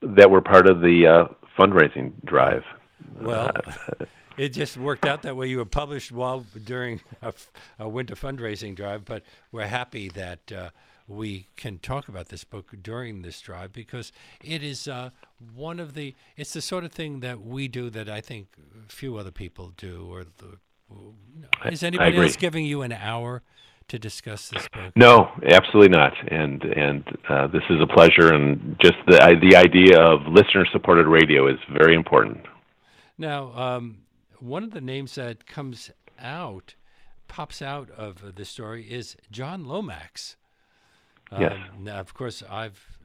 that 0.00 0.30
we're 0.30 0.40
part 0.40 0.68
of 0.68 0.80
the 0.80 1.06
uh, 1.06 1.34
fundraising 1.58 2.12
drive. 2.24 2.62
Well, 3.20 3.50
uh, 3.54 4.04
it 4.36 4.50
just 4.50 4.76
worked 4.76 5.06
out 5.06 5.22
that 5.22 5.36
way. 5.36 5.48
You 5.48 5.58
were 5.58 5.64
published 5.64 6.10
while 6.12 6.46
during 6.64 7.00
a, 7.22 7.32
a 7.78 7.88
winter 7.88 8.14
fundraising 8.14 8.74
drive, 8.74 9.04
but 9.04 9.22
we're 9.52 9.66
happy 9.66 10.08
that 10.10 10.52
uh, 10.52 10.70
we 11.06 11.48
can 11.56 11.78
talk 11.78 12.08
about 12.08 12.28
this 12.28 12.44
book 12.44 12.74
during 12.82 13.22
this 13.22 13.40
drive 13.40 13.72
because 13.72 14.12
it 14.42 14.62
is 14.62 14.88
uh, 14.88 15.10
one 15.54 15.78
of 15.78 15.94
the. 15.94 16.14
It's 16.36 16.52
the 16.52 16.62
sort 16.62 16.84
of 16.84 16.92
thing 16.92 17.20
that 17.20 17.42
we 17.42 17.68
do 17.68 17.90
that 17.90 18.08
I 18.08 18.20
think 18.20 18.48
few 18.88 19.16
other 19.16 19.30
people 19.30 19.72
do, 19.76 20.08
or 20.10 20.24
the 20.24 20.58
is 21.66 21.82
anybody 21.82 22.16
else 22.16 22.36
giving 22.36 22.64
you 22.64 22.82
an 22.82 22.92
hour 22.92 23.42
to 23.88 23.98
discuss 23.98 24.48
this 24.48 24.68
book? 24.68 24.92
No, 24.96 25.30
absolutely 25.50 25.96
not. 25.96 26.12
And 26.28 26.62
and 26.64 27.04
uh, 27.28 27.46
this 27.48 27.62
is 27.70 27.80
a 27.80 27.86
pleasure, 27.86 28.32
and 28.32 28.76
just 28.80 28.96
the 29.06 29.18
the 29.40 29.56
idea 29.56 30.00
of 30.00 30.26
listener 30.26 30.66
supported 30.72 31.06
radio 31.06 31.46
is 31.48 31.58
very 31.72 31.94
important. 31.94 32.46
Now, 33.16 33.52
um, 33.52 33.98
one 34.40 34.64
of 34.64 34.72
the 34.72 34.80
names 34.80 35.14
that 35.14 35.46
comes 35.46 35.90
out, 36.18 36.74
pops 37.28 37.62
out 37.62 37.90
of 37.90 38.34
the 38.34 38.44
story 38.44 38.84
is 38.84 39.16
John 39.30 39.64
Lomax. 39.64 40.36
Yes. 41.38 41.52
Um, 41.52 41.84
now, 41.84 42.00
of 42.00 42.14
course, 42.14 42.42
I've, 42.48 42.98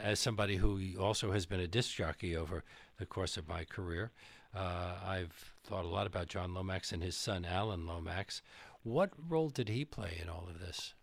as 0.00 0.20
somebody 0.20 0.56
who 0.56 0.80
also 1.00 1.32
has 1.32 1.46
been 1.46 1.60
a 1.60 1.66
disc 1.66 1.94
jockey 1.96 2.36
over 2.36 2.64
the 2.98 3.06
course 3.06 3.36
of 3.36 3.48
my 3.48 3.64
career, 3.64 4.10
uh, 4.54 4.94
I've 5.06 5.52
thought 5.64 5.84
a 5.84 5.88
lot 5.88 6.06
about 6.06 6.28
John 6.28 6.54
Lomax 6.54 6.92
and 6.92 7.02
his 7.02 7.16
son 7.16 7.44
Alan 7.44 7.86
Lomax. 7.86 8.42
What 8.82 9.10
role 9.28 9.50
did 9.50 9.68
he 9.68 9.84
play 9.84 10.18
in 10.22 10.28
all 10.28 10.48
of 10.48 10.60
this? 10.60 10.94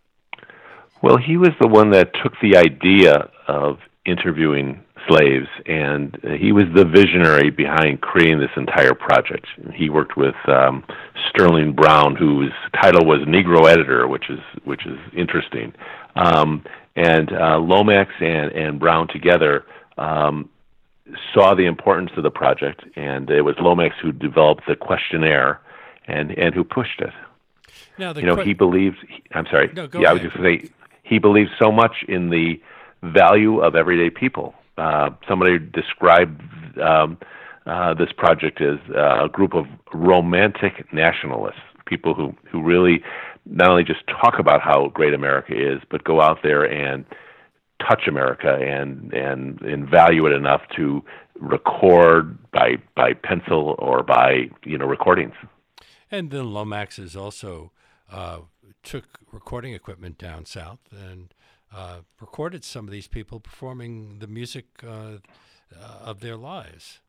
Well, 1.02 1.18
he 1.18 1.38
was 1.38 1.52
the 1.60 1.68
one 1.68 1.92
that 1.92 2.12
took 2.24 2.34
the 2.42 2.58
idea 2.58 3.30
of 3.48 3.78
interviewing 4.06 4.84
slaves, 5.08 5.48
and 5.66 6.18
he 6.40 6.52
was 6.52 6.66
the 6.74 6.86
visionary 6.86 7.50
behind 7.50 8.02
creating 8.02 8.40
this 8.40 8.50
entire 8.56 8.94
project. 8.94 9.46
He 9.74 9.90
worked 9.90 10.18
with 10.18 10.36
um, 10.48 10.84
Sterling 11.30 11.74
Brown, 11.74 12.16
whose 12.16 12.52
title 12.82 13.06
was 13.06 13.20
Negro 13.28 13.70
Editor, 13.70 14.08
which 14.08 14.30
is 14.30 14.40
which 14.64 14.86
is 14.86 14.98
interesting. 15.16 15.74
Um, 16.16 16.64
and 16.96 17.32
uh, 17.34 17.60
Lomax 17.60 18.12
and, 18.22 18.52
and 18.54 18.80
Brown 18.80 19.08
together 19.10 19.66
um, 19.98 20.50
saw 21.34 21.54
the 21.54 21.66
importance 21.66 22.12
of 22.18 22.24
the 22.24 22.32
project, 22.32 22.84
and 22.96 23.30
it 23.30 23.42
was 23.42 23.56
Lomax 23.60 23.96
who 24.02 24.12
developed 24.12 24.64
the 24.68 24.76
questionnaire 24.76 25.62
and 26.08 26.32
and 26.32 26.54
who 26.54 26.64
pushed 26.64 27.02
it. 27.02 27.14
Now, 27.98 28.14
you 28.14 28.24
know, 28.24 28.36
que- 28.36 28.46
he 28.46 28.54
believes. 28.54 28.98
He, 29.08 29.24
I'm 29.34 29.46
sorry. 29.46 29.72
No, 29.74 29.84
yeah, 29.84 30.00
ahead. 30.00 30.06
I 30.08 30.14
was 30.14 30.22
just 30.24 30.38
going 30.38 30.60
to 30.60 30.66
say 30.68 30.74
he 31.04 31.20
believes 31.20 31.52
so 31.60 31.72
much 31.72 32.04
in 32.08 32.30
the 32.30 32.60
value 33.04 33.60
of 33.60 33.76
everyday 33.76 34.10
people. 34.10 34.56
Uh, 34.78 35.12
somebody 35.28 35.60
described 35.60 36.42
um, 36.80 37.18
uh, 37.66 37.94
this 37.94 38.12
project 38.12 38.62
as 38.62 38.80
uh, 38.96 39.26
a 39.26 39.30
group 39.30 39.54
of 39.54 39.66
romantic 39.94 40.92
nationalists, 40.94 41.62
people 41.86 42.14
who 42.14 42.36
who 42.52 42.62
really 42.62 43.04
not 43.46 43.70
only 43.70 43.84
just 43.84 44.06
talk 44.08 44.40
about 44.40 44.62
how 44.62 44.88
great 44.90 45.14
America 45.14 45.54
is, 45.54 45.80
but 45.90 46.04
go 46.04 46.20
out 46.20 46.40
there 46.42 46.64
and 46.64 47.06
touch 47.80 48.08
America 48.08 48.56
and 48.56 49.14
and 49.14 49.62
and 49.62 49.90
value 49.90 50.26
it 50.26 50.34
enough 50.34 50.62
to 50.76 51.04
record 51.40 52.38
by 52.52 52.78
by 52.96 53.14
pencil 53.14 53.76
or 53.80 54.04
by 54.04 54.50
you 54.64 54.78
know 54.78 54.86
recordings. 54.86 55.34
And 56.12 56.32
then 56.32 56.46
Lomaxes 56.46 57.20
also 57.20 57.72
uh, 58.12 58.40
took 58.84 59.20
recording 59.32 59.74
equipment 59.74 60.18
down 60.18 60.46
south 60.46 60.80
and 60.92 61.34
uh, 61.76 62.02
recorded 62.22 62.64
some 62.64 62.86
of 62.86 62.92
these 62.92 63.08
people 63.08 63.40
performing 63.40 64.20
the 64.20 64.28
music 64.28 64.66
uh, 64.88 65.18
of 66.02 66.22
their 66.22 66.38
lives. 66.38 67.00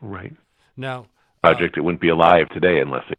Right. 0.00 0.34
Now, 0.76 1.06
project 1.42 1.76
it 1.76 1.80
wouldn't 1.80 2.00
be 2.00 2.08
alive 2.10 2.48
today 2.50 2.80
unless. 2.80 3.04
It, 3.10 3.18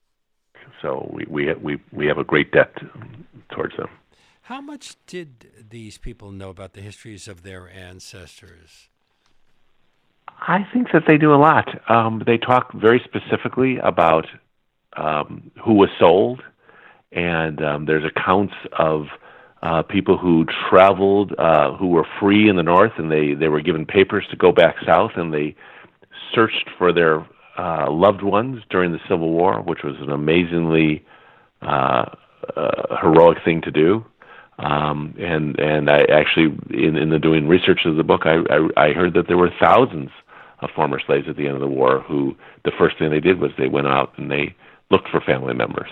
so 0.81 1.09
we 1.11 1.25
we 1.27 1.53
we 1.53 1.79
we 1.91 2.05
have 2.07 2.17
a 2.17 2.23
great 2.23 2.51
debt 2.51 2.73
towards 3.51 3.75
them. 3.77 3.89
How 4.49 4.61
much 4.61 4.95
did 5.05 5.45
these 5.69 5.99
people 5.99 6.31
know 6.31 6.49
about 6.49 6.73
the 6.73 6.81
histories 6.81 7.27
of 7.27 7.43
their 7.43 7.69
ancestors? 7.69 8.89
I 10.27 10.65
think 10.73 10.87
that 10.91 11.03
they 11.05 11.19
do 11.19 11.35
a 11.35 11.37
lot. 11.37 11.67
Um, 11.87 12.23
they 12.25 12.39
talk 12.39 12.73
very 12.73 12.99
specifically 13.05 13.77
about 13.77 14.25
um, 14.97 15.51
who 15.63 15.75
was 15.75 15.89
sold, 15.99 16.41
and 17.11 17.63
um, 17.63 17.85
there's 17.85 18.03
accounts 18.03 18.55
of 18.71 19.05
uh, 19.61 19.83
people 19.83 20.17
who 20.17 20.47
traveled, 20.67 21.35
uh, 21.37 21.77
who 21.77 21.89
were 21.89 22.07
free 22.19 22.49
in 22.49 22.55
the 22.55 22.63
north, 22.63 22.93
and 22.97 23.11
they, 23.11 23.35
they 23.35 23.49
were 23.49 23.61
given 23.61 23.85
papers 23.85 24.25
to 24.31 24.35
go 24.35 24.51
back 24.51 24.77
south, 24.83 25.11
and 25.15 25.31
they 25.31 25.55
searched 26.33 26.71
for 26.75 26.91
their 26.91 27.19
uh, 27.59 27.85
loved 27.91 28.23
ones 28.23 28.63
during 28.71 28.93
the 28.93 28.99
Civil 29.07 29.29
War, 29.29 29.61
which 29.61 29.83
was 29.83 29.97
an 29.99 30.09
amazingly 30.09 31.05
uh, 31.61 32.05
uh, 32.55 32.97
heroic 32.99 33.37
thing 33.45 33.61
to 33.61 33.69
do. 33.69 34.03
Um, 34.59 35.15
and 35.17 35.57
and 35.57 35.89
I 35.89 36.01
actually 36.03 36.57
in 36.69 36.97
in 36.97 37.09
the 37.09 37.19
doing 37.19 37.47
research 37.47 37.85
of 37.85 37.95
the 37.95 38.03
book, 38.03 38.23
I, 38.25 38.39
I 38.49 38.89
I 38.89 38.93
heard 38.93 39.13
that 39.13 39.27
there 39.27 39.37
were 39.37 39.51
thousands 39.59 40.09
of 40.59 40.69
former 40.75 40.99
slaves 40.99 41.29
at 41.29 41.37
the 41.37 41.47
end 41.47 41.55
of 41.55 41.61
the 41.61 41.67
war 41.67 42.01
who 42.01 42.35
the 42.65 42.71
first 42.77 42.97
thing 42.97 43.09
they 43.09 43.21
did 43.21 43.39
was 43.39 43.51
they 43.57 43.69
went 43.69 43.87
out 43.87 44.17
and 44.17 44.29
they 44.29 44.53
looked 44.91 45.07
for 45.09 45.21
family 45.21 45.53
members. 45.53 45.89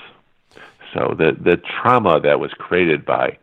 So 0.93 1.15
the 1.17 1.31
the 1.39 1.57
trauma 1.57 2.19
that 2.19 2.41
was 2.41 2.51
created 2.57 3.05
by 3.05 3.37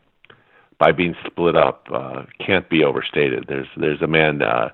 by 0.79 0.93
being 0.93 1.14
split 1.27 1.57
up 1.57 1.89
uh, 1.91 2.25
can't 2.45 2.68
be 2.68 2.85
overstated. 2.85 3.47
There's 3.49 3.68
there's 3.79 4.03
a 4.03 4.07
man 4.07 4.43
uh, 4.43 4.70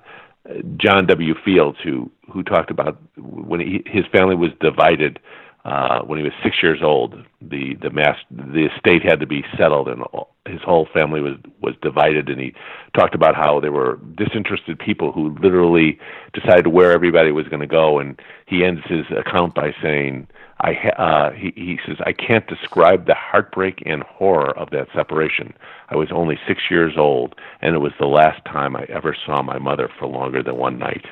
John 0.77 1.05
W. 1.05 1.33
Fields 1.45 1.77
who 1.81 2.11
who 2.29 2.43
talked 2.43 2.71
about 2.71 2.97
when 3.17 3.61
he, 3.61 3.83
his 3.85 4.05
family 4.11 4.35
was 4.35 4.51
divided 4.59 5.19
uh, 5.63 6.01
when 6.01 6.17
he 6.17 6.23
was 6.23 6.33
six 6.43 6.57
years 6.63 6.79
old, 6.81 7.13
the 7.39 7.75
the 7.81 7.91
mass 7.91 8.17
the 8.31 8.67
estate 8.75 9.03
had 9.03 9.19
to 9.19 9.27
be 9.27 9.43
settled, 9.57 9.87
and 9.87 10.01
all, 10.01 10.33
his 10.47 10.61
whole 10.63 10.87
family 10.91 11.21
was 11.21 11.35
was 11.61 11.75
divided. 11.83 12.29
And 12.29 12.41
he 12.41 12.53
talked 12.97 13.13
about 13.13 13.35
how 13.35 13.59
there 13.59 13.71
were 13.71 13.99
disinterested 14.15 14.79
people 14.79 15.11
who 15.11 15.35
literally 15.39 15.99
decided 16.33 16.67
where 16.67 16.91
everybody 16.91 17.31
was 17.31 17.47
going 17.47 17.59
to 17.61 17.67
go. 17.67 17.99
And 17.99 18.19
he 18.47 18.65
ends 18.65 18.81
his 18.85 19.05
account 19.15 19.53
by 19.53 19.71
saying, 19.83 20.27
I 20.61 20.73
ha- 20.73 21.03
uh, 21.03 21.31
he, 21.33 21.53
he 21.55 21.79
says 21.85 21.97
I 22.05 22.13
can't 22.13 22.47
describe 22.47 23.05
the 23.05 23.15
heartbreak 23.15 23.83
and 23.85 24.01
horror 24.01 24.57
of 24.57 24.71
that 24.71 24.87
separation. 24.95 25.53
I 25.89 25.95
was 25.95 26.09
only 26.11 26.39
six 26.47 26.63
years 26.71 26.93
old, 26.97 27.35
and 27.61 27.75
it 27.75 27.79
was 27.79 27.93
the 27.99 28.07
last 28.07 28.43
time 28.45 28.75
I 28.75 28.85
ever 28.89 29.15
saw 29.25 29.43
my 29.43 29.59
mother 29.59 29.89
for 29.99 30.07
longer 30.07 30.41
than 30.41 30.57
one 30.57 30.79
night. 30.79 31.05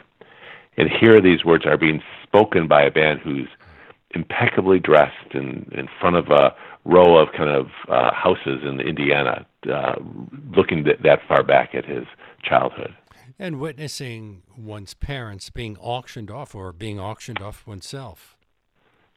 And 0.76 0.90
here 0.90 1.22
these 1.22 1.46
words 1.46 1.66
are 1.68 1.78
being 1.78 2.02
spoken 2.24 2.68
by 2.68 2.84
a 2.84 2.94
man 2.96 3.20
who's 3.20 3.50
impeccably 4.12 4.80
dressed 4.80 5.34
in 5.34 5.70
in 5.72 5.88
front 6.00 6.16
of 6.16 6.28
a 6.30 6.56
row 6.86 7.18
of 7.18 7.30
kind 7.38 7.50
of 7.50 7.68
uh, 7.88 8.14
houses 8.14 8.62
in 8.64 8.80
Indiana, 8.80 9.46
uh, 9.72 9.96
looking 10.56 10.84
th- 10.84 11.00
that 11.04 11.20
far 11.28 11.44
back 11.44 11.76
at 11.76 11.86
his 11.86 12.06
childhood. 12.44 12.96
And 13.38 13.60
witnessing 13.60 14.42
one's 14.58 14.94
parents 14.94 15.50
being 15.50 15.78
auctioned 15.78 16.32
off 16.32 16.56
or 16.56 16.74
being 16.74 17.00
auctioned 17.00 17.40
off 17.42 17.66
oneself. 17.68 18.36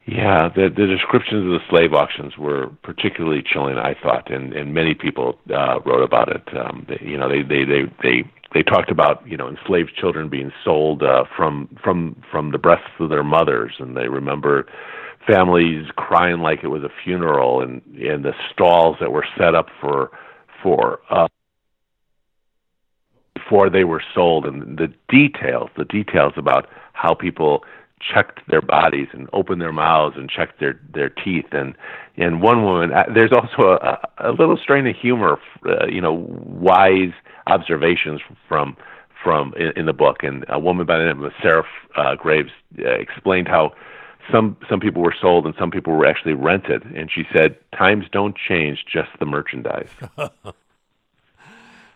Yeah, 0.04 0.48
the 0.48 0.68
the 0.68 0.86
descriptions 0.86 1.44
of 1.44 1.52
the 1.52 1.60
slave 1.70 1.92
auctions 1.92 2.36
were 2.36 2.70
particularly 2.82 3.42
chilling, 3.42 3.78
I 3.78 3.94
thought, 4.02 4.32
and 4.32 4.52
and 4.52 4.74
many 4.74 4.94
people 4.94 5.38
uh, 5.54 5.78
wrote 5.86 6.02
about 6.02 6.28
it. 6.28 6.42
Um, 6.56 6.86
they, 6.88 6.98
you 7.06 7.16
know, 7.16 7.28
they 7.28 7.42
they 7.42 7.64
they 7.64 7.82
they 8.02 8.30
they 8.54 8.62
talked 8.62 8.90
about 8.90 9.26
you 9.26 9.36
know 9.36 9.48
enslaved 9.48 9.94
children 9.96 10.28
being 10.28 10.52
sold 10.64 11.02
uh, 11.02 11.24
from 11.36 11.68
from 11.82 12.20
from 12.30 12.52
the 12.52 12.58
breasts 12.58 12.90
of 12.98 13.10
their 13.10 13.24
mothers, 13.24 13.74
and 13.78 13.96
they 13.96 14.08
remember 14.08 14.66
families 15.26 15.86
crying 15.96 16.40
like 16.40 16.64
it 16.64 16.68
was 16.68 16.82
a 16.82 16.90
funeral, 17.04 17.62
and 17.62 17.82
and 17.96 18.24
the 18.24 18.34
stalls 18.52 18.96
that 19.00 19.12
were 19.12 19.26
set 19.38 19.54
up 19.54 19.68
for 19.80 20.10
for 20.62 21.00
uh, 21.10 21.28
before 23.34 23.70
they 23.70 23.84
were 23.84 24.02
sold, 24.14 24.46
and 24.46 24.78
the 24.78 24.92
details, 25.08 25.70
the 25.76 25.84
details 25.84 26.32
about 26.36 26.68
how 26.92 27.14
people 27.14 27.64
checked 28.02 28.40
their 28.48 28.60
bodies 28.60 29.08
and 29.12 29.28
opened 29.32 29.60
their 29.60 29.72
mouths 29.72 30.16
and 30.16 30.28
checked 30.28 30.60
their 30.60 30.80
their 30.92 31.08
teeth. 31.08 31.46
And 31.52 31.74
and 32.16 32.42
one 32.42 32.64
woman 32.64 32.92
uh, 32.92 33.04
there's 33.14 33.32
also 33.32 33.72
a, 33.72 33.98
a 34.18 34.32
little 34.32 34.56
strain 34.56 34.86
of 34.86 34.96
humor 34.96 35.38
uh, 35.66 35.86
you 35.86 36.00
know 36.00 36.26
wise 36.28 37.12
observations 37.46 38.20
from 38.48 38.76
from 39.22 39.54
in, 39.56 39.72
in 39.76 39.86
the 39.86 39.92
book. 39.92 40.22
And 40.22 40.44
a 40.48 40.58
woman 40.58 40.86
by 40.86 40.98
the 40.98 41.04
name 41.04 41.22
of 41.22 41.32
Sarah 41.42 41.64
uh, 41.96 42.16
Graves 42.16 42.50
uh, 42.78 42.88
explained 42.88 43.48
how 43.48 43.72
some 44.30 44.56
some 44.68 44.80
people 44.80 45.02
were 45.02 45.14
sold 45.20 45.46
and 45.46 45.54
some 45.58 45.70
people 45.70 45.92
were 45.92 46.06
actually 46.06 46.34
rented. 46.34 46.84
And 46.84 47.10
she 47.10 47.24
said 47.34 47.56
times 47.76 48.06
don't 48.12 48.36
change 48.36 48.84
just 48.92 49.10
the 49.18 49.26
merchandise. 49.26 49.90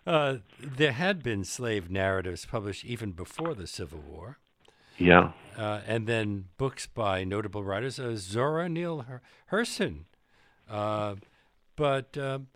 Uh, 0.06 0.36
there 0.60 0.92
had 0.92 1.20
been 1.20 1.42
slave 1.42 1.90
narratives 1.90 2.46
published 2.46 2.84
even 2.84 3.10
before 3.10 3.54
the 3.54 3.66
Civil 3.66 3.98
War 4.08 4.38
yeah. 4.98 5.32
Uh, 5.56 5.80
and 5.86 6.06
then 6.06 6.46
books 6.58 6.86
by 6.86 7.24
notable 7.24 7.64
writers, 7.64 7.98
uh, 7.98 8.14
Zora 8.16 8.68
Neale 8.68 9.06
Hurston. 9.50 10.04
Uh, 10.68 11.16
but 11.76 12.16
um, 12.18 12.48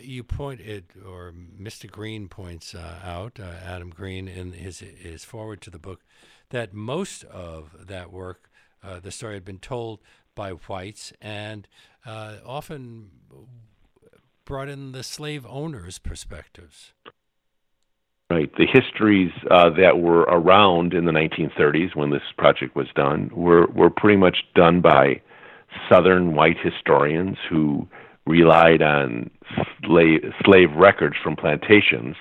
you 0.00 0.22
point 0.22 0.60
it, 0.60 0.90
or 1.06 1.32
Mr. 1.32 1.90
Green 1.90 2.28
points 2.28 2.74
uh, 2.74 2.98
out, 3.02 3.40
uh, 3.40 3.52
Adam 3.64 3.90
Green, 3.90 4.28
in 4.28 4.52
his 4.52 4.80
his 4.80 5.24
foreword 5.24 5.62
to 5.62 5.70
the 5.70 5.78
book, 5.78 6.00
that 6.50 6.74
most 6.74 7.24
of 7.24 7.86
that 7.86 8.12
work, 8.12 8.50
uh, 8.82 9.00
the 9.00 9.10
story 9.10 9.34
had 9.34 9.44
been 9.44 9.58
told 9.58 10.00
by 10.34 10.50
whites, 10.50 11.12
and 11.22 11.66
often 12.04 13.10
brought 14.44 14.68
in 14.68 14.92
the 14.92 15.02
slave 15.02 15.46
owners' 15.46 15.98
perspectives. 15.98 16.92
Right. 18.28 18.50
The 18.56 18.66
histories 18.66 19.30
uh, 19.52 19.70
that 19.78 19.98
were 20.00 20.22
around 20.22 20.94
in 20.94 21.04
the 21.04 21.12
1930s 21.12 21.94
when 21.94 22.10
this 22.10 22.22
project 22.36 22.74
was 22.74 22.88
done 22.96 23.30
were, 23.32 23.66
were 23.68 23.88
pretty 23.88 24.16
much 24.16 24.38
done 24.56 24.80
by 24.80 25.20
Southern 25.88 26.34
white 26.34 26.56
historians 26.60 27.36
who 27.48 27.86
relied 28.26 28.82
on 28.82 29.30
slave, 29.84 30.22
slave 30.44 30.72
records 30.74 31.14
from 31.22 31.36
plantations, 31.36 32.16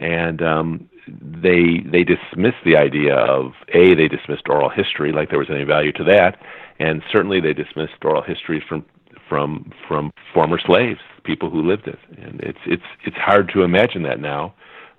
and 0.00 0.42
um, 0.42 0.88
they 1.06 1.78
they 1.90 2.02
dismissed 2.02 2.62
the 2.64 2.76
idea 2.76 3.14
of 3.14 3.52
a 3.72 3.94
they 3.94 4.08
dismissed 4.08 4.48
oral 4.48 4.68
history 4.68 5.12
like 5.12 5.30
there 5.30 5.38
was 5.38 5.50
any 5.50 5.64
value 5.64 5.92
to 5.92 6.04
that, 6.04 6.38
and 6.80 7.02
certainly 7.12 7.40
they 7.40 7.52
dismissed 7.52 7.92
oral 8.04 8.22
history 8.22 8.62
from 8.68 8.84
from 9.28 9.70
from 9.86 10.10
former 10.34 10.58
slaves, 10.58 11.00
people 11.24 11.50
who 11.50 11.62
lived 11.62 11.86
it, 11.86 11.98
and 12.18 12.40
it's 12.40 12.58
it's 12.66 12.82
it's 13.04 13.16
hard 13.16 13.50
to 13.54 13.62
imagine 13.62 14.02
that 14.02 14.20
now 14.20 14.52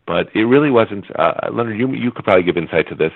but 0.08 0.30
it 0.34 0.46
really 0.46 0.72
wasn't. 0.72 1.06
Uh, 1.20 1.34
Leonard, 1.52 1.78
you 1.78 1.94
you 1.94 2.12
could 2.12 2.26
probably 2.26 2.44
give 2.44 2.58
insight 2.58 2.88
to 2.90 2.96
this. 2.96 3.12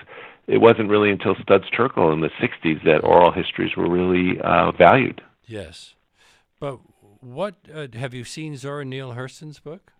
It 0.46 0.58
wasn't 0.58 0.90
really 0.90 1.10
until 1.10 1.34
Studs 1.42 1.64
Terkel 1.76 2.12
in 2.12 2.20
the 2.20 2.30
'60s 2.40 2.84
that 2.84 3.02
oral 3.02 3.32
histories 3.32 3.76
were 3.76 3.90
really 3.90 4.38
uh, 4.40 4.70
valued. 4.72 5.22
Yes, 5.46 5.94
but 6.60 6.78
what 7.20 7.54
uh, 7.74 7.86
have 7.94 8.14
you 8.14 8.24
seen 8.24 8.56
Zora 8.56 8.84
Neale 8.84 9.14
Hurston's 9.14 9.58
book? 9.58 9.92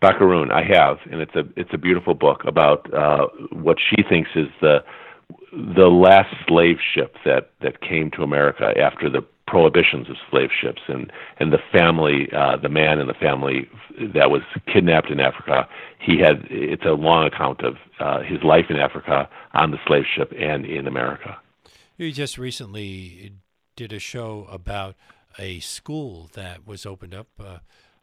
Barracoon, 0.00 0.52
I 0.52 0.62
have, 0.62 0.98
and 1.10 1.20
it's 1.20 1.34
a 1.34 1.44
it's 1.56 1.70
a 1.72 1.78
beautiful 1.78 2.14
book 2.14 2.42
about 2.46 2.92
uh, 2.94 3.26
what 3.50 3.78
she 3.80 4.02
thinks 4.08 4.30
is 4.36 4.46
the 4.60 4.78
the 5.52 5.88
last 5.88 6.34
slave 6.46 6.76
ship 6.94 7.16
that 7.24 7.50
that 7.62 7.80
came 7.80 8.10
to 8.12 8.22
America 8.22 8.72
after 8.80 9.10
the 9.10 9.24
prohibitions 9.48 10.08
of 10.10 10.16
slave 10.30 10.50
ships 10.60 10.82
and 10.88 11.10
and 11.38 11.52
the 11.52 11.58
family 11.72 12.28
uh 12.36 12.56
the 12.56 12.68
man 12.68 12.98
in 12.98 13.06
the 13.06 13.14
family 13.14 13.68
that 14.14 14.30
was 14.30 14.42
kidnapped 14.72 15.10
in 15.10 15.20
Africa 15.20 15.68
he 15.98 16.18
had 16.18 16.46
it's 16.50 16.84
a 16.84 16.92
long 16.92 17.26
account 17.26 17.62
of 17.62 17.76
uh 17.98 18.20
his 18.22 18.42
life 18.42 18.66
in 18.68 18.76
Africa 18.76 19.28
on 19.54 19.70
the 19.70 19.78
slave 19.86 20.04
ship 20.14 20.32
and 20.38 20.64
in 20.64 20.86
America 20.86 21.38
you 21.96 22.12
just 22.12 22.38
recently 22.38 23.32
did 23.74 23.92
a 23.92 23.98
show 23.98 24.46
about 24.50 24.96
a 25.38 25.60
school 25.60 26.30
that 26.34 26.66
was 26.66 26.84
opened 26.84 27.14
up 27.14 27.28
uh, 27.38 27.58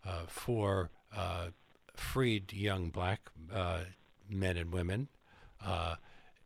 uh, 0.06 0.24
for 0.28 0.89
uh, 1.16 1.48
freed 1.93 2.54
young 2.54 2.89
black 2.89 3.30
uh, 3.54 3.82
men 4.30 4.58
and 4.58 4.72
women 4.72 5.10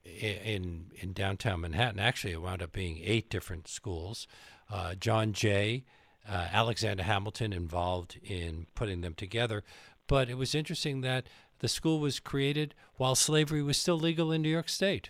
in 0.03 0.91
in 0.95 1.13
downtown 1.13 1.61
Manhattan. 1.61 1.99
Actually, 1.99 2.33
it 2.33 2.41
wound 2.41 2.61
up 2.61 2.71
being 2.71 3.01
eight 3.03 3.29
different 3.29 3.67
schools. 3.67 4.27
Uh, 4.69 4.95
John 4.95 5.33
Jay, 5.33 5.83
uh, 6.27 6.47
Alexander 6.51 7.03
Hamilton 7.03 7.53
involved 7.53 8.19
in 8.23 8.67
putting 8.75 9.01
them 9.01 9.13
together. 9.13 9.63
But 10.07 10.29
it 10.29 10.37
was 10.37 10.55
interesting 10.55 11.01
that 11.01 11.27
the 11.59 11.67
school 11.67 11.99
was 11.99 12.19
created 12.19 12.73
while 12.95 13.15
slavery 13.15 13.61
was 13.61 13.77
still 13.77 13.99
legal 13.99 14.31
in 14.31 14.41
New 14.41 14.49
York 14.49 14.69
State. 14.69 15.09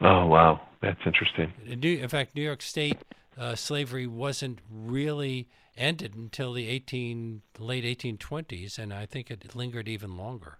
Oh 0.00 0.26
wow, 0.26 0.60
that's 0.80 1.00
interesting. 1.06 1.52
In, 1.64 2.08
fact, 2.08 2.34
New 2.34 2.42
York 2.42 2.62
State 2.62 2.98
uh, 3.38 3.54
slavery 3.54 4.06
wasn't 4.06 4.58
really 4.68 5.48
ended 5.76 6.14
until 6.14 6.52
the 6.52 6.68
18 6.68 7.42
late 7.58 7.84
1820s, 7.84 8.78
and 8.78 8.92
I 8.92 9.06
think 9.06 9.30
it 9.30 9.54
lingered 9.54 9.88
even 9.88 10.16
longer. 10.16 10.58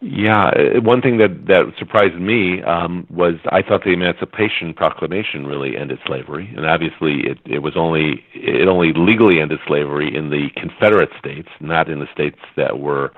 Yeah, 0.00 0.50
uh, 0.50 0.80
one 0.80 1.02
thing 1.02 1.18
that 1.18 1.46
that 1.48 1.72
surprised 1.76 2.14
me 2.14 2.62
um, 2.62 3.06
was 3.10 3.34
I 3.50 3.62
thought 3.62 3.82
the 3.82 3.90
Emancipation 3.92 4.72
Proclamation 4.72 5.44
really 5.44 5.76
ended 5.76 5.98
slavery, 6.06 6.52
and 6.56 6.66
obviously 6.66 7.26
it, 7.26 7.38
it 7.44 7.58
was 7.60 7.76
only 7.76 8.24
it 8.32 8.68
only 8.68 8.92
legally 8.92 9.40
ended 9.40 9.58
slavery 9.66 10.14
in 10.14 10.30
the 10.30 10.50
Confederate 10.56 11.10
states, 11.18 11.48
not 11.60 11.88
in 11.88 11.98
the 11.98 12.06
states 12.12 12.38
that 12.56 12.78
were 12.78 13.12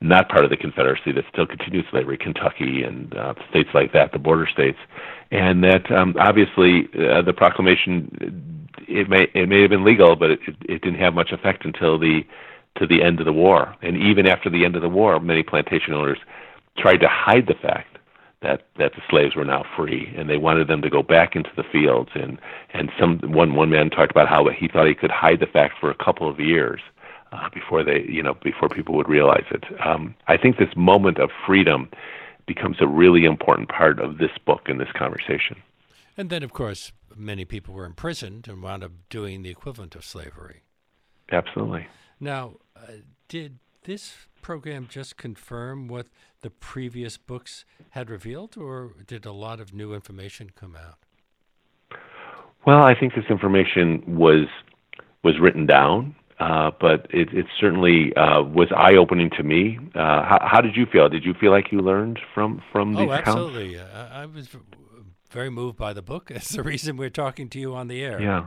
not 0.00 0.28
part 0.28 0.44
of 0.44 0.50
the 0.50 0.56
Confederacy 0.56 1.10
that 1.12 1.24
still 1.32 1.46
continued 1.46 1.86
slavery, 1.90 2.18
Kentucky 2.18 2.82
and 2.84 3.16
uh, 3.16 3.34
states 3.50 3.70
like 3.74 3.92
that, 3.92 4.12
the 4.12 4.18
border 4.18 4.46
states, 4.46 4.78
and 5.32 5.64
that 5.64 5.90
um, 5.90 6.14
obviously 6.20 6.88
uh, 6.94 7.22
the 7.22 7.32
proclamation 7.32 8.68
it 8.86 9.08
may 9.08 9.26
it 9.34 9.48
may 9.48 9.60
have 9.60 9.70
been 9.70 9.84
legal, 9.84 10.14
but 10.14 10.30
it, 10.30 10.40
it 10.68 10.82
didn't 10.82 11.00
have 11.00 11.14
much 11.14 11.32
effect 11.32 11.64
until 11.64 11.98
the 11.98 12.22
to 12.78 12.86
the 12.86 13.02
end 13.02 13.20
of 13.20 13.26
the 13.26 13.32
war. 13.32 13.74
And 13.82 13.96
even 13.96 14.26
after 14.26 14.48
the 14.48 14.64
end 14.64 14.76
of 14.76 14.82
the 14.82 14.88
war, 14.88 15.18
many 15.20 15.42
plantation 15.42 15.94
owners 15.94 16.18
tried 16.78 16.98
to 16.98 17.08
hide 17.08 17.46
the 17.46 17.54
fact 17.54 17.98
that 18.42 18.66
that 18.76 18.92
the 18.94 19.02
slaves 19.08 19.36
were 19.36 19.44
now 19.44 19.64
free, 19.76 20.12
and 20.16 20.28
they 20.28 20.36
wanted 20.36 20.66
them 20.66 20.82
to 20.82 20.90
go 20.90 21.02
back 21.02 21.36
into 21.36 21.50
the 21.56 21.62
fields. 21.62 22.10
And 22.14 22.38
and 22.72 22.90
some 22.98 23.18
one 23.22 23.54
one 23.54 23.70
man 23.70 23.90
talked 23.90 24.10
about 24.10 24.28
how 24.28 24.48
he 24.48 24.68
thought 24.68 24.88
he 24.88 24.94
could 24.94 25.10
hide 25.10 25.40
the 25.40 25.46
fact 25.46 25.74
for 25.80 25.90
a 25.90 26.04
couple 26.04 26.28
of 26.28 26.40
years 26.40 26.80
uh, 27.30 27.48
before 27.54 27.84
they 27.84 28.04
you 28.08 28.22
know 28.22 28.34
before 28.42 28.68
people 28.68 28.96
would 28.96 29.08
realize 29.08 29.44
it. 29.50 29.64
Um, 29.84 30.14
I 30.26 30.36
think 30.36 30.58
this 30.58 30.74
moment 30.76 31.18
of 31.18 31.30
freedom 31.46 31.88
becomes 32.46 32.78
a 32.80 32.86
really 32.86 33.24
important 33.24 33.68
part 33.68 34.00
of 34.00 34.18
this 34.18 34.32
book 34.44 34.62
and 34.66 34.80
this 34.80 34.90
conversation. 34.96 35.56
And 36.16 36.28
then, 36.28 36.42
of 36.42 36.52
course, 36.52 36.92
many 37.16 37.44
people 37.44 37.72
were 37.72 37.86
imprisoned 37.86 38.48
and 38.48 38.62
wound 38.62 38.84
up 38.84 38.90
doing 39.08 39.42
the 39.42 39.50
equivalent 39.50 39.94
of 39.94 40.04
slavery. 40.04 40.62
Absolutely. 41.30 41.86
Now, 42.22 42.58
uh, 42.76 42.92
did 43.26 43.58
this 43.82 44.14
program 44.42 44.86
just 44.88 45.16
confirm 45.16 45.88
what 45.88 46.06
the 46.42 46.50
previous 46.50 47.16
books 47.16 47.64
had 47.90 48.08
revealed, 48.08 48.56
or 48.56 48.92
did 49.04 49.26
a 49.26 49.32
lot 49.32 49.58
of 49.58 49.74
new 49.74 49.92
information 49.92 50.50
come 50.54 50.76
out? 50.76 50.98
Well, 52.64 52.84
I 52.84 52.94
think 52.94 53.16
this 53.16 53.24
information 53.28 54.04
was 54.06 54.46
was 55.24 55.40
written 55.40 55.66
down, 55.66 56.14
uh, 56.38 56.70
but 56.80 57.08
it, 57.10 57.32
it 57.32 57.46
certainly 57.60 58.14
uh, 58.14 58.42
was 58.42 58.68
eye 58.70 58.94
opening 58.94 59.30
to 59.30 59.42
me. 59.42 59.78
Uh, 59.96 60.22
how, 60.22 60.38
how, 60.42 60.60
did 60.60 60.76
you 60.76 60.86
feel? 60.86 61.08
Did 61.08 61.24
you 61.24 61.34
feel 61.34 61.50
like 61.50 61.72
you 61.72 61.80
learned 61.80 62.20
from 62.32 62.62
from 62.70 62.94
these 62.94 63.08
oh, 63.08 63.12
absolutely. 63.12 63.80
I, 63.80 64.22
I 64.22 64.26
was 64.26 64.48
very 65.32 65.50
moved 65.50 65.76
by 65.76 65.92
the 65.92 66.02
book. 66.02 66.28
That's 66.32 66.50
the 66.50 66.62
reason 66.62 66.96
we're 66.96 67.10
talking 67.10 67.48
to 67.48 67.58
you 67.58 67.74
on 67.74 67.88
the 67.88 68.00
air. 68.00 68.22
Yeah, 68.22 68.46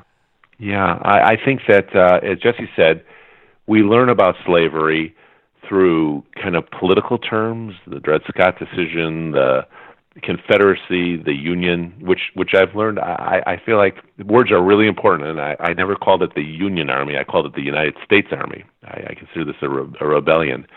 yeah. 0.59 0.97
I, 1.01 1.31
I 1.31 1.37
think 1.43 1.63
that, 1.67 1.93
uh, 1.93 2.21
as 2.23 2.39
Jesse 2.39 2.69
said, 2.77 3.03
we 3.67 3.81
learn 3.81 4.09
about 4.09 4.35
slavery 4.45 5.15
through 5.67 6.23
kind 6.41 6.55
of 6.55 6.63
political 6.79 7.17
terms, 7.17 7.73
the 7.87 7.99
Dred 7.99 8.21
Scott 8.27 8.59
decision, 8.59 9.31
the 9.31 9.65
Confederacy, 10.21 11.17
the 11.17 11.33
Union, 11.33 11.93
which 11.99 12.31
which 12.35 12.51
I've 12.53 12.73
learned. 12.73 12.99
I, 12.99 13.43
I 13.45 13.61
feel 13.65 13.75
like 13.75 13.97
words 14.25 14.49
are 14.49 14.63
really 14.63 14.87
important, 14.87 15.27
and 15.27 15.41
I, 15.41 15.57
I 15.59 15.73
never 15.73 15.95
called 15.95 16.23
it 16.23 16.33
the 16.35 16.43
Union 16.43 16.89
Army. 16.89 17.17
I 17.17 17.25
called 17.25 17.45
it 17.47 17.53
the 17.53 17.61
United 17.61 17.95
States 18.05 18.29
Army. 18.31 18.63
I, 18.85 19.07
I 19.09 19.13
consider 19.13 19.43
this 19.43 19.55
a, 19.61 19.67
re, 19.67 19.85
a 19.99 20.07
rebellion. 20.07 20.67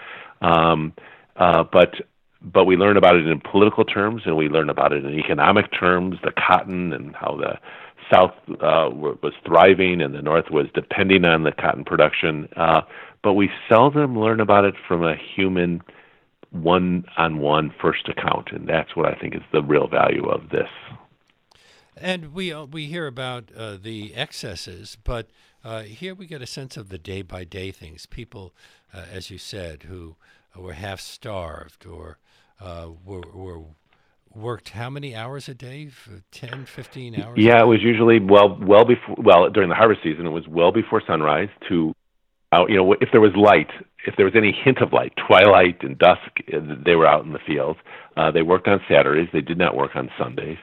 Um, 0.42 0.92
uh, 1.36 1.62
but 1.70 1.94
but 2.42 2.64
we 2.64 2.76
learn 2.76 2.96
about 2.96 3.14
it 3.14 3.28
in 3.28 3.40
political 3.40 3.84
terms, 3.84 4.22
and 4.24 4.36
we 4.36 4.48
learn 4.48 4.70
about 4.70 4.92
it 4.92 5.04
in 5.04 5.16
economic 5.16 5.66
terms. 5.78 6.16
The 6.24 6.32
cotton 6.32 6.92
and 6.92 7.14
how 7.14 7.36
the 7.36 7.58
South 8.10 8.32
uh, 8.48 8.88
was 8.90 9.32
thriving, 9.46 10.00
and 10.00 10.14
the 10.14 10.22
North 10.22 10.50
was 10.50 10.66
depending 10.74 11.24
on 11.24 11.42
the 11.42 11.52
cotton 11.52 11.84
production. 11.84 12.48
Uh, 12.56 12.82
but 13.22 13.34
we 13.34 13.50
seldom 13.68 14.18
learn 14.18 14.40
about 14.40 14.64
it 14.64 14.74
from 14.86 15.04
a 15.04 15.16
human 15.16 15.82
one-on-one 16.50 17.74
first 17.80 18.08
account, 18.08 18.52
and 18.52 18.68
that's 18.68 18.96
what 18.96 19.06
I 19.06 19.18
think 19.18 19.34
is 19.34 19.42
the 19.52 19.62
real 19.62 19.86
value 19.88 20.26
of 20.26 20.48
this. 20.50 20.68
And 21.96 22.32
we 22.32 22.52
uh, 22.52 22.64
we 22.64 22.86
hear 22.86 23.06
about 23.06 23.50
uh, 23.56 23.76
the 23.76 24.14
excesses, 24.14 24.96
but 25.02 25.28
uh, 25.64 25.82
here 25.82 26.14
we 26.14 26.26
get 26.26 26.40
a 26.40 26.46
sense 26.46 26.76
of 26.76 26.88
the 26.88 26.98
day-by-day 26.98 27.72
things. 27.72 28.06
People, 28.06 28.54
uh, 28.94 29.04
as 29.12 29.30
you 29.30 29.38
said, 29.38 29.82
who 29.82 30.16
were 30.56 30.74
half 30.74 31.00
starved 31.00 31.84
or 31.84 32.18
were, 33.04 33.22
were 33.34 33.62
worked 34.38 34.70
how 34.70 34.88
many 34.88 35.14
hours 35.14 35.48
a 35.48 35.54
day 35.54 35.90
10 36.32 36.66
15 36.66 37.20
hours 37.20 37.34
yeah 37.36 37.60
it 37.60 37.66
was 37.66 37.82
usually 37.82 38.18
well 38.20 38.58
well 38.60 38.84
before 38.84 39.16
well 39.18 39.50
during 39.50 39.68
the 39.68 39.74
harvest 39.74 40.00
season 40.02 40.26
it 40.26 40.30
was 40.30 40.46
well 40.48 40.72
before 40.72 41.02
sunrise 41.06 41.48
to 41.68 41.92
out 42.52 42.70
you 42.70 42.76
know 42.76 42.92
if 42.94 43.08
there 43.12 43.20
was 43.20 43.32
light 43.36 43.70
if 44.06 44.14
there 44.16 44.24
was 44.24 44.34
any 44.36 44.52
hint 44.52 44.78
of 44.78 44.92
light 44.92 45.12
twilight 45.26 45.82
and 45.82 45.98
dusk 45.98 46.20
uh, 46.52 46.60
they 46.84 46.94
were 46.94 47.06
out 47.06 47.24
in 47.24 47.32
the 47.32 47.38
fields. 47.46 47.78
Uh, 48.16 48.30
they 48.30 48.42
worked 48.42 48.66
on 48.68 48.80
saturdays 48.88 49.28
they 49.32 49.40
did 49.40 49.58
not 49.58 49.76
work 49.76 49.94
on 49.94 50.10
sundays. 50.18 50.58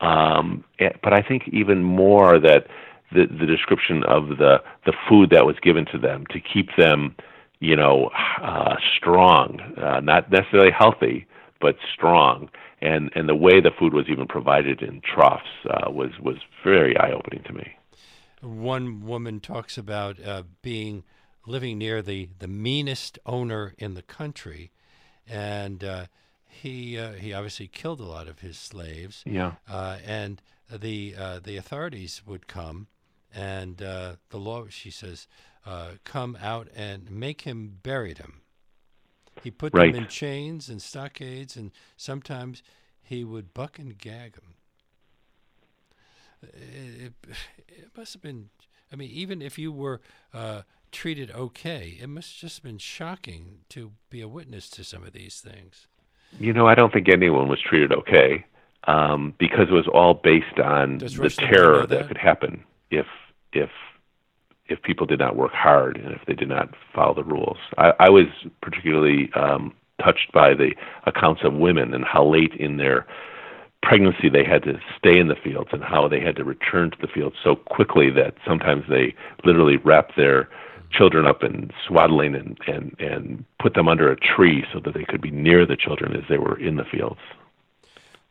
Um, 0.00 0.64
eh, 0.78 0.90
but 1.02 1.12
i 1.12 1.20
think 1.20 1.42
even 1.52 1.82
more 1.82 2.38
that 2.38 2.66
the 3.12 3.26
the 3.26 3.46
description 3.46 4.02
of 4.04 4.28
the 4.38 4.62
the 4.86 4.94
food 5.08 5.30
that 5.30 5.44
was 5.44 5.56
given 5.62 5.84
to 5.92 5.98
them 5.98 6.24
to 6.30 6.40
keep 6.40 6.68
them 6.78 7.14
you 7.60 7.76
know 7.76 8.10
uh, 8.42 8.76
strong 8.96 9.60
uh, 9.76 10.00
not 10.00 10.30
necessarily 10.30 10.70
healthy 10.76 11.26
but 11.60 11.76
strong 11.94 12.48
and 12.82 13.10
and 13.14 13.28
the 13.28 13.34
way 13.34 13.60
the 13.60 13.70
food 13.78 13.92
was 13.92 14.06
even 14.08 14.26
provided 14.26 14.82
in 14.82 15.00
troughs 15.00 15.50
uh, 15.68 15.90
was 15.90 16.10
was 16.20 16.36
very 16.64 16.96
eye 16.96 17.12
opening 17.12 17.42
to 17.44 17.52
me 17.52 17.76
one 18.42 19.04
woman 19.04 19.40
talks 19.40 19.76
about 19.76 20.22
uh, 20.22 20.44
being 20.62 21.04
living 21.46 21.78
near 21.78 22.02
the, 22.02 22.28
the 22.38 22.48
meanest 22.48 23.18
owner 23.26 23.74
in 23.78 23.94
the 23.94 24.02
country, 24.02 24.70
and 25.26 25.82
uh, 25.84 26.06
he 26.44 26.98
uh, 26.98 27.12
he 27.12 27.32
obviously 27.32 27.68
killed 27.68 28.00
a 28.00 28.04
lot 28.04 28.28
of 28.28 28.40
his 28.40 28.58
slaves. 28.58 29.22
Yeah. 29.26 29.54
Uh, 29.68 29.98
and 30.04 30.42
the 30.70 31.14
uh, 31.18 31.40
the 31.40 31.56
authorities 31.56 32.22
would 32.26 32.46
come, 32.46 32.88
and 33.34 33.82
uh, 33.82 34.16
the 34.30 34.38
law, 34.38 34.66
she 34.68 34.90
says, 34.90 35.26
come 36.04 36.36
out 36.40 36.68
and 36.74 37.10
make 37.10 37.42
him 37.42 37.78
bury 37.82 38.12
them. 38.12 38.39
He 39.42 39.50
put 39.50 39.72
right. 39.74 39.92
them 39.92 40.02
in 40.02 40.08
chains 40.08 40.68
and 40.68 40.82
stockades, 40.82 41.56
and 41.56 41.70
sometimes 41.96 42.62
he 43.02 43.24
would 43.24 43.54
buck 43.54 43.78
and 43.78 43.96
gag 43.96 44.34
them. 44.34 44.54
It, 46.42 47.12
it, 47.28 47.36
it 47.68 47.88
must 47.96 48.12
have 48.14 48.22
been. 48.22 48.50
I 48.92 48.96
mean, 48.96 49.10
even 49.10 49.40
if 49.40 49.58
you 49.58 49.70
were 49.70 50.00
uh, 50.34 50.62
treated 50.90 51.30
okay. 51.30 51.98
It 52.00 52.08
must 52.08 52.34
have 52.34 52.50
just 52.50 52.62
been 52.62 52.78
shocking 52.78 53.60
to 53.70 53.92
be 54.08 54.20
a 54.20 54.28
witness 54.28 54.68
to 54.70 54.84
some 54.84 55.04
of 55.04 55.12
these 55.12 55.40
things. 55.40 55.86
You 56.38 56.52
know, 56.52 56.66
I 56.66 56.74
don't 56.74 56.92
think 56.92 57.08
anyone 57.08 57.48
was 57.48 57.60
treated 57.60 57.92
okay 57.92 58.44
um, 58.84 59.34
because 59.38 59.68
it 59.68 59.72
was 59.72 59.88
all 59.92 60.14
based 60.14 60.58
on 60.62 60.98
Does 60.98 61.16
the 61.16 61.22
Rush 61.22 61.36
terror 61.36 61.86
that? 61.86 61.88
that 61.88 62.08
could 62.08 62.18
happen 62.18 62.64
if 62.90 63.06
if 63.52 63.70
if 64.70 64.82
people 64.82 65.06
did 65.06 65.18
not 65.18 65.36
work 65.36 65.52
hard 65.52 65.96
and 65.98 66.12
if 66.12 66.20
they 66.26 66.34
did 66.34 66.48
not 66.48 66.74
follow 66.94 67.14
the 67.14 67.24
rules. 67.24 67.58
I, 67.76 67.92
I 68.00 68.08
was 68.08 68.26
particularly 68.62 69.30
um, 69.34 69.74
touched 70.02 70.32
by 70.32 70.54
the 70.54 70.70
accounts 71.06 71.42
of 71.44 71.54
women 71.54 71.92
and 71.92 72.04
how 72.04 72.24
late 72.24 72.54
in 72.54 72.76
their 72.76 73.06
pregnancy 73.82 74.28
they 74.28 74.44
had 74.44 74.62
to 74.62 74.78
stay 74.98 75.18
in 75.18 75.28
the 75.28 75.34
fields 75.34 75.70
and 75.72 75.82
how 75.82 76.06
they 76.06 76.20
had 76.20 76.36
to 76.36 76.44
return 76.44 76.90
to 76.90 76.96
the 77.00 77.08
fields 77.08 77.36
so 77.42 77.56
quickly 77.56 78.10
that 78.10 78.34
sometimes 78.46 78.84
they 78.88 79.14
literally 79.44 79.78
wrapped 79.78 80.16
their 80.16 80.48
children 80.92 81.26
up 81.26 81.42
in 81.42 81.70
swaddling 81.86 82.34
and, 82.34 82.58
and, 82.66 82.96
and 82.98 83.44
put 83.60 83.74
them 83.74 83.88
under 83.88 84.10
a 84.10 84.16
tree 84.16 84.64
so 84.72 84.80
that 84.80 84.94
they 84.94 85.04
could 85.04 85.20
be 85.20 85.30
near 85.30 85.64
the 85.64 85.76
children 85.76 86.14
as 86.16 86.24
they 86.28 86.38
were 86.38 86.58
in 86.58 86.76
the 86.76 86.84
fields. 86.84 87.20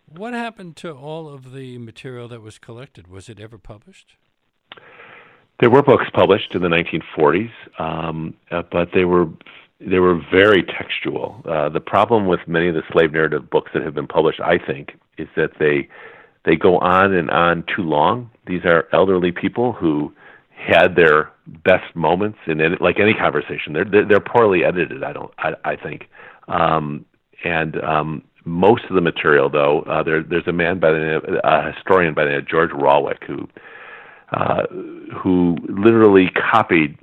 What 0.07 0.33
happened 0.33 0.75
to 0.77 0.91
all 0.91 1.29
of 1.29 1.53
the 1.53 1.77
material 1.77 2.27
that 2.29 2.41
was 2.41 2.57
collected? 2.57 3.07
Was 3.07 3.29
it 3.29 3.39
ever 3.39 3.57
published? 3.57 4.15
There 5.59 5.69
were 5.69 5.83
books 5.83 6.05
published 6.13 6.55
in 6.55 6.61
the 6.61 6.69
1940s, 6.69 7.51
um, 7.79 8.33
uh, 8.49 8.63
but 8.71 8.89
they 8.93 9.05
were 9.05 9.27
they 9.81 9.99
were 9.99 10.19
very 10.31 10.63
textual. 10.63 11.41
Uh, 11.45 11.69
the 11.69 11.79
problem 11.79 12.27
with 12.27 12.41
many 12.47 12.67
of 12.67 12.75
the 12.75 12.83
slave 12.91 13.13
narrative 13.13 13.49
books 13.49 13.71
that 13.73 13.81
have 13.83 13.93
been 13.93 14.07
published, 14.07 14.41
I 14.41 14.57
think, 14.57 14.93
is 15.17 15.27
that 15.35 15.51
they 15.59 15.89
they 16.45 16.55
go 16.55 16.77
on 16.79 17.13
and 17.13 17.29
on 17.29 17.63
too 17.75 17.83
long. 17.83 18.29
These 18.47 18.63
are 18.65 18.87
elderly 18.93 19.31
people 19.31 19.73
who 19.73 20.13
had 20.55 20.95
their 20.95 21.31
best 21.63 21.95
moments 21.95 22.39
in 22.47 22.59
it, 22.59 22.81
like 22.81 22.99
any 22.99 23.13
conversation. 23.13 23.73
They're, 23.73 23.85
they're 23.85 24.05
they're 24.05 24.19
poorly 24.19 24.63
edited. 24.63 25.03
I 25.03 25.13
don't. 25.13 25.33
I 25.39 25.53
I 25.65 25.75
think. 25.75 26.09
Um, 26.47 27.05
and 27.43 27.81
um, 27.83 28.23
most 28.45 28.83
of 28.89 28.95
the 28.95 29.01
material, 29.01 29.49
though, 29.49 29.81
uh, 29.81 30.03
there 30.03 30.23
there's 30.23 30.47
a 30.47 30.53
man 30.53 30.79
by 30.79 30.91
the 30.91 30.99
name, 30.99 31.39
a 31.43 31.71
historian 31.73 32.13
by 32.13 32.23
the 32.23 32.29
name 32.31 32.39
of 32.39 32.47
George 32.47 32.71
Rawick 32.71 33.23
who 33.25 33.47
uh, 34.31 34.63
who 35.15 35.57
literally 35.67 36.29
copied 36.29 36.97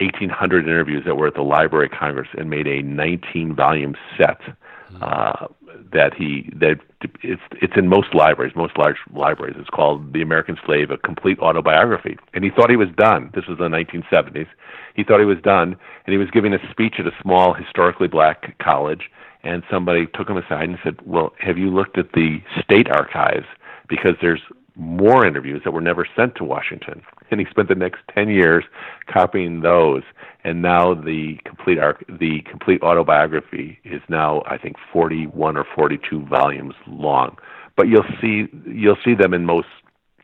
1,800 0.00 0.64
interviews 0.64 1.04
that 1.04 1.16
were 1.16 1.26
at 1.26 1.34
the 1.34 1.42
Library 1.42 1.86
of 1.86 1.92
Congress 1.92 2.28
and 2.36 2.48
made 2.48 2.66
a 2.66 2.82
19 2.82 3.54
volume 3.54 3.94
set. 4.16 4.40
Mm-hmm. 4.40 5.02
Uh, 5.02 5.46
that 5.92 6.14
he 6.14 6.50
that 6.54 6.80
it's 7.22 7.42
it's 7.62 7.72
in 7.76 7.88
most 7.88 8.14
libraries, 8.14 8.54
most 8.54 8.76
large 8.76 8.96
libraries. 9.12 9.56
It's 9.58 9.70
called 9.70 10.12
The 10.12 10.22
American 10.22 10.56
Slave: 10.64 10.90
A 10.90 10.98
Complete 10.98 11.38
Autobiography. 11.38 12.16
And 12.34 12.44
he 12.44 12.50
thought 12.50 12.70
he 12.70 12.76
was 12.76 12.88
done. 12.96 13.30
This 13.34 13.46
was 13.46 13.58
the 13.58 13.68
1970s. 13.68 14.46
He 14.94 15.04
thought 15.04 15.20
he 15.20 15.26
was 15.26 15.40
done, 15.42 15.76
and 16.06 16.12
he 16.12 16.18
was 16.18 16.30
giving 16.30 16.52
a 16.52 16.70
speech 16.70 16.96
at 16.98 17.06
a 17.06 17.12
small 17.22 17.54
historically 17.54 18.08
black 18.08 18.58
college. 18.58 19.10
And 19.42 19.62
somebody 19.70 20.06
took 20.06 20.28
him 20.28 20.36
aside 20.36 20.68
and 20.68 20.78
said, 20.84 20.96
"Well, 21.04 21.32
have 21.38 21.56
you 21.56 21.70
looked 21.70 21.96
at 21.96 22.12
the 22.12 22.42
state 22.62 22.90
archives? 22.90 23.46
Because 23.88 24.14
there's 24.20 24.42
more 24.76 25.26
interviews 25.26 25.62
that 25.64 25.72
were 25.72 25.80
never 25.80 26.06
sent 26.16 26.34
to 26.36 26.44
Washington. 26.44 27.02
And 27.30 27.40
he 27.40 27.46
spent 27.50 27.68
the 27.68 27.74
next 27.74 28.00
10 28.14 28.28
years 28.28 28.64
copying 29.12 29.60
those. 29.60 30.02
And 30.44 30.62
now 30.62 30.94
the 30.94 31.38
complete 31.44 31.78
arc, 31.78 32.04
the 32.06 32.40
complete 32.48 32.82
autobiography 32.82 33.78
is 33.84 34.00
now, 34.08 34.42
I 34.46 34.58
think, 34.58 34.76
41 34.92 35.56
or 35.56 35.66
42 35.74 36.26
volumes 36.26 36.74
long. 36.86 37.36
But 37.76 37.88
you'll 37.88 38.04
see, 38.20 38.46
you'll 38.66 38.98
see 39.04 39.14
them 39.14 39.34
in 39.34 39.44
most 39.44 39.68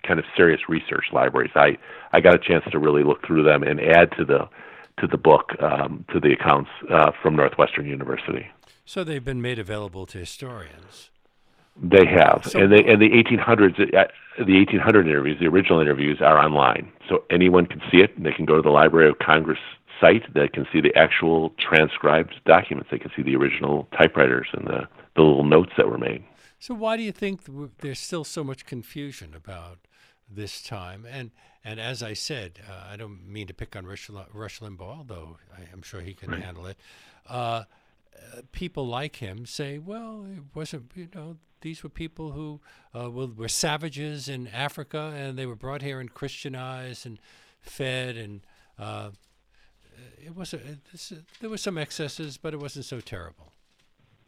kind 0.07 0.18
of 0.18 0.24
serious 0.36 0.61
research 0.68 1.07
libraries. 1.12 1.53
I, 1.55 1.76
I 2.12 2.20
got 2.20 2.34
a 2.34 2.38
chance 2.38 2.64
to 2.70 2.78
really 2.78 3.03
look 3.03 3.26
through 3.26 3.44
them 3.44 3.62
and 3.62 3.80
add 3.80 4.11
to 4.18 4.24
the, 4.24 4.49
to 5.01 5.07
the 5.07 5.18
book, 5.18 5.51
um, 5.61 6.05
to 6.12 6.20
the 6.20 6.32
accounts 6.32 6.70
uh, 6.90 7.11
from 7.22 7.36
Northwestern 7.36 7.86
University. 7.86 8.47
So 8.84 9.03
they've 9.03 9.24
been 9.24 9.42
made 9.42 9.59
available 9.59 10.07
to 10.07 10.18
historians. 10.18 11.11
They 11.83 12.07
have, 12.07 12.43
so, 12.47 12.59
and 12.59 12.72
the 12.72 12.83
and 12.87 13.03
the 13.03 13.11
1800s, 13.11 13.81
uh, 13.95 14.07
the 14.39 14.57
1800 14.57 15.07
interviews, 15.07 15.39
the 15.39 15.47
original 15.47 15.81
interviews, 15.81 16.18
are 16.22 16.39
online, 16.39 16.91
so 17.09 17.24
anyone 17.31 17.66
can 17.66 17.83
see 17.91 17.99
it. 17.99 18.16
And 18.16 18.24
they 18.24 18.33
can 18.33 18.47
go 18.47 18.57
to 18.57 18.62
the 18.62 18.70
Library 18.70 19.11
of 19.11 19.18
Congress 19.18 19.59
site. 20.01 20.22
They 20.33 20.49
can 20.49 20.66
see 20.72 20.81
the 20.81 20.95
actual 20.97 21.51
transcribed 21.59 22.35
documents. 22.47 22.91
They 22.91 22.99
can 22.99 23.11
see 23.14 23.22
the 23.22 23.37
original 23.37 23.89
typewriters 23.99 24.49
and 24.53 24.66
the 24.66 24.89
the 25.16 25.22
little 25.22 25.45
notes 25.45 25.72
that 25.77 25.89
were 25.89 25.99
made. 25.99 26.24
So 26.59 26.74
why 26.74 26.97
do 26.97 27.03
you 27.03 27.12
think 27.12 27.43
there's 27.79 27.99
still 27.99 28.24
so 28.24 28.43
much 28.43 28.64
confusion 28.64 29.35
about 29.35 29.79
this 30.31 30.62
time? 30.62 31.07
And 31.09 31.31
and 31.64 31.81
as 31.81 32.03
I 32.03 32.12
said, 32.12 32.61
uh, 32.68 32.87
I 32.91 32.97
don't 32.97 33.27
mean 33.29 33.49
to 33.49 33.55
pick 33.55 33.74
on 33.74 33.87
Rush, 33.87 34.09
Rush 34.33 34.61
Limbaugh, 34.61 34.99
although 34.99 35.37
I 35.53 35.72
am 35.72 35.83
sure 35.83 36.01
he 36.01 36.14
can 36.14 36.31
right. 36.31 36.43
handle 36.43 36.66
it. 36.66 36.79
Uh, 37.29 37.64
people 38.53 38.87
like 38.87 39.17
him 39.17 39.47
say, 39.47 39.79
well, 39.79 40.27
it 40.31 40.43
wasn't, 40.55 40.91
you 40.95 41.09
know, 41.14 41.37
these 41.61 41.83
were 41.83 41.89
people 41.89 42.33
who 42.33 42.61
uh, 42.95 43.11
were, 43.11 43.49
savages 43.49 44.29
in 44.29 44.47
Africa 44.49 45.12
and 45.17 45.39
they 45.39 45.47
were 45.47 45.57
brought 45.57 45.83
here 45.83 46.01
and 46.01 46.12
Christianized 46.12 47.07
and 47.07 47.19
fed 47.61 48.17
and 48.17 48.43
uh, 48.79 49.11
it 50.25 50.37
was 50.37 50.53
a, 50.53 50.57
it, 50.57 50.79
there 51.41 51.51
were 51.51 51.57
some 51.57 51.79
excesses, 51.79 52.37
but 52.37 52.53
it 52.53 52.61
wasn't 52.61 52.85
so 52.85 53.01
terrible. 53.01 53.53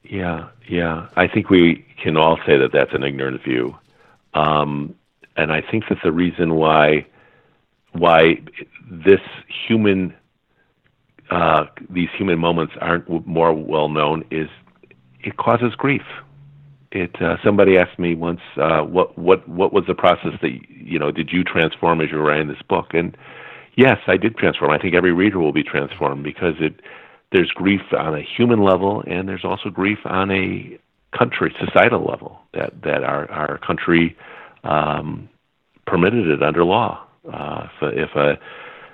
Yeah, 0.03 0.49
yeah. 0.68 1.09
I 1.16 1.26
think 1.26 1.51
we 1.51 1.84
can 2.03 2.16
all 2.16 2.39
say 2.47 2.57
that 2.57 2.72
that's 2.72 2.95
an 2.95 3.03
ignorant 3.03 3.43
view. 3.43 3.76
Um, 4.34 4.95
and 5.36 5.53
I 5.53 5.61
think 5.61 5.84
that 5.89 5.99
the 6.03 6.12
reason 6.12 6.55
why 6.55 7.07
why 7.93 8.41
this 8.91 9.20
human 9.66 10.14
uh, 11.30 11.66
these 11.90 12.08
human 12.16 12.38
moments 12.38 12.74
aren't 12.80 13.26
more 13.26 13.52
well 13.52 13.88
known 13.88 14.24
is 14.30 14.48
it 15.20 15.36
causes 15.36 15.74
grief. 15.76 16.02
It 16.90 17.20
uh, 17.20 17.36
somebody 17.44 17.76
asked 17.76 17.98
me 17.98 18.14
once 18.14 18.40
uh, 18.56 18.80
what 18.80 19.18
what 19.18 19.46
what 19.48 19.72
was 19.72 19.84
the 19.86 19.94
process 19.94 20.32
that 20.40 20.50
you 20.70 20.98
know 20.98 21.10
did 21.10 21.30
you 21.30 21.44
transform 21.44 22.00
as 22.00 22.10
you 22.10 22.16
were 22.16 22.24
writing 22.24 22.48
this 22.48 22.62
book? 22.68 22.94
And 22.94 23.16
yes 23.76 23.98
I 24.06 24.16
did 24.16 24.36
transform. 24.36 24.70
I 24.70 24.78
think 24.78 24.94
every 24.94 25.12
reader 25.12 25.38
will 25.38 25.52
be 25.52 25.62
transformed 25.62 26.24
because 26.24 26.54
it 26.60 26.80
there's 27.30 27.50
grief 27.50 27.82
on 27.92 28.14
a 28.14 28.22
human 28.22 28.62
level 28.62 29.04
and 29.06 29.28
there's 29.28 29.44
also 29.44 29.68
grief 29.68 29.98
on 30.06 30.30
a 30.30 30.78
country 31.16 31.54
societal 31.62 32.04
level 32.04 32.38
that 32.54 32.72
that 32.82 33.04
our 33.04 33.30
our 33.30 33.58
country 33.58 34.16
um, 34.64 35.28
permitted 35.86 36.26
it 36.26 36.42
under 36.42 36.64
law. 36.64 37.04
Uh, 37.30 37.66
if, 37.82 38.08
if 38.10 38.16
a 38.16 38.38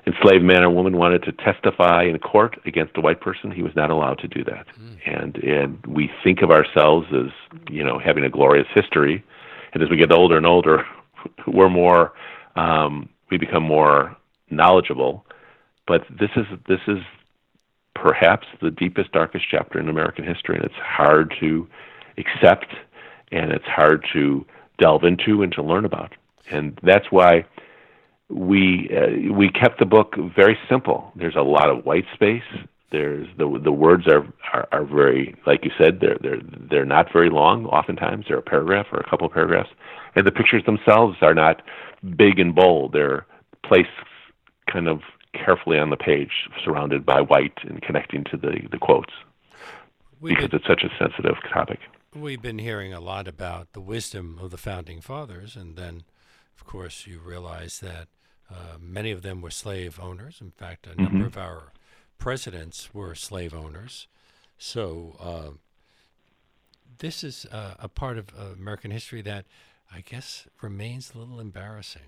enslaved 0.06 0.44
man 0.44 0.62
or 0.62 0.70
woman 0.70 0.96
wanted 0.96 1.22
to 1.22 1.32
testify 1.32 2.04
in 2.04 2.18
court 2.18 2.58
against 2.66 2.96
a 2.96 3.00
white 3.00 3.20
person, 3.20 3.50
he 3.50 3.62
was 3.62 3.74
not 3.74 3.90
allowed 3.90 4.18
to 4.18 4.28
do 4.28 4.44
that. 4.44 4.66
Mm. 4.78 4.98
And 5.06 5.36
and 5.36 5.86
we 5.86 6.10
think 6.22 6.42
of 6.42 6.50
ourselves 6.50 7.06
as 7.12 7.30
you 7.70 7.84
know 7.84 7.98
having 7.98 8.24
a 8.24 8.30
glorious 8.30 8.66
history, 8.74 9.24
and 9.72 9.82
as 9.82 9.90
we 9.90 9.96
get 9.96 10.12
older 10.12 10.36
and 10.36 10.46
older, 10.46 10.84
we're 11.46 11.70
more 11.70 12.12
um, 12.56 13.08
we 13.30 13.38
become 13.38 13.62
more 13.62 14.16
knowledgeable. 14.50 15.24
But 15.86 16.02
this 16.10 16.30
is 16.36 16.46
this 16.68 16.80
is 16.86 16.98
perhaps 17.94 18.46
the 18.60 18.70
deepest, 18.70 19.12
darkest 19.12 19.46
chapter 19.50 19.78
in 19.78 19.88
American 19.88 20.24
history, 20.24 20.56
and 20.56 20.64
it's 20.64 20.74
hard 20.74 21.34
to 21.40 21.66
accept, 22.18 22.66
and 23.32 23.52
it's 23.52 23.64
hard 23.66 24.04
to 24.12 24.44
delve 24.78 25.04
into 25.04 25.42
and 25.42 25.52
to 25.52 25.62
learn 25.62 25.84
about. 25.84 26.12
And 26.50 26.78
that's 26.82 27.06
why 27.10 27.46
we 28.28 28.90
uh, 28.90 29.32
we 29.32 29.50
kept 29.50 29.78
the 29.78 29.86
book 29.86 30.14
very 30.34 30.58
simple. 30.68 31.12
There's 31.16 31.36
a 31.36 31.42
lot 31.42 31.70
of 31.70 31.84
white 31.84 32.06
space. 32.14 32.42
There's 32.90 33.26
the 33.38 33.60
the 33.62 33.72
words 33.72 34.06
are, 34.06 34.26
are 34.52 34.68
are 34.72 34.84
very 34.84 35.34
like 35.46 35.64
you 35.64 35.70
said 35.78 36.00
they're 36.00 36.18
they're 36.20 36.40
they're 36.70 36.84
not 36.84 37.12
very 37.12 37.30
long. 37.30 37.66
Oftentimes 37.66 38.26
they're 38.28 38.38
a 38.38 38.42
paragraph 38.42 38.86
or 38.92 39.00
a 39.00 39.08
couple 39.08 39.26
of 39.26 39.32
paragraphs, 39.32 39.70
and 40.14 40.26
the 40.26 40.32
pictures 40.32 40.64
themselves 40.64 41.18
are 41.20 41.34
not 41.34 41.62
big 42.16 42.38
and 42.38 42.54
bold. 42.54 42.92
They're 42.92 43.26
placed 43.64 43.88
kind 44.72 44.88
of 44.88 45.00
carefully 45.32 45.78
on 45.78 45.90
the 45.90 45.96
page, 45.96 46.48
surrounded 46.64 47.04
by 47.04 47.20
white 47.20 47.58
and 47.62 47.82
connecting 47.82 48.24
to 48.30 48.36
the 48.36 48.68
the 48.70 48.78
quotes 48.78 49.12
We've 50.20 50.36
because 50.36 50.50
been, 50.50 50.60
it's 50.60 50.66
such 50.66 50.84
a 50.84 50.88
sensitive 50.98 51.36
topic. 51.52 51.80
We've 52.14 52.40
been 52.40 52.58
hearing 52.58 52.94
a 52.94 53.00
lot 53.00 53.28
about 53.28 53.72
the 53.72 53.80
wisdom 53.80 54.38
of 54.40 54.50
the 54.50 54.56
founding 54.56 55.00
fathers, 55.00 55.56
and 55.56 55.76
then, 55.76 56.04
of 56.56 56.64
course, 56.64 57.06
you 57.06 57.18
realize 57.18 57.80
that 57.80 58.08
uh, 58.50 58.78
many 58.80 59.10
of 59.10 59.22
them 59.22 59.40
were 59.40 59.50
slave 59.50 59.98
owners. 60.00 60.38
In 60.40 60.50
fact, 60.50 60.86
a 60.86 60.90
mm-hmm. 60.90 61.02
number 61.04 61.26
of 61.26 61.36
our 61.36 61.72
presidents 62.18 62.94
were 62.94 63.14
slave 63.14 63.54
owners. 63.54 64.06
So 64.58 65.16
uh, 65.20 65.50
this 66.98 67.24
is 67.24 67.46
uh, 67.50 67.74
a 67.78 67.88
part 67.88 68.18
of 68.18 68.28
American 68.58 68.90
history 68.90 69.22
that 69.22 69.46
I 69.92 70.00
guess 70.00 70.46
remains 70.60 71.12
a 71.14 71.18
little 71.18 71.40
embarrassing. 71.40 72.02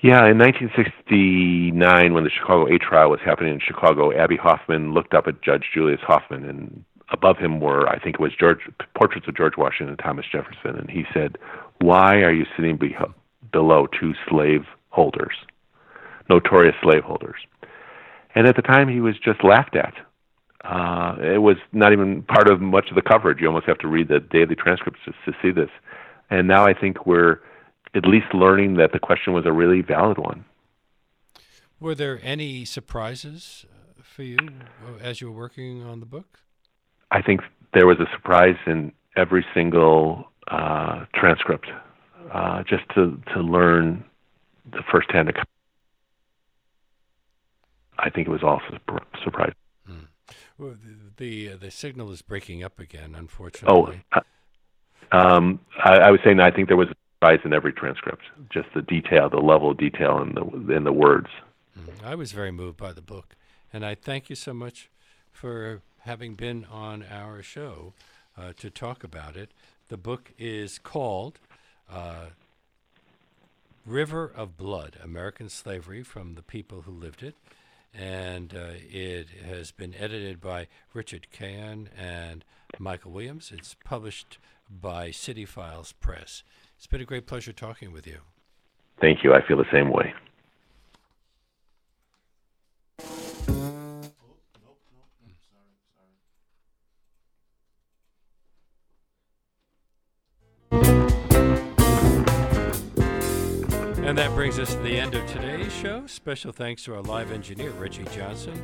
Yeah, 0.00 0.30
in 0.30 0.38
1969, 0.38 2.14
when 2.14 2.22
the 2.22 2.30
Chicago 2.30 2.72
8 2.72 2.80
trial 2.80 3.10
was 3.10 3.18
happening 3.24 3.54
in 3.54 3.60
Chicago, 3.60 4.16
Abbie 4.16 4.36
Hoffman 4.36 4.94
looked 4.94 5.12
up 5.12 5.26
at 5.26 5.42
Judge 5.42 5.64
Julius 5.74 6.00
Hoffman, 6.06 6.48
and 6.48 6.84
above 7.10 7.36
him 7.38 7.58
were, 7.58 7.88
I 7.88 7.98
think 7.98 8.14
it 8.14 8.20
was 8.20 8.30
George 8.38 8.60
portraits 8.94 9.26
of 9.26 9.36
George 9.36 9.56
Washington 9.56 9.88
and 9.88 9.98
Thomas 9.98 10.26
Jefferson, 10.30 10.78
and 10.78 10.88
he 10.88 11.04
said, 11.12 11.36
"Why 11.78 12.16
are 12.22 12.32
you 12.32 12.46
sitting 12.56 12.76
be- 12.76 12.96
below 13.52 13.86
two 13.86 14.14
slaveholders, 14.28 15.34
notorious 16.28 16.74
slaveholders. 16.82 17.36
And 18.34 18.46
at 18.46 18.56
the 18.56 18.62
time, 18.62 18.88
he 18.88 19.00
was 19.00 19.14
just 19.18 19.42
laughed 19.42 19.76
at. 19.76 19.94
Uh, 20.64 21.16
it 21.20 21.38
was 21.38 21.56
not 21.72 21.92
even 21.92 22.22
part 22.22 22.50
of 22.50 22.60
much 22.60 22.88
of 22.90 22.94
the 22.94 23.02
coverage. 23.02 23.40
You 23.40 23.46
almost 23.46 23.66
have 23.66 23.78
to 23.78 23.88
read 23.88 24.08
the 24.08 24.20
daily 24.20 24.54
transcripts 24.54 25.00
to, 25.04 25.12
to 25.30 25.36
see 25.40 25.50
this. 25.50 25.70
And 26.30 26.46
now 26.46 26.66
I 26.66 26.74
think 26.74 27.06
we're 27.06 27.40
at 27.94 28.04
least 28.04 28.34
learning 28.34 28.76
that 28.76 28.92
the 28.92 28.98
question 28.98 29.32
was 29.32 29.46
a 29.46 29.52
really 29.52 29.80
valid 29.80 30.18
one. 30.18 30.44
Were 31.80 31.94
there 31.94 32.20
any 32.22 32.64
surprises 32.64 33.64
uh, 33.70 34.02
for 34.02 34.24
you 34.24 34.36
uh, 34.40 34.98
as 35.00 35.20
you 35.20 35.30
were 35.30 35.38
working 35.38 35.82
on 35.82 36.00
the 36.00 36.06
book? 36.06 36.40
I 37.10 37.22
think 37.22 37.40
there 37.72 37.86
was 37.86 37.98
a 38.00 38.06
surprise 38.12 38.56
in 38.66 38.92
every 39.16 39.46
single 39.54 40.30
uh, 40.50 41.04
transcript, 41.14 41.66
uh, 42.32 42.62
just 42.64 42.84
to 42.94 43.20
to 43.34 43.40
learn 43.40 44.04
the 44.70 44.82
first 44.90 45.10
hand 45.10 45.28
account. 45.28 45.48
I 47.98 48.10
think 48.10 48.28
it 48.28 48.30
was 48.30 48.42
also 48.42 48.78
surprising. 49.24 49.54
Hmm. 49.86 50.04
Well, 50.56 50.76
the 51.16 51.46
the, 51.46 51.52
uh, 51.52 51.56
the, 51.56 51.70
signal 51.70 52.12
is 52.12 52.22
breaking 52.22 52.62
up 52.62 52.78
again, 52.78 53.14
unfortunately. 53.16 54.04
Oh, 54.12 54.18
uh, 54.18 54.20
um, 55.10 55.60
I, 55.82 55.98
I, 55.98 56.10
was 56.10 56.20
saying 56.22 56.38
I 56.38 56.50
think 56.50 56.68
there 56.68 56.76
was 56.76 56.88
a 56.88 56.94
surprise 57.16 57.40
in 57.44 57.52
every 57.52 57.72
transcript, 57.72 58.22
just 58.50 58.68
the 58.74 58.82
detail, 58.82 59.28
the 59.28 59.38
level 59.38 59.70
of 59.70 59.78
detail 59.78 60.20
in 60.22 60.34
the 60.34 60.74
in 60.76 60.84
the 60.84 60.92
words. 60.92 61.28
Hmm. 61.74 62.04
I 62.04 62.14
was 62.14 62.32
very 62.32 62.52
moved 62.52 62.76
by 62.76 62.92
the 62.92 63.02
book, 63.02 63.34
and 63.72 63.84
I 63.84 63.94
thank 63.94 64.30
you 64.30 64.36
so 64.36 64.54
much 64.54 64.90
for 65.32 65.82
having 66.00 66.34
been 66.34 66.64
on 66.70 67.04
our 67.10 67.42
show 67.42 67.94
uh, 68.36 68.52
to 68.58 68.70
talk 68.70 69.02
about 69.04 69.36
it. 69.36 69.50
The 69.88 69.96
book 69.96 70.32
is 70.38 70.78
called. 70.78 71.38
Uh, 71.90 72.26
River 73.86 74.30
of 74.36 74.58
Blood 74.58 74.98
American 75.02 75.48
Slavery 75.48 76.02
from 76.02 76.34
the 76.34 76.42
People 76.42 76.82
Who 76.82 76.92
Lived 76.92 77.22
It. 77.22 77.34
And 77.94 78.54
uh, 78.54 78.72
it 78.90 79.28
has 79.46 79.70
been 79.70 79.94
edited 79.94 80.42
by 80.42 80.68
Richard 80.92 81.28
Cahan 81.30 81.88
and 81.96 82.44
Michael 82.78 83.12
Williams. 83.12 83.50
It's 83.52 83.74
published 83.84 84.38
by 84.70 85.10
City 85.10 85.46
Files 85.46 85.92
Press. 85.92 86.42
It's 86.76 86.86
been 86.86 87.00
a 87.00 87.06
great 87.06 87.26
pleasure 87.26 87.52
talking 87.52 87.90
with 87.90 88.06
you. 88.06 88.18
Thank 89.00 89.24
you. 89.24 89.32
I 89.32 89.46
feel 89.46 89.56
the 89.56 89.64
same 89.72 89.90
way. 89.90 90.12
And 104.08 104.16
that 104.16 104.34
brings 104.34 104.58
us 104.58 104.72
to 104.72 104.80
the 104.80 104.98
end 104.98 105.14
of 105.14 105.26
today's 105.26 105.70
show. 105.70 106.06
Special 106.06 106.50
thanks 106.50 106.82
to 106.84 106.94
our 106.94 107.02
live 107.02 107.30
engineer, 107.30 107.72
Richie 107.72 108.06
Johnson, 108.10 108.58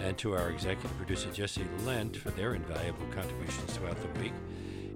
and 0.00 0.16
to 0.16 0.34
our 0.34 0.48
executive 0.48 0.96
producer, 0.96 1.30
Jesse 1.30 1.66
Lent, 1.84 2.16
for 2.16 2.30
their 2.30 2.54
invaluable 2.54 3.04
contributions 3.14 3.76
throughout 3.76 3.98
the 4.00 4.18
week. 4.18 4.32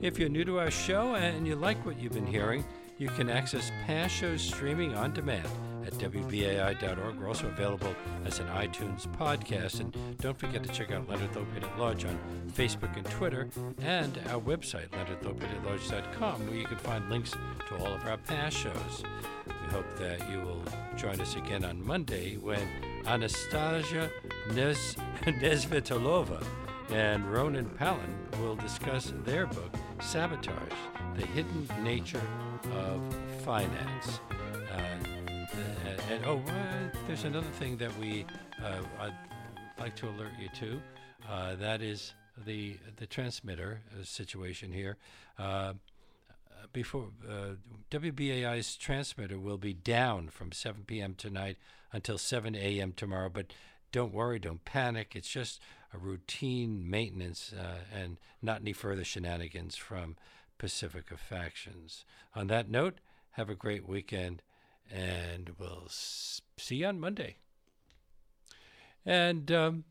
If 0.01 0.19
you're 0.19 0.31
new 0.31 0.47
to 0.47 0.59
our 0.59 0.71
show 0.71 1.17
and 1.17 1.47
you 1.47 1.55
like 1.55 1.85
what 1.85 2.01
you've 2.01 2.15
been 2.15 2.27
hearing, 2.27 2.65
you 2.97 3.09
can 3.09 3.29
access 3.29 3.71
past 3.85 4.15
shows 4.15 4.41
streaming 4.41 4.95
on 4.95 5.13
demand 5.13 5.47
at 5.93 6.13
WBAI.org. 6.13 7.19
We're 7.19 7.29
also 7.29 7.49
available 7.49 7.95
as 8.25 8.39
an 8.39 8.47
iTunes 8.49 9.07
podcast. 9.17 9.81
And 9.81 9.97
don't 10.19 10.39
forget 10.39 10.63
to 10.63 10.73
check 10.73 10.93
out 10.93 11.09
Leonard 11.09 11.33
Lopate 11.33 11.65
at 11.65 11.79
Large 11.79 12.05
on 12.05 12.19
Facebook 12.53 12.97
and 12.97 13.05
Twitter, 13.07 13.49
and 13.81 14.19
our 14.29 14.41
website, 14.41 14.89
leonardlopateatlarge.com, 14.91 16.47
where 16.47 16.57
you 16.57 16.65
can 16.65 16.79
find 16.79 17.09
links 17.11 17.31
to 17.31 17.77
all 17.79 17.93
of 17.93 18.05
our 18.07 18.19
past 18.19 18.57
shows. 18.57 19.03
We 19.47 19.73
hope 19.73 19.97
that 19.99 20.31
you 20.31 20.41
will 20.41 20.63
join 20.97 21.21
us 21.21 21.37
again 21.37 21.65
on 21.65 21.85
Monday 21.85 22.37
when 22.37 22.61
Anastasia 23.07 24.11
Nez- 24.55 24.97
and 26.91 27.25
Ronen 27.25 27.69
Palan 27.77 28.41
will 28.41 28.57
discuss 28.57 29.13
their 29.25 29.47
book, 29.47 29.73
Sabotage 30.01 30.73
The 31.17 31.27
Hidden 31.27 31.69
Nature 31.83 32.23
of 32.75 33.01
Finance. 33.45 34.21
Uh, 36.11 36.15
and, 36.15 36.25
oh, 36.27 36.43
uh, 36.49 36.99
there's 37.07 37.25
another 37.25 37.51
thing 37.59 37.77
that 37.77 37.97
we 37.99 38.25
uh, 38.63 38.83
I'd 38.99 39.15
like 39.79 39.95
to 39.97 40.09
alert 40.09 40.33
you 40.41 40.49
to. 40.61 40.83
Uh, 41.29 41.55
that 41.57 41.83
is 41.83 42.15
the 42.47 42.77
the 42.97 43.07
transmitter 43.07 43.81
uh, 43.93 44.05
situation 44.05 44.73
here. 44.73 44.97
Uh, 45.39 45.75
before 46.73 47.09
uh, 47.29 47.55
WBAI's 47.91 48.77
transmitter 48.77 49.39
will 49.39 49.59
be 49.59 49.73
down 49.73 50.29
from 50.29 50.53
7 50.53 50.85
p.m. 50.87 51.15
tonight 51.15 51.57
until 51.93 52.19
7 52.19 52.55
a.m. 52.55 52.93
tomorrow, 52.93 53.29
but 53.29 53.47
don't 53.91 54.13
worry, 54.13 54.39
don't 54.39 54.65
panic. 54.65 55.17
It's 55.17 55.29
just 55.29 55.61
a 55.93 55.99
routine 55.99 56.89
maintenance 56.89 57.53
and 57.93 58.19
not 58.41 58.61
any 58.61 58.73
further 58.73 59.03
shenanigans 59.03 59.75
from 59.75 60.17
Pacifica 60.59 61.17
factions. 61.17 62.05
On 62.37 62.47
that 62.49 62.71
note, 62.71 62.99
have 63.33 63.51
a 63.51 63.57
great 63.57 63.89
weekend 63.89 64.43
and 64.91 65.51
we'll 65.59 65.87
see 65.89 66.77
you 66.77 66.87
on 66.87 67.01
Monday. 67.01 67.37
And 69.07 69.51
um, 69.51 69.85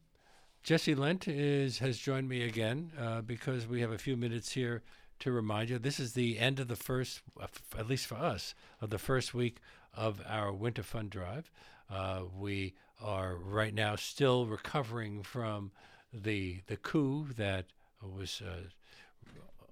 Jesse 0.64 0.95
Lent 0.95 1.28
is 1.28 1.80
has 1.80 1.97
joined 1.97 2.30
me 2.30 2.43
again 2.43 2.91
uh, 3.00 3.22
because 3.22 3.68
we 3.68 3.82
have 3.82 3.91
a 3.91 3.97
few 3.97 4.16
minutes 4.16 4.52
here 4.52 4.84
to 5.20 5.32
remind 5.32 5.70
you 5.70 5.80
this 5.80 6.00
is 6.00 6.14
the 6.14 6.39
end 6.39 6.60
of 6.60 6.68
the 6.68 6.76
first, 6.76 7.22
uh, 7.39 7.47
at 7.78 7.88
least 7.88 8.06
for 8.06 8.16
us, 8.16 8.54
of 8.82 8.89
the 8.89 9.00
first 9.00 9.34
week 9.34 9.58
of 9.93 10.22
our 10.28 10.54
Winter 10.54 10.84
Fund 10.84 11.10
Drive. 11.10 11.52
Uh, 11.89 12.22
we 12.38 12.74
are 13.02 13.36
right 13.36 13.74
now 13.74 13.95
still 13.95 14.45
recovering 14.45 15.24
from 15.24 15.72
the 16.14 16.62
the 16.68 16.78
coup 16.78 17.28
that 17.36 17.66
was 18.02 18.41
uh, 18.45 18.70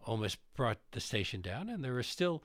almost 0.06 0.38
brought 0.56 0.80
the 0.92 1.00
station 1.00 1.42
down, 1.42 1.70
and 1.70 1.84
there 1.84 1.98
are 1.98 2.04
still, 2.04 2.42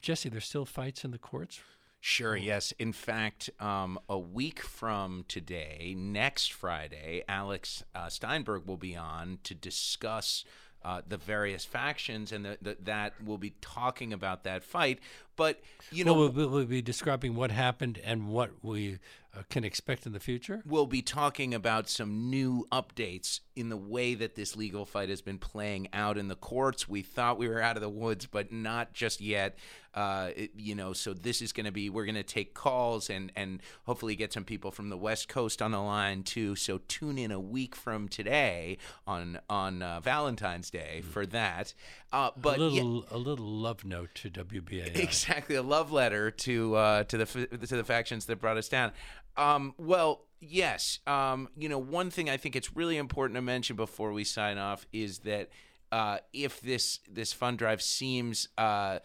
Jesse, 0.00 0.28
there's 0.28 0.46
still 0.46 0.64
fights 0.64 1.04
in 1.04 1.10
the 1.10 1.18
courts. 1.18 1.60
Sure, 2.00 2.36
yes. 2.36 2.72
In 2.78 2.92
fact, 2.92 3.50
um, 3.58 3.98
a 4.08 4.18
week 4.18 4.60
from 4.60 5.24
today, 5.26 5.94
next 5.96 6.52
Friday, 6.52 7.24
Alex 7.28 7.82
uh, 7.94 8.08
Steinberg 8.08 8.66
will 8.66 8.76
be 8.76 8.96
on 8.96 9.40
to 9.42 9.54
discuss 9.54 10.44
uh, 10.84 11.02
the 11.06 11.16
various 11.16 11.64
factions, 11.64 12.30
and 12.30 12.44
the, 12.44 12.58
the, 12.62 12.76
that 12.80 13.14
we'll 13.22 13.36
be 13.36 13.54
talking 13.60 14.12
about 14.12 14.44
that 14.44 14.62
fight. 14.62 15.00
But 15.38 15.60
you 15.90 16.04
know, 16.04 16.12
well, 16.12 16.28
we'll, 16.30 16.50
we'll 16.50 16.66
be 16.66 16.82
describing 16.82 17.34
what 17.34 17.50
happened 17.50 17.98
and 18.04 18.28
what 18.28 18.50
we 18.60 18.98
uh, 19.36 19.42
can 19.48 19.62
expect 19.62 20.04
in 20.04 20.12
the 20.12 20.20
future. 20.20 20.62
We'll 20.66 20.86
be 20.86 21.00
talking 21.00 21.54
about 21.54 21.88
some 21.88 22.28
new 22.28 22.66
updates 22.72 23.40
in 23.54 23.68
the 23.68 23.76
way 23.76 24.14
that 24.14 24.34
this 24.34 24.56
legal 24.56 24.84
fight 24.84 25.08
has 25.10 25.20
been 25.20 25.38
playing 25.38 25.88
out 25.92 26.18
in 26.18 26.28
the 26.28 26.34
courts. 26.34 26.88
We 26.88 27.02
thought 27.02 27.38
we 27.38 27.48
were 27.48 27.60
out 27.60 27.76
of 27.76 27.82
the 27.82 27.88
woods, 27.88 28.26
but 28.26 28.52
not 28.52 28.92
just 28.92 29.20
yet. 29.20 29.56
Uh, 29.94 30.30
it, 30.36 30.52
you 30.56 30.74
know, 30.74 30.92
so 30.92 31.12
this 31.12 31.42
is 31.42 31.52
going 31.52 31.66
to 31.66 31.72
be 31.72 31.90
we're 31.90 32.04
going 32.04 32.14
to 32.14 32.22
take 32.22 32.54
calls 32.54 33.10
and 33.10 33.32
and 33.34 33.60
hopefully 33.84 34.14
get 34.14 34.32
some 34.32 34.44
people 34.44 34.70
from 34.70 34.90
the 34.90 34.96
West 34.96 35.28
Coast 35.28 35.60
on 35.60 35.72
the 35.72 35.80
line 35.80 36.22
too. 36.22 36.54
So 36.54 36.78
tune 36.88 37.18
in 37.18 37.32
a 37.32 37.40
week 37.40 37.74
from 37.74 38.08
today 38.08 38.78
on 39.06 39.40
on 39.50 39.82
uh, 39.82 40.00
Valentine's 40.00 40.70
Day 40.70 41.02
for 41.02 41.26
that. 41.26 41.74
Uh, 42.12 42.30
but 42.36 42.58
a 42.58 42.62
little 42.62 43.04
yeah, 43.10 43.16
a 43.16 43.18
little 43.18 43.46
love 43.46 43.84
note 43.84 44.10
to 44.14 44.30
WBAI. 44.30 44.96
Exactly, 44.96 45.27
a 45.28 45.60
love 45.60 45.92
letter 45.92 46.30
to 46.30 46.74
uh, 46.74 47.04
to 47.04 47.18
the 47.18 47.46
to 47.46 47.76
the 47.76 47.84
factions 47.84 48.26
that 48.26 48.40
brought 48.40 48.56
us 48.56 48.68
down. 48.68 48.92
Um, 49.36 49.74
well, 49.78 50.24
yes. 50.40 50.98
Um, 51.06 51.48
you 51.56 51.68
know, 51.68 51.78
one 51.78 52.10
thing 52.10 52.28
I 52.28 52.36
think 52.36 52.56
it's 52.56 52.76
really 52.76 52.96
important 52.96 53.36
to 53.36 53.42
mention 53.42 53.76
before 53.76 54.12
we 54.12 54.24
sign 54.24 54.58
off 54.58 54.86
is 54.92 55.20
that 55.20 55.50
uh, 55.92 56.18
if 56.32 56.60
this 56.60 57.00
this 57.10 57.32
fund 57.32 57.58
drive 57.58 57.80
seems 57.82 58.48
uh, 58.58 58.98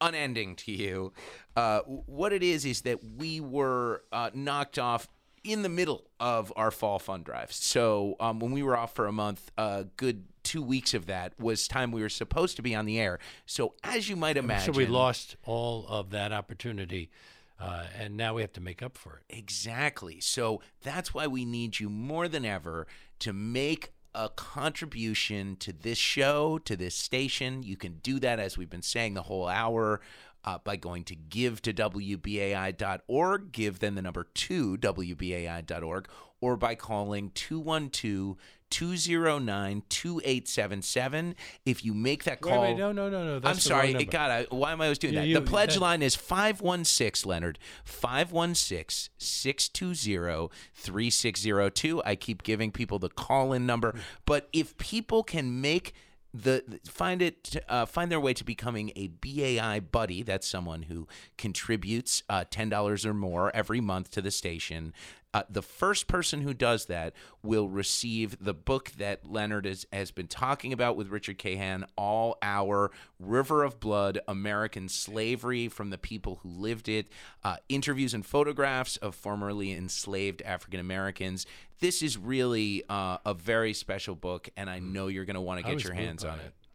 unending 0.00 0.56
to 0.56 0.72
you, 0.72 1.12
uh, 1.56 1.80
what 1.80 2.32
it 2.32 2.42
is 2.42 2.64
is 2.64 2.82
that 2.82 2.98
we 3.16 3.40
were 3.40 4.02
uh, 4.12 4.30
knocked 4.34 4.78
off 4.78 5.08
in 5.44 5.62
the 5.62 5.68
middle 5.68 6.10
of 6.18 6.52
our 6.56 6.70
fall 6.70 6.98
fund 6.98 7.24
drive. 7.24 7.52
So 7.52 8.16
um, 8.18 8.40
when 8.40 8.50
we 8.50 8.62
were 8.62 8.76
off 8.76 8.94
for 8.94 9.06
a 9.06 9.12
month, 9.12 9.50
a 9.56 9.86
good 9.96 10.24
two 10.46 10.62
weeks 10.62 10.94
of 10.94 11.06
that 11.06 11.38
was 11.38 11.66
time 11.66 11.90
we 11.92 12.00
were 12.00 12.08
supposed 12.08 12.56
to 12.56 12.62
be 12.62 12.74
on 12.74 12.86
the 12.86 12.98
air. 12.98 13.18
So 13.44 13.74
as 13.82 14.08
you 14.08 14.16
might 14.16 14.36
imagine, 14.36 14.72
so 14.72 14.78
we 14.78 14.86
lost 14.86 15.36
all 15.44 15.86
of 15.88 16.10
that 16.10 16.32
opportunity 16.32 17.10
uh, 17.58 17.84
and 17.98 18.16
now 18.16 18.34
we 18.34 18.42
have 18.42 18.52
to 18.52 18.60
make 18.60 18.82
up 18.82 18.96
for 18.96 19.18
it. 19.18 19.36
Exactly. 19.36 20.20
So 20.20 20.60
that's 20.82 21.14
why 21.14 21.26
we 21.26 21.44
need 21.44 21.80
you 21.80 21.88
more 21.88 22.28
than 22.28 22.44
ever 22.44 22.86
to 23.20 23.32
make 23.32 23.92
a 24.14 24.28
contribution 24.28 25.56
to 25.56 25.72
this 25.72 25.98
show, 25.98 26.58
to 26.58 26.76
this 26.76 26.94
station. 26.94 27.62
You 27.62 27.76
can 27.76 27.98
do 28.02 28.18
that, 28.20 28.38
as 28.38 28.56
we've 28.56 28.70
been 28.70 28.82
saying 28.82 29.14
the 29.14 29.22
whole 29.22 29.48
hour, 29.48 30.00
uh, 30.44 30.58
by 30.62 30.76
going 30.76 31.04
to 31.04 31.16
give 31.16 31.60
to 31.62 31.72
WBAI.org, 31.72 33.52
give 33.52 33.78
then 33.80 33.94
the 33.94 34.02
number 34.02 34.26
two, 34.34 34.76
WBAI.org, 34.78 36.08
or 36.40 36.56
by 36.56 36.74
calling 36.74 37.30
212 37.34 38.36
209 38.70 39.82
2877. 39.88 41.34
If 41.64 41.84
you 41.84 41.94
make 41.94 42.24
that 42.24 42.40
call. 42.40 42.62
Wait, 42.62 42.70
wait, 42.70 42.78
no, 42.78 42.92
no, 42.92 43.08
no, 43.08 43.24
no. 43.24 43.38
That's 43.38 43.56
I'm 43.56 43.60
sorry. 43.60 43.92
It, 43.92 44.10
God, 44.10 44.30
I, 44.30 44.46
why 44.54 44.72
am 44.72 44.80
I 44.80 44.86
always 44.86 44.98
doing 44.98 45.14
you, 45.14 45.20
that? 45.20 45.26
You, 45.26 45.34
the 45.34 45.42
pledge 45.42 45.74
that, 45.74 45.80
line 45.80 46.02
is 46.02 46.14
516, 46.14 47.28
Leonard. 47.28 47.58
516 47.84 49.10
620 49.18 50.48
3602. 50.74 52.02
I 52.04 52.14
keep 52.16 52.42
giving 52.42 52.72
people 52.72 52.98
the 52.98 53.08
call 53.08 53.52
in 53.52 53.66
number. 53.66 53.94
But 54.24 54.48
if 54.52 54.76
people 54.78 55.22
can 55.22 55.60
make 55.60 55.94
the 56.42 56.80
find 56.84 57.22
it 57.22 57.56
uh, 57.68 57.86
find 57.86 58.10
their 58.10 58.20
way 58.20 58.34
to 58.34 58.44
becoming 58.44 58.92
a 58.94 59.08
BAI 59.08 59.80
buddy. 59.80 60.22
That's 60.22 60.46
someone 60.46 60.82
who 60.82 61.08
contributes 61.38 62.22
uh, 62.28 62.44
ten 62.50 62.68
dollars 62.68 63.06
or 63.06 63.14
more 63.14 63.54
every 63.54 63.80
month 63.80 64.10
to 64.12 64.22
the 64.22 64.30
station. 64.30 64.92
Uh, 65.36 65.42
the 65.50 65.60
first 65.60 66.06
person 66.06 66.40
who 66.40 66.54
does 66.54 66.86
that 66.86 67.12
will 67.42 67.68
receive 67.68 68.42
the 68.42 68.54
book 68.54 68.92
that 68.92 69.30
Leonard 69.30 69.66
is, 69.66 69.86
has 69.92 70.10
been 70.10 70.28
talking 70.28 70.72
about 70.72 70.96
with 70.96 71.08
Richard 71.08 71.36
Cahan 71.36 71.84
all 71.94 72.38
our 72.40 72.90
River 73.20 73.62
of 73.62 73.78
Blood 73.78 74.18
American 74.26 74.88
Slavery 74.88 75.68
from 75.68 75.90
the 75.90 75.98
people 75.98 76.40
who 76.42 76.48
lived 76.48 76.88
it, 76.88 77.08
uh, 77.44 77.58
interviews 77.68 78.14
and 78.14 78.24
photographs 78.24 78.96
of 78.96 79.14
formerly 79.14 79.72
enslaved 79.72 80.40
African 80.40 80.80
Americans. 80.80 81.44
This 81.80 82.02
is 82.02 82.16
really 82.16 82.84
uh, 82.88 83.18
a 83.26 83.34
very 83.34 83.74
special 83.74 84.14
book, 84.14 84.48
and 84.56 84.70
I 84.70 84.78
know 84.78 85.08
you're 85.08 85.26
going 85.26 85.34
to 85.34 85.42
want 85.42 85.62
to 85.62 85.70
get 85.70 85.84
your 85.84 85.92
hands 85.92 86.24
on 86.24 86.38
it. 86.38 86.46
it. 86.46 86.65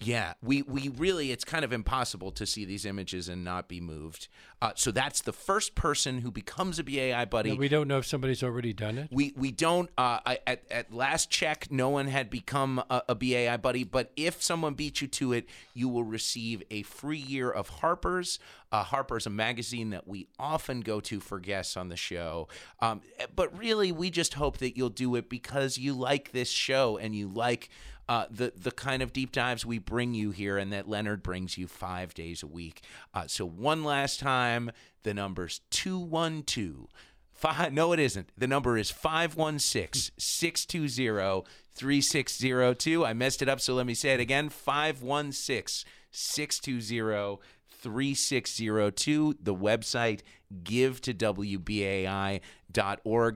Yeah, 0.00 0.34
we 0.42 0.62
we 0.62 0.88
really 0.88 1.30
it's 1.30 1.44
kind 1.44 1.64
of 1.64 1.72
impossible 1.72 2.30
to 2.32 2.46
see 2.46 2.64
these 2.64 2.84
images 2.84 3.28
and 3.28 3.44
not 3.44 3.68
be 3.68 3.80
moved. 3.80 4.28
Uh, 4.60 4.72
so 4.74 4.90
that's 4.90 5.20
the 5.20 5.32
first 5.32 5.74
person 5.74 6.20
who 6.20 6.30
becomes 6.30 6.78
a 6.78 6.84
BAI 6.84 7.26
buddy. 7.26 7.50
No, 7.50 7.56
we 7.56 7.68
don't 7.68 7.86
know 7.86 7.98
if 7.98 8.06
somebody's 8.06 8.42
already 8.42 8.72
done 8.72 8.98
it. 8.98 9.08
We 9.12 9.32
we 9.36 9.50
don't. 9.50 9.88
Uh, 9.96 10.20
I, 10.26 10.38
at 10.46 10.64
at 10.70 10.92
last 10.92 11.30
check, 11.30 11.68
no 11.70 11.90
one 11.90 12.06
had 12.08 12.28
become 12.28 12.82
a, 12.90 13.02
a 13.10 13.14
BAI 13.14 13.56
buddy. 13.58 13.84
But 13.84 14.10
if 14.16 14.42
someone 14.42 14.74
beat 14.74 15.00
you 15.00 15.06
to 15.08 15.32
it, 15.32 15.48
you 15.74 15.88
will 15.88 16.04
receive 16.04 16.62
a 16.70 16.82
free 16.82 17.18
year 17.18 17.50
of 17.50 17.68
Harper's. 17.68 18.38
Uh, 18.72 18.82
Harper's 18.82 19.26
a 19.26 19.30
magazine 19.30 19.90
that 19.90 20.08
we 20.08 20.26
often 20.38 20.80
go 20.80 20.98
to 20.98 21.20
for 21.20 21.38
guests 21.38 21.76
on 21.76 21.88
the 21.88 21.96
show. 21.96 22.48
Um, 22.80 23.02
but 23.36 23.56
really, 23.56 23.92
we 23.92 24.10
just 24.10 24.34
hope 24.34 24.58
that 24.58 24.76
you'll 24.76 24.88
do 24.88 25.14
it 25.14 25.30
because 25.30 25.78
you 25.78 25.94
like 25.94 26.32
this 26.32 26.50
show 26.50 26.98
and 26.98 27.14
you 27.14 27.28
like 27.28 27.68
uh, 28.08 28.26
the 28.30 28.52
the 28.56 28.70
kind 28.70 29.02
of 29.02 29.12
deep 29.12 29.32
dives 29.32 29.64
we 29.64 29.78
bring 29.78 30.14
you 30.14 30.30
here, 30.30 30.58
and 30.58 30.72
that 30.72 30.88
Leonard 30.88 31.22
brings 31.22 31.56
you 31.56 31.66
five 31.66 32.14
days 32.14 32.42
a 32.42 32.46
week. 32.46 32.82
Uh, 33.12 33.26
so 33.26 33.46
one 33.46 33.82
last 33.84 34.20
time, 34.20 34.70
the 35.02 35.14
number's 35.14 35.60
two 35.70 35.98
one 35.98 36.42
two. 36.42 36.88
Five, 37.32 37.72
no, 37.72 37.92
it 37.92 37.98
isn't. 37.98 38.30
The 38.38 38.46
number 38.46 38.78
is 38.78 38.90
516 38.90 40.12
620 40.16 41.44
3602. 41.74 43.04
I 43.04 43.12
messed 43.12 43.42
it 43.42 43.48
up, 43.48 43.60
so 43.60 43.74
let 43.74 43.86
me 43.86 43.94
say 43.94 44.14
it 44.14 44.20
again 44.20 44.48
516 44.48 45.90
620 46.12 47.40
3602. 47.68 49.34
The 49.42 49.54
website 49.54 50.20
give 50.62 51.00
to 51.02 51.12
WBAI.org. 51.12 52.40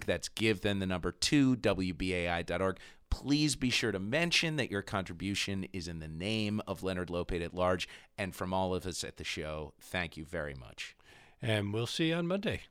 That's 0.06 0.28
give, 0.28 0.60
then 0.60 0.78
the 0.78 0.86
number 0.86 1.12
two, 1.12 1.56
WBAI.org. 1.56 2.78
Please 3.10 3.56
be 3.56 3.70
sure 3.70 3.92
to 3.92 3.98
mention 3.98 4.56
that 4.56 4.70
your 4.70 4.82
contribution 4.82 5.66
is 5.72 5.88
in 5.88 5.98
the 5.98 6.08
name 6.08 6.60
of 6.66 6.82
Leonard 6.82 7.08
Lopate 7.08 7.42
at 7.42 7.54
large. 7.54 7.88
And 8.16 8.34
from 8.34 8.52
all 8.52 8.74
of 8.74 8.86
us 8.86 9.02
at 9.04 9.16
the 9.16 9.24
show, 9.24 9.72
thank 9.80 10.16
you 10.16 10.24
very 10.24 10.54
much. 10.54 10.96
And 11.40 11.72
we'll 11.72 11.86
see 11.86 12.08
you 12.08 12.14
on 12.14 12.26
Monday. 12.26 12.62